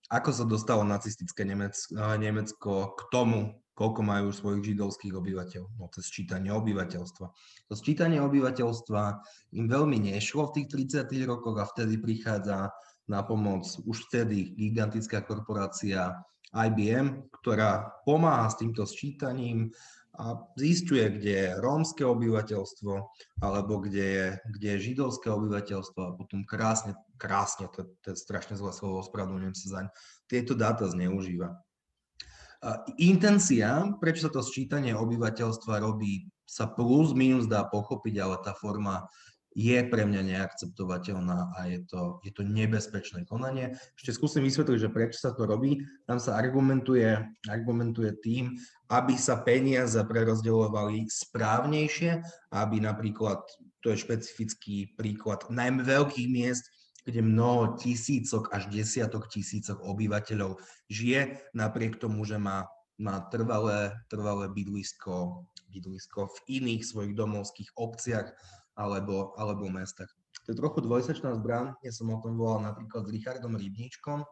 ako 0.08 0.30
sa 0.32 0.44
dostalo 0.48 0.88
nacistické 0.88 1.44
Nemecko, 1.44 2.96
k 2.96 3.02
tomu, 3.12 3.60
koľko 3.78 4.02
majú 4.02 4.34
svojich 4.34 4.74
židovských 4.74 5.14
obyvateľ, 5.14 5.64
no 5.78 5.86
cez 5.94 6.10
čítanie 6.10 6.50
obyvateľstva. 6.50 7.28
To 7.70 7.74
sčítanie 7.78 8.18
obyvateľstva 8.24 9.02
im 9.54 9.66
veľmi 9.70 10.12
nešlo 10.12 10.50
v 10.50 10.64
tých 10.64 10.68
30 11.06 11.30
rokoch 11.30 11.60
a 11.62 11.70
vtedy 11.70 12.02
prichádza 12.02 12.74
na 13.08 13.22
pomoc 13.24 13.70
už 13.86 14.10
vtedy 14.10 14.58
gigantická 14.58 15.22
korporácia 15.24 16.16
IBM, 16.56 17.30
ktorá 17.44 18.02
pomáha 18.08 18.48
s 18.50 18.58
týmto 18.58 18.88
sčítaním, 18.88 19.70
a 20.18 20.34
zistuje, 20.58 21.06
kde 21.14 21.32
je 21.32 21.48
rómske 21.62 22.02
obyvateľstvo, 22.02 22.94
alebo 23.46 23.74
kde 23.86 24.06
je, 24.06 24.28
kde 24.58 24.68
je 24.74 24.86
židovské 24.92 25.30
obyvateľstvo 25.30 26.00
a 26.02 26.16
potom 26.18 26.42
krásne, 26.42 26.98
krásne, 27.22 27.70
to, 27.70 27.86
to 28.02 28.14
je 28.14 28.18
strašne 28.18 28.58
zlé 28.58 28.74
slovo, 28.74 29.06
ospravedlňujem 29.06 29.56
sa 29.56 29.68
zaň, 29.70 29.86
tieto 30.26 30.58
dáta 30.58 30.90
zneužíva. 30.90 31.62
Intencia, 32.98 33.94
prečo 34.02 34.28
sa 34.28 34.32
to 34.34 34.42
sčítanie 34.42 34.98
obyvateľstva 34.98 35.78
robí, 35.78 36.26
sa 36.50 36.66
plus 36.66 37.14
minus 37.14 37.46
dá 37.46 37.70
pochopiť, 37.70 38.16
ale 38.18 38.42
tá 38.42 38.58
forma 38.58 39.06
je 39.58 39.82
pre 39.90 40.06
mňa 40.06 40.22
neakceptovateľná 40.22 41.58
a 41.58 41.66
je 41.66 41.82
to, 41.90 42.22
je 42.22 42.30
to 42.30 42.46
nebezpečné 42.46 43.26
konanie. 43.26 43.74
Ešte 43.98 44.14
skúsim 44.14 44.46
vysvetliť, 44.46 44.86
že 44.86 44.94
prečo 44.94 45.18
sa 45.18 45.34
to 45.34 45.50
robí. 45.50 45.82
Tam 46.06 46.22
sa 46.22 46.38
argumentuje, 46.38 47.18
argumentuje 47.50 48.14
tým, 48.22 48.54
aby 48.94 49.18
sa 49.18 49.42
peniaze 49.42 49.98
prerozdeľovali 49.98 51.10
správnejšie, 51.10 52.22
aby 52.54 52.78
napríklad, 52.86 53.42
to 53.82 53.90
je 53.90 53.98
špecifický 53.98 54.94
príklad, 54.94 55.42
najmä 55.50 55.82
veľkých 55.82 56.30
miest, 56.30 56.70
kde 57.10 57.26
mnoho 57.26 57.82
tisícok 57.82 58.54
až 58.54 58.70
desiatok 58.70 59.26
tisícok 59.26 59.82
obyvateľov 59.82 60.62
žije, 60.86 61.50
napriek 61.58 61.98
tomu, 61.98 62.30
že 62.30 62.38
má, 62.38 62.70
má 63.02 63.26
trvalé, 63.34 63.90
trvalé 64.06 64.54
bydlisko, 64.54 65.50
bydlisko 65.74 66.30
v 66.30 66.38
iných 66.62 66.84
svojich 66.86 67.18
domovských 67.18 67.74
obciach, 67.74 68.38
alebo, 68.78 69.34
alebo 69.36 69.66
mestách. 69.68 70.14
To 70.46 70.54
je 70.54 70.60
trochu 70.62 70.80
dvojsečná 70.86 71.34
zbran, 71.36 71.76
ja 71.84 71.92
som 71.92 72.08
o 72.14 72.22
tom 72.22 72.38
volal 72.38 72.64
napríklad 72.64 73.04
s 73.04 73.12
Richardom 73.12 73.58
Rybníčkom, 73.58 74.24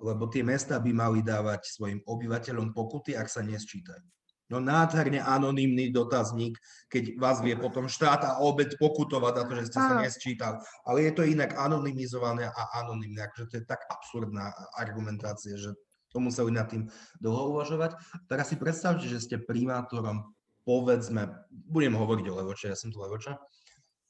lebo 0.00 0.30
tie 0.30 0.40
mesta 0.46 0.78
by 0.80 0.92
mali 0.94 1.20
dávať 1.20 1.68
svojim 1.74 2.00
obyvateľom 2.06 2.72
pokuty, 2.72 3.18
ak 3.18 3.28
sa 3.28 3.44
nesčítajú. 3.44 4.06
No 4.46 4.62
nádherne 4.62 5.18
anonymný 5.18 5.90
dotazník, 5.90 6.54
keď 6.86 7.18
vás 7.18 7.42
vie 7.42 7.58
potom 7.58 7.90
štát 7.90 8.22
a 8.22 8.32
obec 8.38 8.78
pokutovať 8.78 9.32
za 9.34 9.42
to, 9.42 9.52
že 9.58 9.66
ste 9.66 9.80
sa 9.82 9.94
nesčítali. 9.98 10.56
Ale 10.86 10.98
je 11.02 11.12
to 11.18 11.22
inak 11.26 11.58
anonymizované 11.58 12.46
a 12.46 12.62
anonymné, 12.78 13.26
akože 13.26 13.50
to 13.50 13.54
je 13.58 13.64
tak 13.66 13.82
absurdná 13.90 14.54
argumentácia, 14.78 15.58
že 15.58 15.74
to 16.14 16.22
museli 16.22 16.54
nad 16.54 16.70
tým 16.70 16.86
dlho 17.18 17.58
uvažovať. 17.58 17.98
Teraz 18.30 18.46
si 18.46 18.56
predstavte, 18.56 19.10
že 19.10 19.18
ste 19.18 19.42
primátorom 19.42 20.30
povedzme, 20.66 21.30
budem 21.70 21.94
hovoriť 21.94 22.26
o 22.26 22.36
Levoče, 22.42 22.74
ja 22.74 22.76
som 22.76 22.90
tu 22.90 22.98
Levoča, 22.98 23.38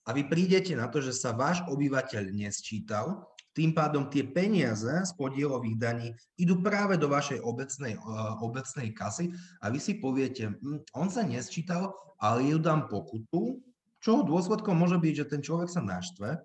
a 0.06 0.14
vy 0.14 0.24
prídete 0.30 0.72
na 0.78 0.86
to, 0.88 1.02
že 1.02 1.12
sa 1.12 1.34
váš 1.34 1.60
obyvateľ 1.66 2.30
nesčítal, 2.30 3.26
tým 3.56 3.72
pádom 3.72 4.06
tie 4.12 4.20
peniaze 4.20 4.88
z 4.88 5.12
podielových 5.16 5.76
daní 5.80 6.08
idú 6.36 6.60
práve 6.60 7.00
do 7.00 7.08
vašej 7.08 7.40
obecnej, 7.40 7.96
uh, 7.96 8.36
obecnej 8.44 8.92
kasy 8.92 9.32
a 9.64 9.72
vy 9.72 9.80
si 9.80 9.96
poviete, 9.96 10.52
hm, 10.52 10.84
on 10.92 11.08
sa 11.08 11.24
nesčítal, 11.24 11.90
ale 12.20 12.44
ju 12.44 12.60
dám 12.60 12.86
pokutu, 12.92 13.64
čoho 14.04 14.28
dôsledkom 14.28 14.76
môže 14.76 15.00
byť, 15.00 15.14
že 15.24 15.30
ten 15.32 15.40
človek 15.40 15.72
sa 15.72 15.80
naštve 15.80 16.36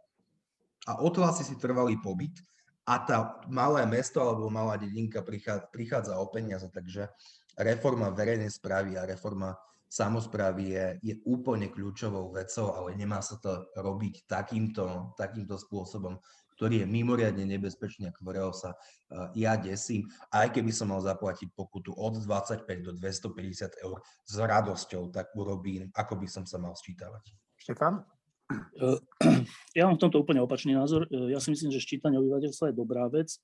a 0.87 0.91
odhlási 1.03 1.43
si 1.43 1.55
trvalý 1.59 1.99
pobyt 1.99 2.39
a 2.87 2.97
tá 3.03 3.43
malé 3.51 3.83
mesto 3.85 4.23
alebo 4.23 4.49
malá 4.49 4.79
dedinka 4.79 5.21
prichádza, 5.21 5.67
prichádza 5.69 6.13
o 6.17 6.25
peniaze, 6.31 6.65
takže 6.71 7.11
reforma 7.59 8.09
verejnej 8.09 8.49
správy 8.49 8.95
a 8.95 9.05
reforma 9.05 9.53
samozprávy 9.91 10.63
je, 10.71 10.85
je 11.03 11.15
úplne 11.27 11.67
kľúčovou 11.67 12.31
vecou, 12.31 12.71
ale 12.71 12.95
nemá 12.95 13.19
sa 13.19 13.35
to 13.43 13.67
robiť 13.75 14.23
takýmto, 14.23 15.11
takýmto 15.19 15.59
spôsobom, 15.59 16.15
ktorý 16.55 16.85
je 16.85 16.87
mimoriadne 16.87 17.43
nebezpečný 17.43 18.07
a 18.07 18.15
ktorého 18.15 18.55
sa 18.55 18.71
uh, 18.71 19.27
ja 19.35 19.59
desím. 19.59 20.07
Aj 20.31 20.47
keby 20.47 20.71
som 20.71 20.95
mal 20.95 21.03
zaplatiť 21.03 21.51
pokutu 21.51 21.91
od 21.91 22.23
25 22.23 22.63
do 22.85 22.95
250 22.95 23.83
eur 23.83 23.97
s 24.23 24.33
radosťou, 24.39 25.11
tak 25.11 25.35
urobím, 25.35 25.91
ako 25.91 26.21
by 26.21 26.27
som 26.29 26.47
sa 26.47 26.55
mal 26.61 26.71
sčítavať. 26.71 27.35
Štefan? 27.59 28.05
Eh, 28.51 28.99
ja 29.77 29.89
mám 29.89 29.97
v 29.99 30.03
tomto 30.07 30.21
úplne 30.21 30.39
opačný 30.43 30.77
názor. 30.77 31.09
Eh, 31.09 31.35
ja 31.35 31.39
si 31.41 31.51
myslím, 31.51 31.73
že 31.73 31.83
ščítanie 31.83 32.21
obyvateľstva 32.21 32.71
je 32.71 32.75
dobrá 32.79 33.09
vec, 33.09 33.41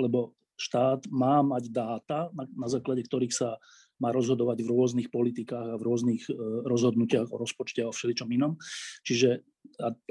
lebo 0.00 0.34
štát 0.56 1.08
má 1.12 1.44
mať 1.44 1.68
dáta, 1.70 2.32
na, 2.32 2.44
na 2.56 2.68
základe 2.68 3.04
ktorých 3.04 3.32
sa 3.32 3.60
má 4.00 4.12
rozhodovať 4.12 4.60
v 4.60 4.70
rôznych 4.72 5.08
politikách 5.08 5.76
a 5.76 5.78
v 5.80 5.86
rôznych 5.86 6.22
e, 6.28 6.32
rozhodnutiach 6.68 7.32
o 7.32 7.36
rozpočte 7.40 7.80
a 7.84 7.88
o 7.88 7.96
všeličom 7.96 8.28
inom. 8.28 8.60
Čiže 9.04 9.40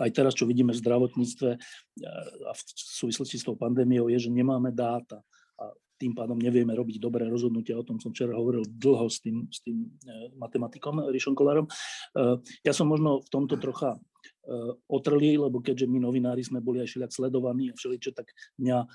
aj 0.01 0.11
teraz, 0.11 0.33
čo 0.35 0.49
vidíme 0.49 0.73
v 0.73 0.81
zdravotníctve 0.81 1.49
e, 1.53 1.57
a 2.49 2.51
v 2.53 2.61
súvislosti 2.73 3.37
s 3.37 3.45
tou 3.45 3.53
pandémiou, 3.53 4.09
je, 4.09 4.25
že 4.25 4.33
nemáme 4.33 4.73
dáta 4.73 5.21
a 5.61 5.69
tým 6.01 6.17
pádom 6.17 6.35
nevieme 6.35 6.73
robiť 6.73 6.97
dobré 6.97 7.29
rozhodnutia. 7.29 7.77
O 7.77 7.85
tom 7.85 8.01
som 8.01 8.11
včera 8.11 8.33
hovoril 8.35 8.65
dlho 8.65 9.05
s 9.05 9.21
tým, 9.21 9.45
s 9.53 9.61
tým 9.61 9.85
e, 9.85 10.33
matematikom 10.33 11.05
Rišom 11.13 11.37
Kolárom. 11.37 11.69
Ja 12.65 12.73
som 12.73 12.89
možno 12.89 13.21
v 13.21 13.29
tomto 13.29 13.55
trocha 13.61 13.95
otrlý, 14.89 15.37
lebo 15.41 15.61
keďže 15.61 15.89
my 15.89 16.01
novinári 16.01 16.41
sme 16.41 16.61
boli 16.61 16.81
aj 16.81 16.89
všelijak 16.89 17.13
sledovaní 17.13 17.69
a 17.69 17.77
všeličo, 17.77 18.13
tak 18.13 18.29
mňa 18.61 18.85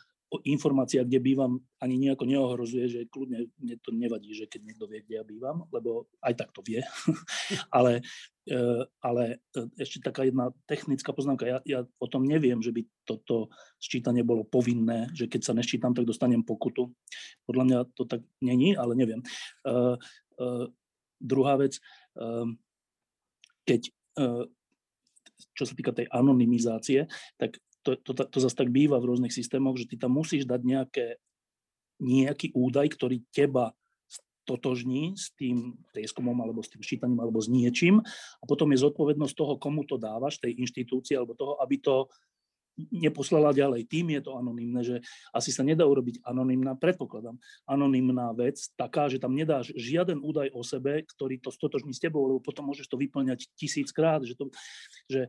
informácia, 0.46 1.02
kde 1.02 1.18
bývam, 1.18 1.58
ani 1.82 1.98
nejako 1.98 2.22
neohrozuje, 2.22 2.86
že 2.86 3.00
kľudne 3.10 3.50
mne 3.58 3.76
to 3.82 3.90
nevadí, 3.90 4.30
že 4.30 4.46
keď 4.46 4.60
niekto 4.62 4.86
vie, 4.86 5.02
kde 5.02 5.14
ja 5.18 5.24
bývam, 5.26 5.66
lebo 5.74 6.06
aj 6.22 6.38
tak 6.38 6.54
to 6.54 6.62
vie. 6.62 6.78
ale, 7.76 8.06
e, 8.46 8.86
ale 9.02 9.42
e, 9.50 9.66
ešte 9.82 9.98
taká 9.98 10.22
jedna 10.22 10.54
technická 10.70 11.10
poznámka. 11.10 11.50
Ja, 11.50 11.58
ja 11.66 11.80
o 11.98 12.06
tom 12.06 12.22
neviem, 12.22 12.62
že 12.62 12.70
by 12.70 12.86
toto 13.02 13.50
sčítanie 13.82 14.22
bolo 14.22 14.46
povinné, 14.46 15.10
že 15.18 15.26
keď 15.26 15.50
sa 15.50 15.56
neščítam, 15.58 15.98
tak 15.98 16.06
dostanem 16.06 16.46
pokutu. 16.46 16.94
Podľa 17.50 17.64
mňa 17.66 17.78
to 17.98 18.06
tak 18.06 18.22
není, 18.38 18.78
ale 18.78 18.94
neviem. 18.94 19.26
Uh, 19.66 19.98
uh, 20.38 20.70
druhá 21.18 21.58
vec, 21.58 21.82
uh, 22.22 22.46
keď 23.66 23.90
čo 25.54 25.64
sa 25.64 25.72
týka 25.76 25.92
tej 25.94 26.08
anonymizácie, 26.12 27.08
tak 27.40 27.56
to, 27.82 27.96
to, 27.96 28.12
to, 28.12 28.22
to 28.28 28.38
zase 28.40 28.56
tak 28.56 28.68
býva 28.68 29.00
v 29.00 29.08
rôznych 29.12 29.32
systémoch, 29.32 29.76
že 29.80 29.88
ty 29.88 29.96
tam 29.96 30.16
musíš 30.16 30.44
dať 30.44 30.60
nejaké, 30.60 31.06
nejaký 32.00 32.52
údaj, 32.52 32.92
ktorý 32.96 33.24
teba 33.32 33.72
totožní 34.48 35.14
s 35.14 35.30
tým 35.36 35.78
prieskumom 35.94 36.34
alebo 36.42 36.64
s 36.64 36.72
tým 36.72 36.82
ščítaním 36.82 37.20
alebo 37.22 37.38
s 37.38 37.46
niečím 37.46 38.02
a 38.40 38.44
potom 38.48 38.72
je 38.74 38.82
zodpovednosť 38.82 39.34
toho, 39.36 39.54
komu 39.60 39.86
to 39.86 40.00
dávaš, 40.00 40.42
tej 40.42 40.58
inštitúcii 40.58 41.14
alebo 41.14 41.38
toho, 41.38 41.54
aby 41.62 41.78
to 41.78 42.10
neposlala 42.88 43.52
ďalej. 43.52 43.84
Tým 43.84 44.16
je 44.16 44.20
to 44.24 44.40
anonymné, 44.40 44.80
že 44.80 44.96
asi 45.36 45.52
sa 45.52 45.60
nedá 45.60 45.84
urobiť 45.84 46.24
anonymná, 46.24 46.74
predpokladám, 46.80 47.36
anonymná 47.68 48.32
vec 48.32 48.56
taká, 48.74 49.12
že 49.12 49.20
tam 49.20 49.36
nedáš 49.36 49.74
žiaden 49.76 50.24
údaj 50.24 50.48
o 50.56 50.64
sebe, 50.64 51.04
ktorý 51.04 51.36
to 51.38 51.52
stotožní 51.52 51.92
s 51.92 52.00
tebou, 52.00 52.24
lebo 52.24 52.40
potom 52.40 52.72
môžeš 52.72 52.88
to 52.88 52.96
vyplňať 52.96 53.52
tisíckrát, 53.54 54.24
že 54.24 54.34
to, 54.34 54.48
že 55.06 55.28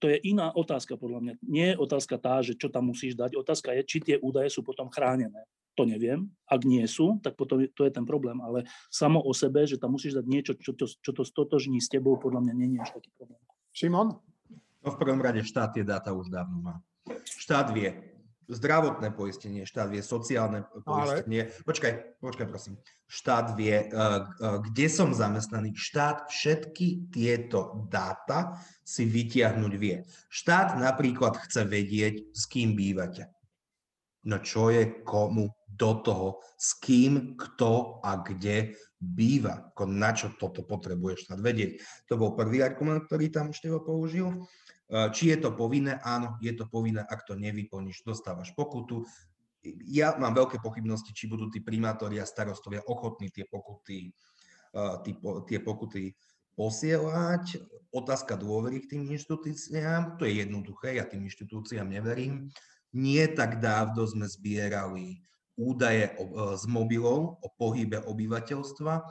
to 0.00 0.08
je 0.08 0.16
iná 0.24 0.48
otázka 0.56 0.96
podľa 0.96 1.20
mňa. 1.20 1.34
Nie 1.44 1.66
je 1.72 1.80
otázka 1.80 2.16
tá, 2.16 2.40
že 2.40 2.56
čo 2.56 2.72
tam 2.72 2.88
musíš 2.88 3.14
dať. 3.14 3.36
Otázka 3.36 3.76
je, 3.76 3.82
či 3.84 3.98
tie 4.00 4.16
údaje 4.16 4.48
sú 4.48 4.64
potom 4.64 4.88
chránené. 4.88 5.44
To 5.76 5.84
neviem. 5.84 6.26
Ak 6.48 6.64
nie 6.64 6.82
sú, 6.88 7.20
tak 7.20 7.36
potom 7.36 7.62
to 7.76 7.84
je 7.84 7.92
ten 7.92 8.08
problém. 8.08 8.40
Ale 8.40 8.64
samo 8.88 9.20
o 9.20 9.30
sebe, 9.36 9.68
že 9.68 9.76
tam 9.76 9.94
musíš 9.94 10.16
dať 10.16 10.26
niečo, 10.26 10.52
čo 10.56 10.72
to, 10.72 10.88
čo 10.88 11.12
to 11.12 11.22
stotožní 11.22 11.78
s 11.78 11.92
tebou, 11.92 12.16
podľa 12.16 12.48
mňa 12.48 12.54
nie 12.56 12.68
je 12.74 12.82
až 12.82 12.90
taký 12.96 13.10
problém. 13.14 13.40
Šimon? 13.70 14.08
No 14.80 14.88
v 14.88 14.96
prvom 14.96 15.20
rade 15.20 15.44
štát 15.44 15.76
tie 15.76 15.84
dáta 15.84 16.16
už 16.16 16.32
dávno 16.32 16.58
má. 16.64 16.74
Štát 17.28 17.70
vie 17.76 18.09
zdravotné 18.50 19.14
poistenie, 19.14 19.62
štát 19.62 19.86
vie 19.86 20.02
sociálne 20.02 20.66
poistenie. 20.82 21.46
Ale... 21.46 21.62
Počkaj, 21.62 21.92
počkaj 22.18 22.46
prosím. 22.50 22.74
Štát 23.06 23.54
vie, 23.54 23.86
uh, 23.90 24.26
uh, 24.26 24.58
kde 24.58 24.86
som 24.90 25.14
zamestnaný. 25.14 25.78
Štát 25.78 26.26
všetky 26.26 27.14
tieto 27.14 27.86
dáta 27.86 28.58
si 28.82 29.06
vytiahnuť 29.06 29.72
vie. 29.78 30.02
Štát 30.26 30.76
napríklad 30.76 31.38
chce 31.46 31.62
vedieť, 31.66 32.34
s 32.34 32.50
kým 32.50 32.74
bývate. 32.74 33.30
No 34.26 34.42
čo 34.44 34.68
je 34.68 35.00
komu 35.00 35.48
do 35.64 35.90
toho, 36.04 36.28
s 36.60 36.76
kým, 36.76 37.40
kto 37.40 38.04
a 38.04 38.20
kde 38.20 38.76
býva. 39.00 39.72
Na 39.88 40.12
čo 40.12 40.36
toto 40.36 40.60
potrebuje 40.60 41.24
štát 41.24 41.40
vedieť. 41.40 41.80
To 42.12 42.20
bol 42.20 42.36
prvý 42.36 42.60
argument, 42.60 43.08
ktorý 43.08 43.32
tam 43.32 43.56
Števo 43.56 43.80
použil. 43.80 44.44
Eh, 44.90 45.08
či 45.14 45.30
je 45.30 45.38
to 45.38 45.54
povinné? 45.54 46.02
Áno, 46.02 46.34
je 46.42 46.50
to 46.50 46.66
povinné. 46.66 47.06
Ak 47.06 47.22
to 47.22 47.38
nevyplníš, 47.38 48.02
dostávaš 48.02 48.50
pokutu. 48.58 49.06
Ja 49.86 50.18
mám 50.18 50.34
veľké 50.34 50.58
pochybnosti, 50.58 51.14
či 51.14 51.30
budú 51.30 51.46
tí 51.46 51.62
primátori 51.62 52.18
a 52.18 52.26
starostovia 52.26 52.82
ochotní 52.90 53.30
tie 53.30 53.46
pokuty, 53.46 54.10
eh, 54.74 54.94
tie 55.46 55.58
pokuty 55.62 56.18
posielať. 56.58 57.62
Otázka 57.94 58.34
dôvery 58.34 58.82
k 58.82 58.98
tým 58.98 59.02
inštitúciám, 59.14 60.18
to 60.18 60.26
je 60.26 60.42
jednoduché, 60.42 60.98
ja 60.98 61.06
tým 61.06 61.22
inštitúciám 61.30 61.86
neverím. 61.86 62.50
Nie 62.90 63.30
tak 63.30 63.62
dávno 63.62 64.02
sme 64.10 64.26
zbierali 64.26 65.22
údaje 65.54 66.10
eh, 66.10 66.14
z 66.58 66.64
mobilov 66.66 67.38
o 67.38 67.48
pohybe 67.54 68.02
obyvateľstva 68.02 69.06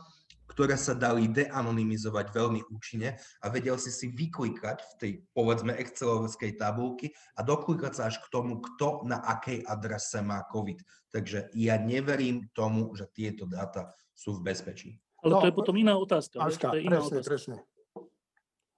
ktoré 0.49 0.75
sa 0.75 0.97
dali 0.97 1.29
deanonymizovať 1.29 2.33
veľmi 2.33 2.61
účinne 2.73 3.15
a 3.15 3.45
vedel 3.53 3.77
si 3.77 3.93
si 3.93 4.09
vyklikať 4.09 4.77
v 4.81 4.93
tej, 4.97 5.11
povedzme, 5.31 5.77
excelovskej 5.77 6.57
tabulky 6.57 7.13
a 7.37 7.45
doklikať 7.45 7.93
sa 7.93 8.09
až 8.09 8.17
k 8.19 8.27
tomu, 8.33 8.57
kto 8.57 9.05
na 9.05 9.21
akej 9.21 9.61
adrese 9.63 10.19
má 10.25 10.41
COVID. 10.49 10.81
Takže 11.13 11.53
ja 11.53 11.77
neverím 11.77 12.49
tomu, 12.51 12.89
že 12.97 13.05
tieto 13.13 13.45
dáta 13.45 13.93
sú 14.17 14.41
v 14.41 14.51
bezpečí. 14.51 14.97
Ale 15.21 15.31
no, 15.35 15.39
to 15.43 15.47
je 15.51 15.55
potom 15.55 15.75
iná 15.77 15.93
otázka. 15.95 16.41
Aška, 16.41 16.73
to 16.73 16.77
je 16.79 16.83
iná 16.87 16.99
presne, 16.99 17.15
otázka. 17.15 17.29
presne. 17.29 17.55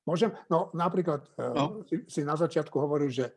Môžem? 0.01 0.29
No 0.49 0.73
napríklad 0.73 1.29
e, 1.37 1.45
no. 1.53 1.85
Si, 1.85 1.95
si 2.09 2.21
na 2.25 2.33
začiatku 2.33 2.73
hovoril, 2.73 3.13
že, 3.13 3.29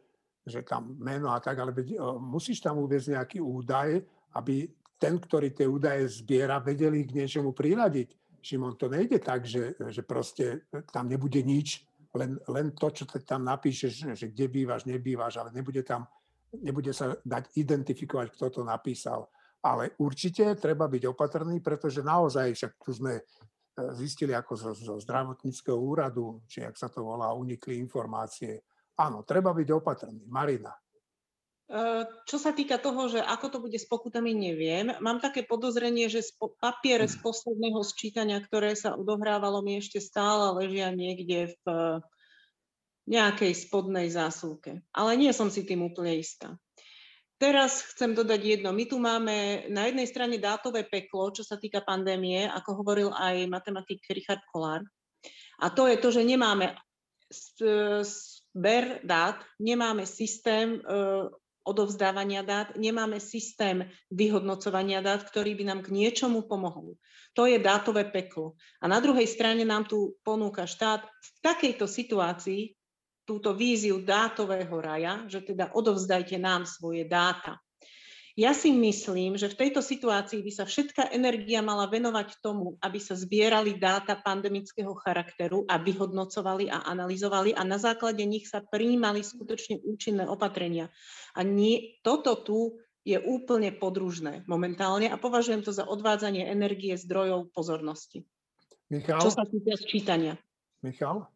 že 0.43 0.65
tam 0.65 0.97
meno 0.97 1.29
a 1.29 1.39
tak, 1.39 1.61
ale 1.61 1.77
uh, 1.77 2.17
musíš 2.17 2.65
tam 2.65 2.81
uvieť 2.81 3.21
nejaký 3.21 3.39
údaj, 3.45 4.01
aby 4.33 4.73
ten, 4.97 5.21
ktorý 5.21 5.53
tie 5.53 5.69
údaje 5.69 6.09
zbiera, 6.09 6.57
vedeli 6.65 7.05
k 7.05 7.21
niečomu 7.21 7.53
priradiť. 7.53 8.24
Šimon, 8.45 8.77
to 8.77 8.93
nejde 8.93 9.25
tak, 9.25 9.49
že, 9.49 9.73
že 9.89 10.05
proste 10.05 10.69
tam 10.93 11.09
nebude 11.09 11.41
nič, 11.41 11.81
len, 12.13 12.37
len 12.45 12.77
to, 12.77 12.93
čo 12.93 13.09
tam 13.25 13.49
napíšeš, 13.49 14.13
že 14.13 14.27
kde 14.29 14.53
bývaš, 14.53 14.85
nebývaš, 14.85 15.41
ale 15.41 15.51
nebude 15.51 15.81
tam, 15.81 16.05
nebude 16.61 16.93
sa 16.93 17.17
dať 17.25 17.57
identifikovať, 17.57 18.37
kto 18.37 18.47
to 18.53 18.61
napísal. 18.63 19.33
Ale 19.65 19.97
určite 19.97 20.55
treba 20.61 20.85
byť 20.85 21.09
opatrný, 21.09 21.65
pretože 21.65 22.05
naozaj, 22.05 22.53
však 22.53 22.73
tu 22.85 22.93
sme 22.93 23.17
e, 23.17 23.23
zistili 23.97 24.37
ako 24.37 24.53
zo, 24.53 24.71
zo 24.77 24.95
zdravotníckého 25.01 25.81
úradu, 25.81 26.45
či 26.45 26.61
ak 26.69 26.77
sa 26.77 26.93
to 26.93 27.01
volá, 27.01 27.33
unikli 27.33 27.81
informácie. 27.81 28.61
Áno, 29.01 29.25
treba 29.25 29.57
byť 29.57 29.69
opatrný. 29.73 30.29
Marina. 30.29 30.71
Čo 32.29 32.37
sa 32.37 32.53
týka 32.53 32.77
toho, 32.77 33.09
že 33.09 33.25
ako 33.25 33.47
to 33.49 33.59
bude 33.65 33.81
s 33.81 33.89
pokutami, 33.89 34.37
neviem. 34.37 34.93
Mám 35.01 35.25
také 35.25 35.49
podozrenie, 35.49 36.13
že 36.13 36.21
papiere 36.61 37.09
z 37.09 37.17
posledného 37.25 37.81
sčítania, 37.81 38.37
ktoré 38.45 38.77
sa 38.77 38.93
odohrávalo, 38.93 39.65
mi 39.65 39.81
ešte 39.81 39.97
stále 39.97 40.53
ležia 40.61 40.93
niekde 40.93 41.57
v 41.65 42.05
nejakej 43.09 43.53
spodnej 43.57 44.13
zásuvke. 44.13 44.85
Ale 44.93 45.17
nie 45.17 45.33
som 45.33 45.49
si 45.49 45.65
tým 45.65 45.89
úplne 45.89 46.21
istá. 46.21 46.53
Teraz 47.41 47.81
chcem 47.93 48.13
dodať 48.13 48.41
jedno. 48.41 48.71
My 48.73 48.85
tu 48.85 49.01
máme 49.01 49.69
na 49.73 49.89
jednej 49.89 50.07
strane 50.07 50.37
dátové 50.37 50.85
peklo, 50.85 51.33
čo 51.33 51.45
sa 51.45 51.57
týka 51.57 51.81
pandémie, 51.81 52.45
ako 52.49 52.85
hovoril 52.85 53.11
aj 53.13 53.49
matematik 53.49 54.05
Richard 54.13 54.45
Kolár. 54.53 54.85
A 55.61 55.73
to 55.73 55.89
je 55.89 55.97
to, 55.97 56.13
že 56.13 56.29
nemáme 56.29 56.77
zber 58.05 59.01
dát, 59.03 59.41
nemáme 59.59 60.07
systém 60.07 60.79
odovzdávania 61.65 62.45
dát, 62.45 62.77
nemáme 62.77 63.19
systém 63.19 63.89
vyhodnocovania 64.13 65.01
dát, 65.01 65.25
ktorý 65.25 65.57
by 65.57 65.65
nám 65.65 65.81
k 65.83 65.93
niečomu 65.97 66.45
pomohol. 66.45 67.01
To 67.35 67.49
je 67.49 67.59
dátové 67.59 68.07
peklo. 68.13 68.55
A 68.79 68.87
na 68.87 69.01
druhej 69.01 69.27
strane 69.27 69.65
nám 69.65 69.89
tu 69.89 70.15
ponúka 70.23 70.69
štát 70.69 71.03
v 71.03 71.29
takejto 71.43 71.89
situácii 71.89 72.77
túto 73.25 73.57
víziu 73.57 74.05
dátového 74.05 74.77
raja, 74.79 75.25
že 75.27 75.41
teda 75.41 75.73
odovzdajte 75.73 76.37
nám 76.37 76.69
svoje 76.69 77.09
dáta. 77.09 77.57
Ja 78.35 78.51
si 78.51 78.75
myslím, 78.75 79.39
že 79.39 79.47
v 79.47 79.59
tejto 79.63 79.79
situácii 79.79 80.43
by 80.43 80.51
sa 80.51 80.67
všetká 80.67 81.15
energia 81.15 81.63
mala 81.63 81.87
venovať 81.87 82.43
tomu, 82.43 82.75
aby 82.83 82.99
sa 82.99 83.15
zbierali 83.15 83.79
dáta 83.79 84.19
pandemického 84.19 84.91
charakteru 84.99 85.63
a 85.71 85.79
vyhodnocovali 85.79 86.67
a 86.67 86.83
analyzovali 86.83 87.55
a 87.55 87.63
na 87.63 87.79
základe 87.79 88.27
nich 88.27 88.51
sa 88.51 88.59
príjmali 88.59 89.23
skutočne 89.23 89.87
účinné 89.87 90.27
opatrenia. 90.27 90.91
A 91.39 91.47
nie, 91.47 92.03
toto 92.03 92.35
tu 92.43 92.83
je 93.07 93.23
úplne 93.23 93.71
podružné 93.71 94.43
momentálne 94.51 95.07
a 95.07 95.21
považujem 95.21 95.63
to 95.63 95.71
za 95.71 95.87
odvádzanie 95.87 96.43
energie 96.51 96.99
zdrojov 96.99 97.55
pozornosti. 97.55 98.27
Michal? 98.91 99.23
Čo 99.23 99.31
sa 99.31 99.47
týka 99.47 99.79
sčítania. 99.79 100.35
Michal? 100.83 101.31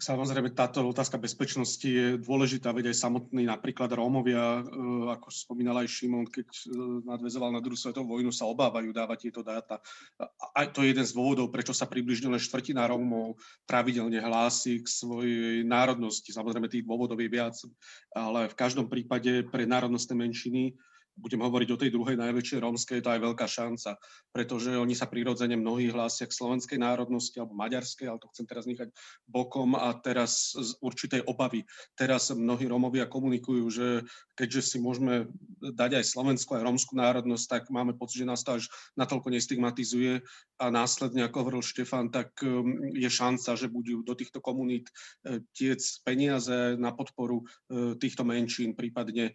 Samozrejme, 0.00 0.56
táto 0.56 0.80
otázka 0.88 1.20
bezpečnosti 1.20 1.84
je 1.84 2.16
dôležitá, 2.16 2.72
veď 2.72 2.88
aj 2.88 3.04
samotní 3.04 3.44
napríklad 3.44 3.92
Rómovia, 3.92 4.64
e, 4.64 5.12
ako 5.12 5.28
spomínal 5.28 5.76
aj 5.84 5.92
Šimon, 5.92 6.24
keď 6.24 6.48
e, 6.48 6.60
nadvezoval 7.04 7.52
na 7.52 7.60
druhú 7.60 7.76
svetovú 7.76 8.16
vojnu, 8.16 8.32
sa 8.32 8.48
obávajú 8.48 8.96
dávať 8.96 9.28
tieto 9.28 9.44
dáta. 9.44 9.76
A 10.56 10.64
to 10.72 10.80
je 10.80 10.96
jeden 10.96 11.04
z 11.04 11.12
dôvodov, 11.12 11.52
prečo 11.52 11.76
sa 11.76 11.84
približne 11.84 12.32
len 12.32 12.40
štvrtina 12.40 12.88
Rómov 12.88 13.36
pravidelne 13.68 14.16
hlási 14.24 14.80
k 14.80 14.88
svojej 14.88 15.68
národnosti. 15.68 16.32
Samozrejme, 16.32 16.72
tých 16.72 16.88
dôvodov 16.88 17.20
je 17.20 17.28
viac, 17.28 17.60
ale 18.16 18.48
v 18.48 18.56
každom 18.56 18.88
prípade 18.88 19.44
pre 19.52 19.68
národnostné 19.68 20.16
menšiny 20.16 20.80
budem 21.20 21.44
hovoriť 21.44 21.68
o 21.70 21.80
tej 21.80 21.90
druhej 21.92 22.16
najväčšej 22.16 22.58
rómskej, 22.64 22.98
to 23.04 23.12
je 23.12 23.26
veľká 23.28 23.46
šanca, 23.46 24.00
pretože 24.32 24.72
oni 24.72 24.96
sa 24.96 25.04
prirodzene 25.04 25.54
mnohí 25.60 25.92
hlásia 25.92 26.24
k 26.24 26.32
slovenskej 26.32 26.80
národnosti 26.80 27.36
alebo 27.36 27.54
maďarskej, 27.54 28.08
ale 28.08 28.18
to 28.18 28.30
chcem 28.32 28.48
teraz 28.48 28.64
nechať 28.64 28.88
bokom 29.28 29.76
a 29.76 29.92
teraz 30.00 30.56
z 30.56 30.74
určitej 30.80 31.28
obavy. 31.28 31.68
Teraz 31.94 32.32
mnohí 32.32 32.64
Rómovia 32.66 33.04
komunikujú, 33.04 33.64
že 33.68 33.88
keďže 34.34 34.60
si 34.64 34.76
môžeme 34.80 35.28
dať 35.60 36.00
aj 36.00 36.04
slovenskú, 36.08 36.56
aj 36.56 36.64
rómskú 36.64 36.96
národnosť, 36.96 37.44
tak 37.46 37.62
máme 37.68 37.92
pocit, 37.94 38.24
že 38.24 38.30
nás 38.30 38.40
to 38.40 38.56
až 38.56 38.72
natoľko 38.96 39.28
nestigmatizuje 39.28 40.24
a 40.60 40.66
následne, 40.72 41.24
ako 41.24 41.36
hovoril 41.44 41.62
Štefan, 41.64 42.08
tak 42.08 42.32
um, 42.44 42.92
je 42.96 43.08
šanca, 43.08 43.56
že 43.56 43.68
budú 43.68 44.00
do 44.04 44.12
týchto 44.12 44.44
komunít 44.44 44.88
e, 45.24 45.40
tiec 45.56 45.80
peniaze 46.04 46.76
na 46.76 46.92
podporu 46.92 47.40
e, 47.40 47.96
týchto 47.96 48.28
menšín, 48.28 48.76
prípadne 48.76 49.32
e, 49.32 49.34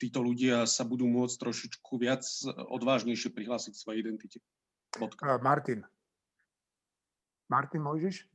títo 0.00 0.24
ľudia 0.42 0.66
sa 0.66 0.82
budú 0.82 1.06
môcť 1.06 1.38
trošičku 1.38 2.02
viac 2.02 2.26
odvážnejšie 2.74 3.30
prihlásiť 3.30 3.78
k 3.78 3.78
svojej 3.78 3.98
identite. 4.02 4.38
Bodka. 4.98 5.38
Martin. 5.38 5.86
Martin, 7.46 7.86
môžeš? 7.86 8.26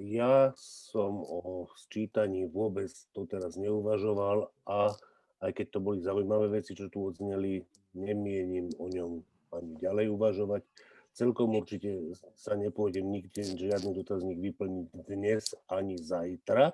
Ja 0.00 0.56
som 0.56 1.20
o 1.20 1.68
sčítaní 1.76 2.48
vôbec 2.48 2.88
to 3.12 3.28
teraz 3.28 3.60
neuvažoval 3.60 4.48
a 4.64 4.96
aj 5.44 5.52
keď 5.52 5.66
to 5.68 5.78
boli 5.84 6.00
zaujímavé 6.00 6.48
veci, 6.64 6.72
čo 6.72 6.88
tu 6.88 7.12
odzneli, 7.12 7.60
nemienim 7.92 8.72
o 8.80 8.88
ňom 8.88 9.20
ani 9.52 9.72
ďalej 9.84 10.16
uvažovať. 10.16 10.64
Celkom 11.12 11.60
určite 11.60 12.16
sa 12.40 12.56
nepôjdem 12.56 13.04
nikde 13.04 13.44
žiadny 13.44 13.92
dotazník 13.92 14.40
vyplniť 14.40 14.88
dnes 15.04 15.52
ani 15.68 16.00
zajtra, 16.00 16.72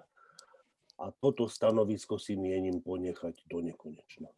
A 1.03 1.11
toto 1.11 1.51
stanovisko 1.51 2.15
si 2.15 2.39
mienim 2.39 2.79
ponechať 2.79 3.51
do 3.51 3.59
nekonečna. 3.59 4.31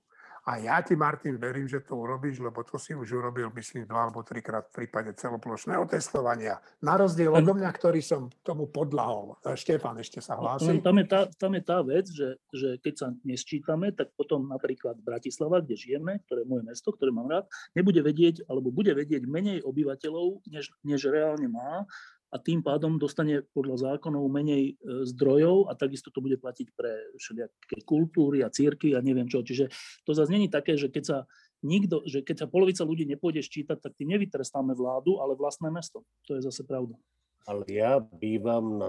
A 0.45 0.61
ja 0.61 0.85
ti, 0.85 0.93
Martin, 0.93 1.41
verím, 1.41 1.65
že 1.65 1.81
to 1.81 1.97
urobíš, 1.97 2.37
lebo 2.37 2.61
to 2.69 2.77
si 2.77 2.93
už 2.93 3.17
urobil, 3.17 3.49
myslím, 3.57 3.89
dva 3.89 4.05
alebo 4.05 4.21
trikrát 4.21 4.69
v 4.69 4.85
prípade 4.85 5.17
celoplošného 5.17 5.89
testovania. 5.89 6.61
Na 6.85 7.01
rozdiel 7.01 7.33
od 7.33 7.49
mňa, 7.49 7.73
ktorý 7.73 8.05
som 8.05 8.29
tomu 8.45 8.69
podlahol. 8.69 9.41
Štefan 9.41 9.97
ešte 10.05 10.21
sa 10.21 10.37
hlási. 10.37 10.85
Tam 10.85 11.01
je 11.01 11.07
tá, 11.09 11.33
tam 11.41 11.57
je 11.57 11.63
tá 11.65 11.81
vec, 11.81 12.13
že, 12.13 12.37
že 12.53 12.77
keď 12.77 12.93
sa 12.93 13.09
nesčítame, 13.25 13.97
tak 13.97 14.13
potom 14.21 14.45
napríklad 14.45 15.01
Bratislava, 15.01 15.65
kde 15.65 15.81
žijeme, 15.81 16.21
ktoré 16.29 16.45
je 16.45 16.53
moje 16.53 16.63
mesto, 16.69 16.93
ktoré 16.93 17.09
mám 17.09 17.33
rád, 17.33 17.49
nebude 17.73 18.05
vedieť, 18.05 18.45
alebo 18.45 18.69
bude 18.69 18.93
vedieť 18.93 19.25
menej 19.25 19.65
obyvateľov, 19.65 20.45
než, 20.53 20.69
než 20.85 21.09
reálne 21.09 21.49
má 21.49 21.89
a 22.35 22.37
tým 22.43 22.67
pádom 22.67 22.99
dostane 22.99 23.47
podľa 23.55 23.95
zákonov 23.95 24.27
menej 24.27 24.75
e, 24.75 25.07
zdrojov 25.07 25.71
a 25.71 25.79
takisto 25.79 26.11
to 26.11 26.19
bude 26.19 26.43
platiť 26.43 26.75
pre 26.75 27.15
všelijaké 27.15 27.87
kultúry 27.87 28.43
a 28.43 28.51
círky 28.51 28.99
a 28.99 28.99
neviem 28.99 29.31
čo. 29.31 29.47
Čiže 29.47 29.71
to 30.03 30.11
zase 30.19 30.35
není 30.35 30.51
také, 30.51 30.75
že 30.75 30.91
keď 30.91 31.05
sa 31.07 31.19
nikto, 31.63 32.03
že 32.11 32.27
keď 32.27 32.45
sa 32.45 32.51
polovica 32.51 32.83
ľudí 32.83 33.07
nepôjde 33.07 33.47
ščítať, 33.47 33.79
tak 33.79 33.95
tým 33.95 34.19
nevytrestáme 34.19 34.75
vládu, 34.75 35.23
ale 35.23 35.39
vlastné 35.39 35.71
mesto. 35.71 36.03
To 36.27 36.35
je 36.35 36.43
zase 36.43 36.67
pravda. 36.67 36.99
Ale 37.47 37.63
ja 37.71 38.03
bývam 38.03 38.83
na, 38.83 38.89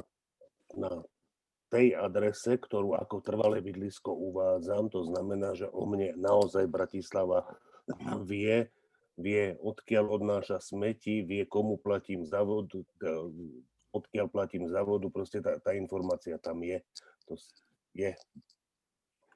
na 0.74 0.92
tej 1.70 1.94
adrese, 1.94 2.58
ktorú 2.58 2.98
ako 2.98 3.22
trvalé 3.22 3.62
bydlisko 3.62 4.10
uvádzam, 4.10 4.90
to 4.90 5.06
znamená, 5.06 5.54
že 5.54 5.70
o 5.70 5.86
mne 5.86 6.18
naozaj 6.18 6.66
Bratislava 6.66 7.46
vie, 8.26 8.66
vie, 9.16 9.56
odkiaľ 9.60 10.22
odnáša 10.22 10.60
smeti, 10.60 11.24
vie, 11.24 11.48
komu 11.48 11.80
platím 11.80 12.28
za 12.28 12.44
vodu, 12.44 12.84
odkiaľ 13.96 14.28
platím 14.28 14.68
za 14.68 14.84
vodu, 14.84 15.08
proste 15.08 15.40
tá, 15.40 15.56
tá 15.60 15.72
informácia 15.72 16.36
tam 16.36 16.60
je. 16.60 16.84
To 17.32 17.40
je. 17.96 18.12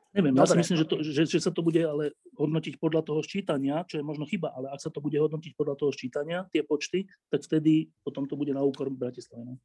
Neviem, 0.10 0.34
Dobre. 0.34 0.42
ja 0.42 0.52
si 0.52 0.58
myslím, 0.58 0.78
že, 0.82 0.86
to, 0.90 0.96
že, 1.06 1.22
že 1.30 1.40
sa 1.40 1.54
to 1.54 1.62
bude 1.62 1.78
ale 1.80 2.18
hodnotiť 2.34 2.82
podľa 2.82 3.06
toho 3.06 3.22
ščítania, 3.22 3.86
čo 3.86 4.02
je 4.02 4.04
možno 4.04 4.26
chyba, 4.26 4.50
ale 4.58 4.74
ak 4.74 4.82
sa 4.82 4.90
to 4.90 5.00
bude 5.00 5.14
hodnotiť 5.14 5.54
podľa 5.54 5.78
toho 5.78 5.94
ščítania, 5.94 6.50
tie 6.50 6.66
počty, 6.66 7.06
tak 7.30 7.46
vtedy 7.46 7.94
potom 8.02 8.26
to 8.26 8.34
bude 8.34 8.50
na 8.50 8.66
úkor 8.66 8.90
Bratislavy. 8.90 9.62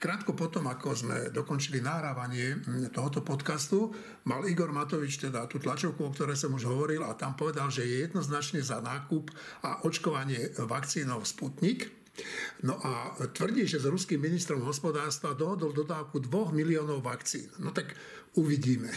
Krátko 0.00 0.32
potom, 0.32 0.66
ako 0.68 0.88
sme 0.96 1.16
dokončili 1.30 1.84
nahrávanie 1.84 2.60
tohoto 2.90 3.20
podcastu, 3.20 3.92
mal 4.26 4.44
Igor 4.48 4.72
Matovič 4.72 5.20
teda 5.20 5.44
tú 5.46 5.60
tlačovku, 5.60 6.00
o 6.04 6.14
ktorej 6.14 6.36
som 6.36 6.56
už 6.56 6.68
hovoril 6.68 7.04
a 7.04 7.16
tam 7.16 7.36
povedal, 7.36 7.68
že 7.68 7.84
je 7.84 8.08
jednoznačne 8.08 8.64
za 8.64 8.80
nákup 8.80 9.30
a 9.64 9.84
očkovanie 9.84 10.56
vakcínov 10.64 11.24
Sputnik, 11.28 12.00
No 12.66 12.76
a 12.84 13.16
tvrdí, 13.32 13.64
že 13.64 13.80
s 13.80 13.88
ruským 13.88 14.20
ministrom 14.20 14.60
hospodárstva 14.66 15.32
dohodol 15.32 15.72
dodávku 15.72 16.20
2 16.20 16.52
miliónov 16.52 17.00
vakcín. 17.00 17.48
No 17.62 17.72
tak 17.72 17.96
uvidíme. 18.36 18.92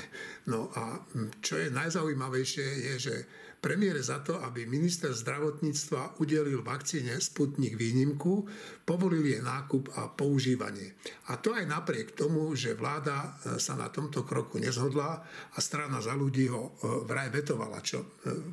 No 0.50 0.68
a 0.76 1.00
čo 1.40 1.56
je 1.56 1.72
najzaujímavejšie 1.72 2.68
je, 2.92 2.94
že 3.00 3.16
premiér 3.64 3.96
za 4.04 4.20
to, 4.20 4.36
aby 4.44 4.68
minister 4.68 5.16
zdravotníctva 5.16 6.20
udelil 6.20 6.60
vakcíne 6.60 7.16
Sputnik 7.24 7.80
výnimku, 7.80 8.44
povolil 8.84 9.24
je 9.24 9.40
nákup 9.40 9.96
a 9.96 10.12
používanie. 10.12 10.92
A 11.32 11.40
to 11.40 11.56
aj 11.56 11.64
napriek 11.64 12.12
tomu, 12.12 12.52
že 12.60 12.76
vláda 12.76 13.16
e, 13.24 13.56
sa 13.64 13.80
na 13.80 13.88
tomto 13.88 14.28
kroku 14.28 14.60
nezhodla 14.60 15.24
a 15.56 15.58
strana 15.64 16.04
za 16.04 16.12
ľudí 16.12 16.52
ho 16.52 16.76
e, 16.76 17.08
vraj 17.08 17.32
vetovala, 17.32 17.80
čo 17.80 18.04
e, 18.04 18.08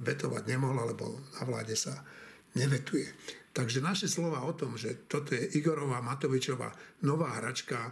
vetovať 0.07 0.47
nemohla, 0.47 0.95
lebo 0.95 1.19
na 1.35 1.43
vláde 1.43 1.75
sa 1.75 2.07
nevetuje. 2.55 3.11
Takže 3.51 3.83
naše 3.83 4.07
slova 4.07 4.47
o 4.47 4.55
tom, 4.55 4.79
že 4.79 5.11
toto 5.11 5.35
je 5.35 5.59
Igorová 5.59 5.99
Matovičová 5.99 6.71
nová 7.03 7.35
hračka, 7.43 7.91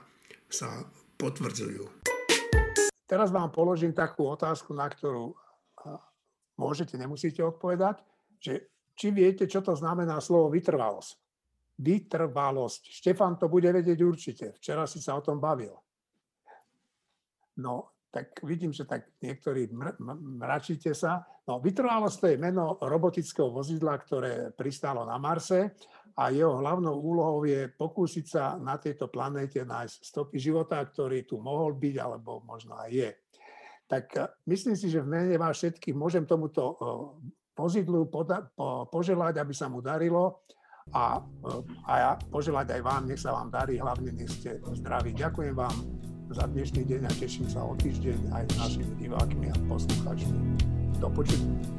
sa 0.49 0.87
potvrdzujú. 1.19 1.85
Teraz 3.09 3.29
vám 3.29 3.53
položím 3.53 3.93
takú 3.93 4.29
otázku, 4.29 4.73
na 4.73 4.89
ktorú 4.89 5.37
môžete, 6.59 6.99
nemusíte 6.99 7.41
odpovedať, 7.41 8.03
že 8.43 8.69
či 8.99 9.15
viete, 9.15 9.47
čo 9.47 9.63
to 9.63 9.79
znamená 9.79 10.19
slovo 10.19 10.51
vytrvalosť. 10.51 11.15
Vytrvalosť. 11.79 12.83
Štefan 12.91 13.39
to 13.39 13.47
bude 13.47 13.71
vedieť 13.71 13.99
určite. 14.03 14.47
Včera 14.59 14.83
si 14.91 14.99
sa 14.99 15.15
o 15.15 15.23
tom 15.23 15.39
bavil. 15.39 15.79
No, 17.63 17.95
tak 18.11 18.43
vidím, 18.43 18.75
že 18.75 18.83
tak 18.83 19.15
niektorí 19.23 19.71
mr- 19.71 19.99
mračíte 20.43 20.91
sa. 20.95 21.23
No, 21.47 21.63
vytrvalosť 21.63 22.17
to 22.19 22.27
je 22.35 22.37
meno 22.43 22.75
robotického 22.83 23.55
vozidla, 23.55 23.95
ktoré 24.03 24.51
pristálo 24.51 25.07
na 25.07 25.15
Marse 25.23 25.79
a 26.19 26.35
jeho 26.35 26.59
hlavnou 26.59 26.99
úlohou 26.99 27.47
je 27.47 27.71
pokúsiť 27.71 28.27
sa 28.27 28.59
na 28.59 28.75
tejto 28.75 29.07
planéte 29.07 29.63
nájsť 29.63 29.97
stopy 30.03 30.43
života, 30.43 30.83
ktorý 30.83 31.23
tu 31.23 31.39
mohol 31.39 31.79
byť, 31.79 31.95
alebo 32.03 32.43
možno 32.43 32.75
aj 32.75 32.91
je. 32.91 33.11
Tak 33.89 34.05
e, 34.15 34.29
myslím 34.53 34.77
si, 34.77 34.93
že 34.93 35.01
v 35.01 35.09
mene 35.09 35.35
vás 35.41 35.57
všetkých 35.57 35.97
môžem 35.97 36.29
tomuto 36.29 36.63
e, 36.63 36.75
vozidlu 37.57 38.07
poda- 38.07 38.47
po- 38.53 38.87
poželať, 38.93 39.41
aby 39.41 39.57
sa 39.57 39.67
mu 39.67 39.81
darilo 39.81 40.45
a, 40.93 41.19
e, 41.19 41.51
a 41.89 41.93
ja 41.97 42.11
poželať 42.29 42.77
aj 42.79 42.83
vám, 42.85 43.03
nech 43.09 43.19
sa 43.19 43.33
vám 43.33 43.49
darí, 43.49 43.81
hlavne 43.81 44.13
nech 44.13 44.29
ste 44.29 44.61
zdraví. 44.77 45.17
Ďakujem 45.17 45.57
vám 45.57 45.75
za 46.29 46.45
dnešný 46.45 46.85
deň 46.85 47.03
a 47.09 47.13
teším 47.17 47.49
sa 47.49 47.65
o 47.65 47.73
týždeň 47.81 48.29
aj 48.37 48.45
s 48.53 48.55
našimi 48.61 48.93
divákmi 49.01 49.49
a 49.49 49.57
poslucháčmi. 49.73 50.39
Do 51.01 51.09
počutia. 51.09 51.78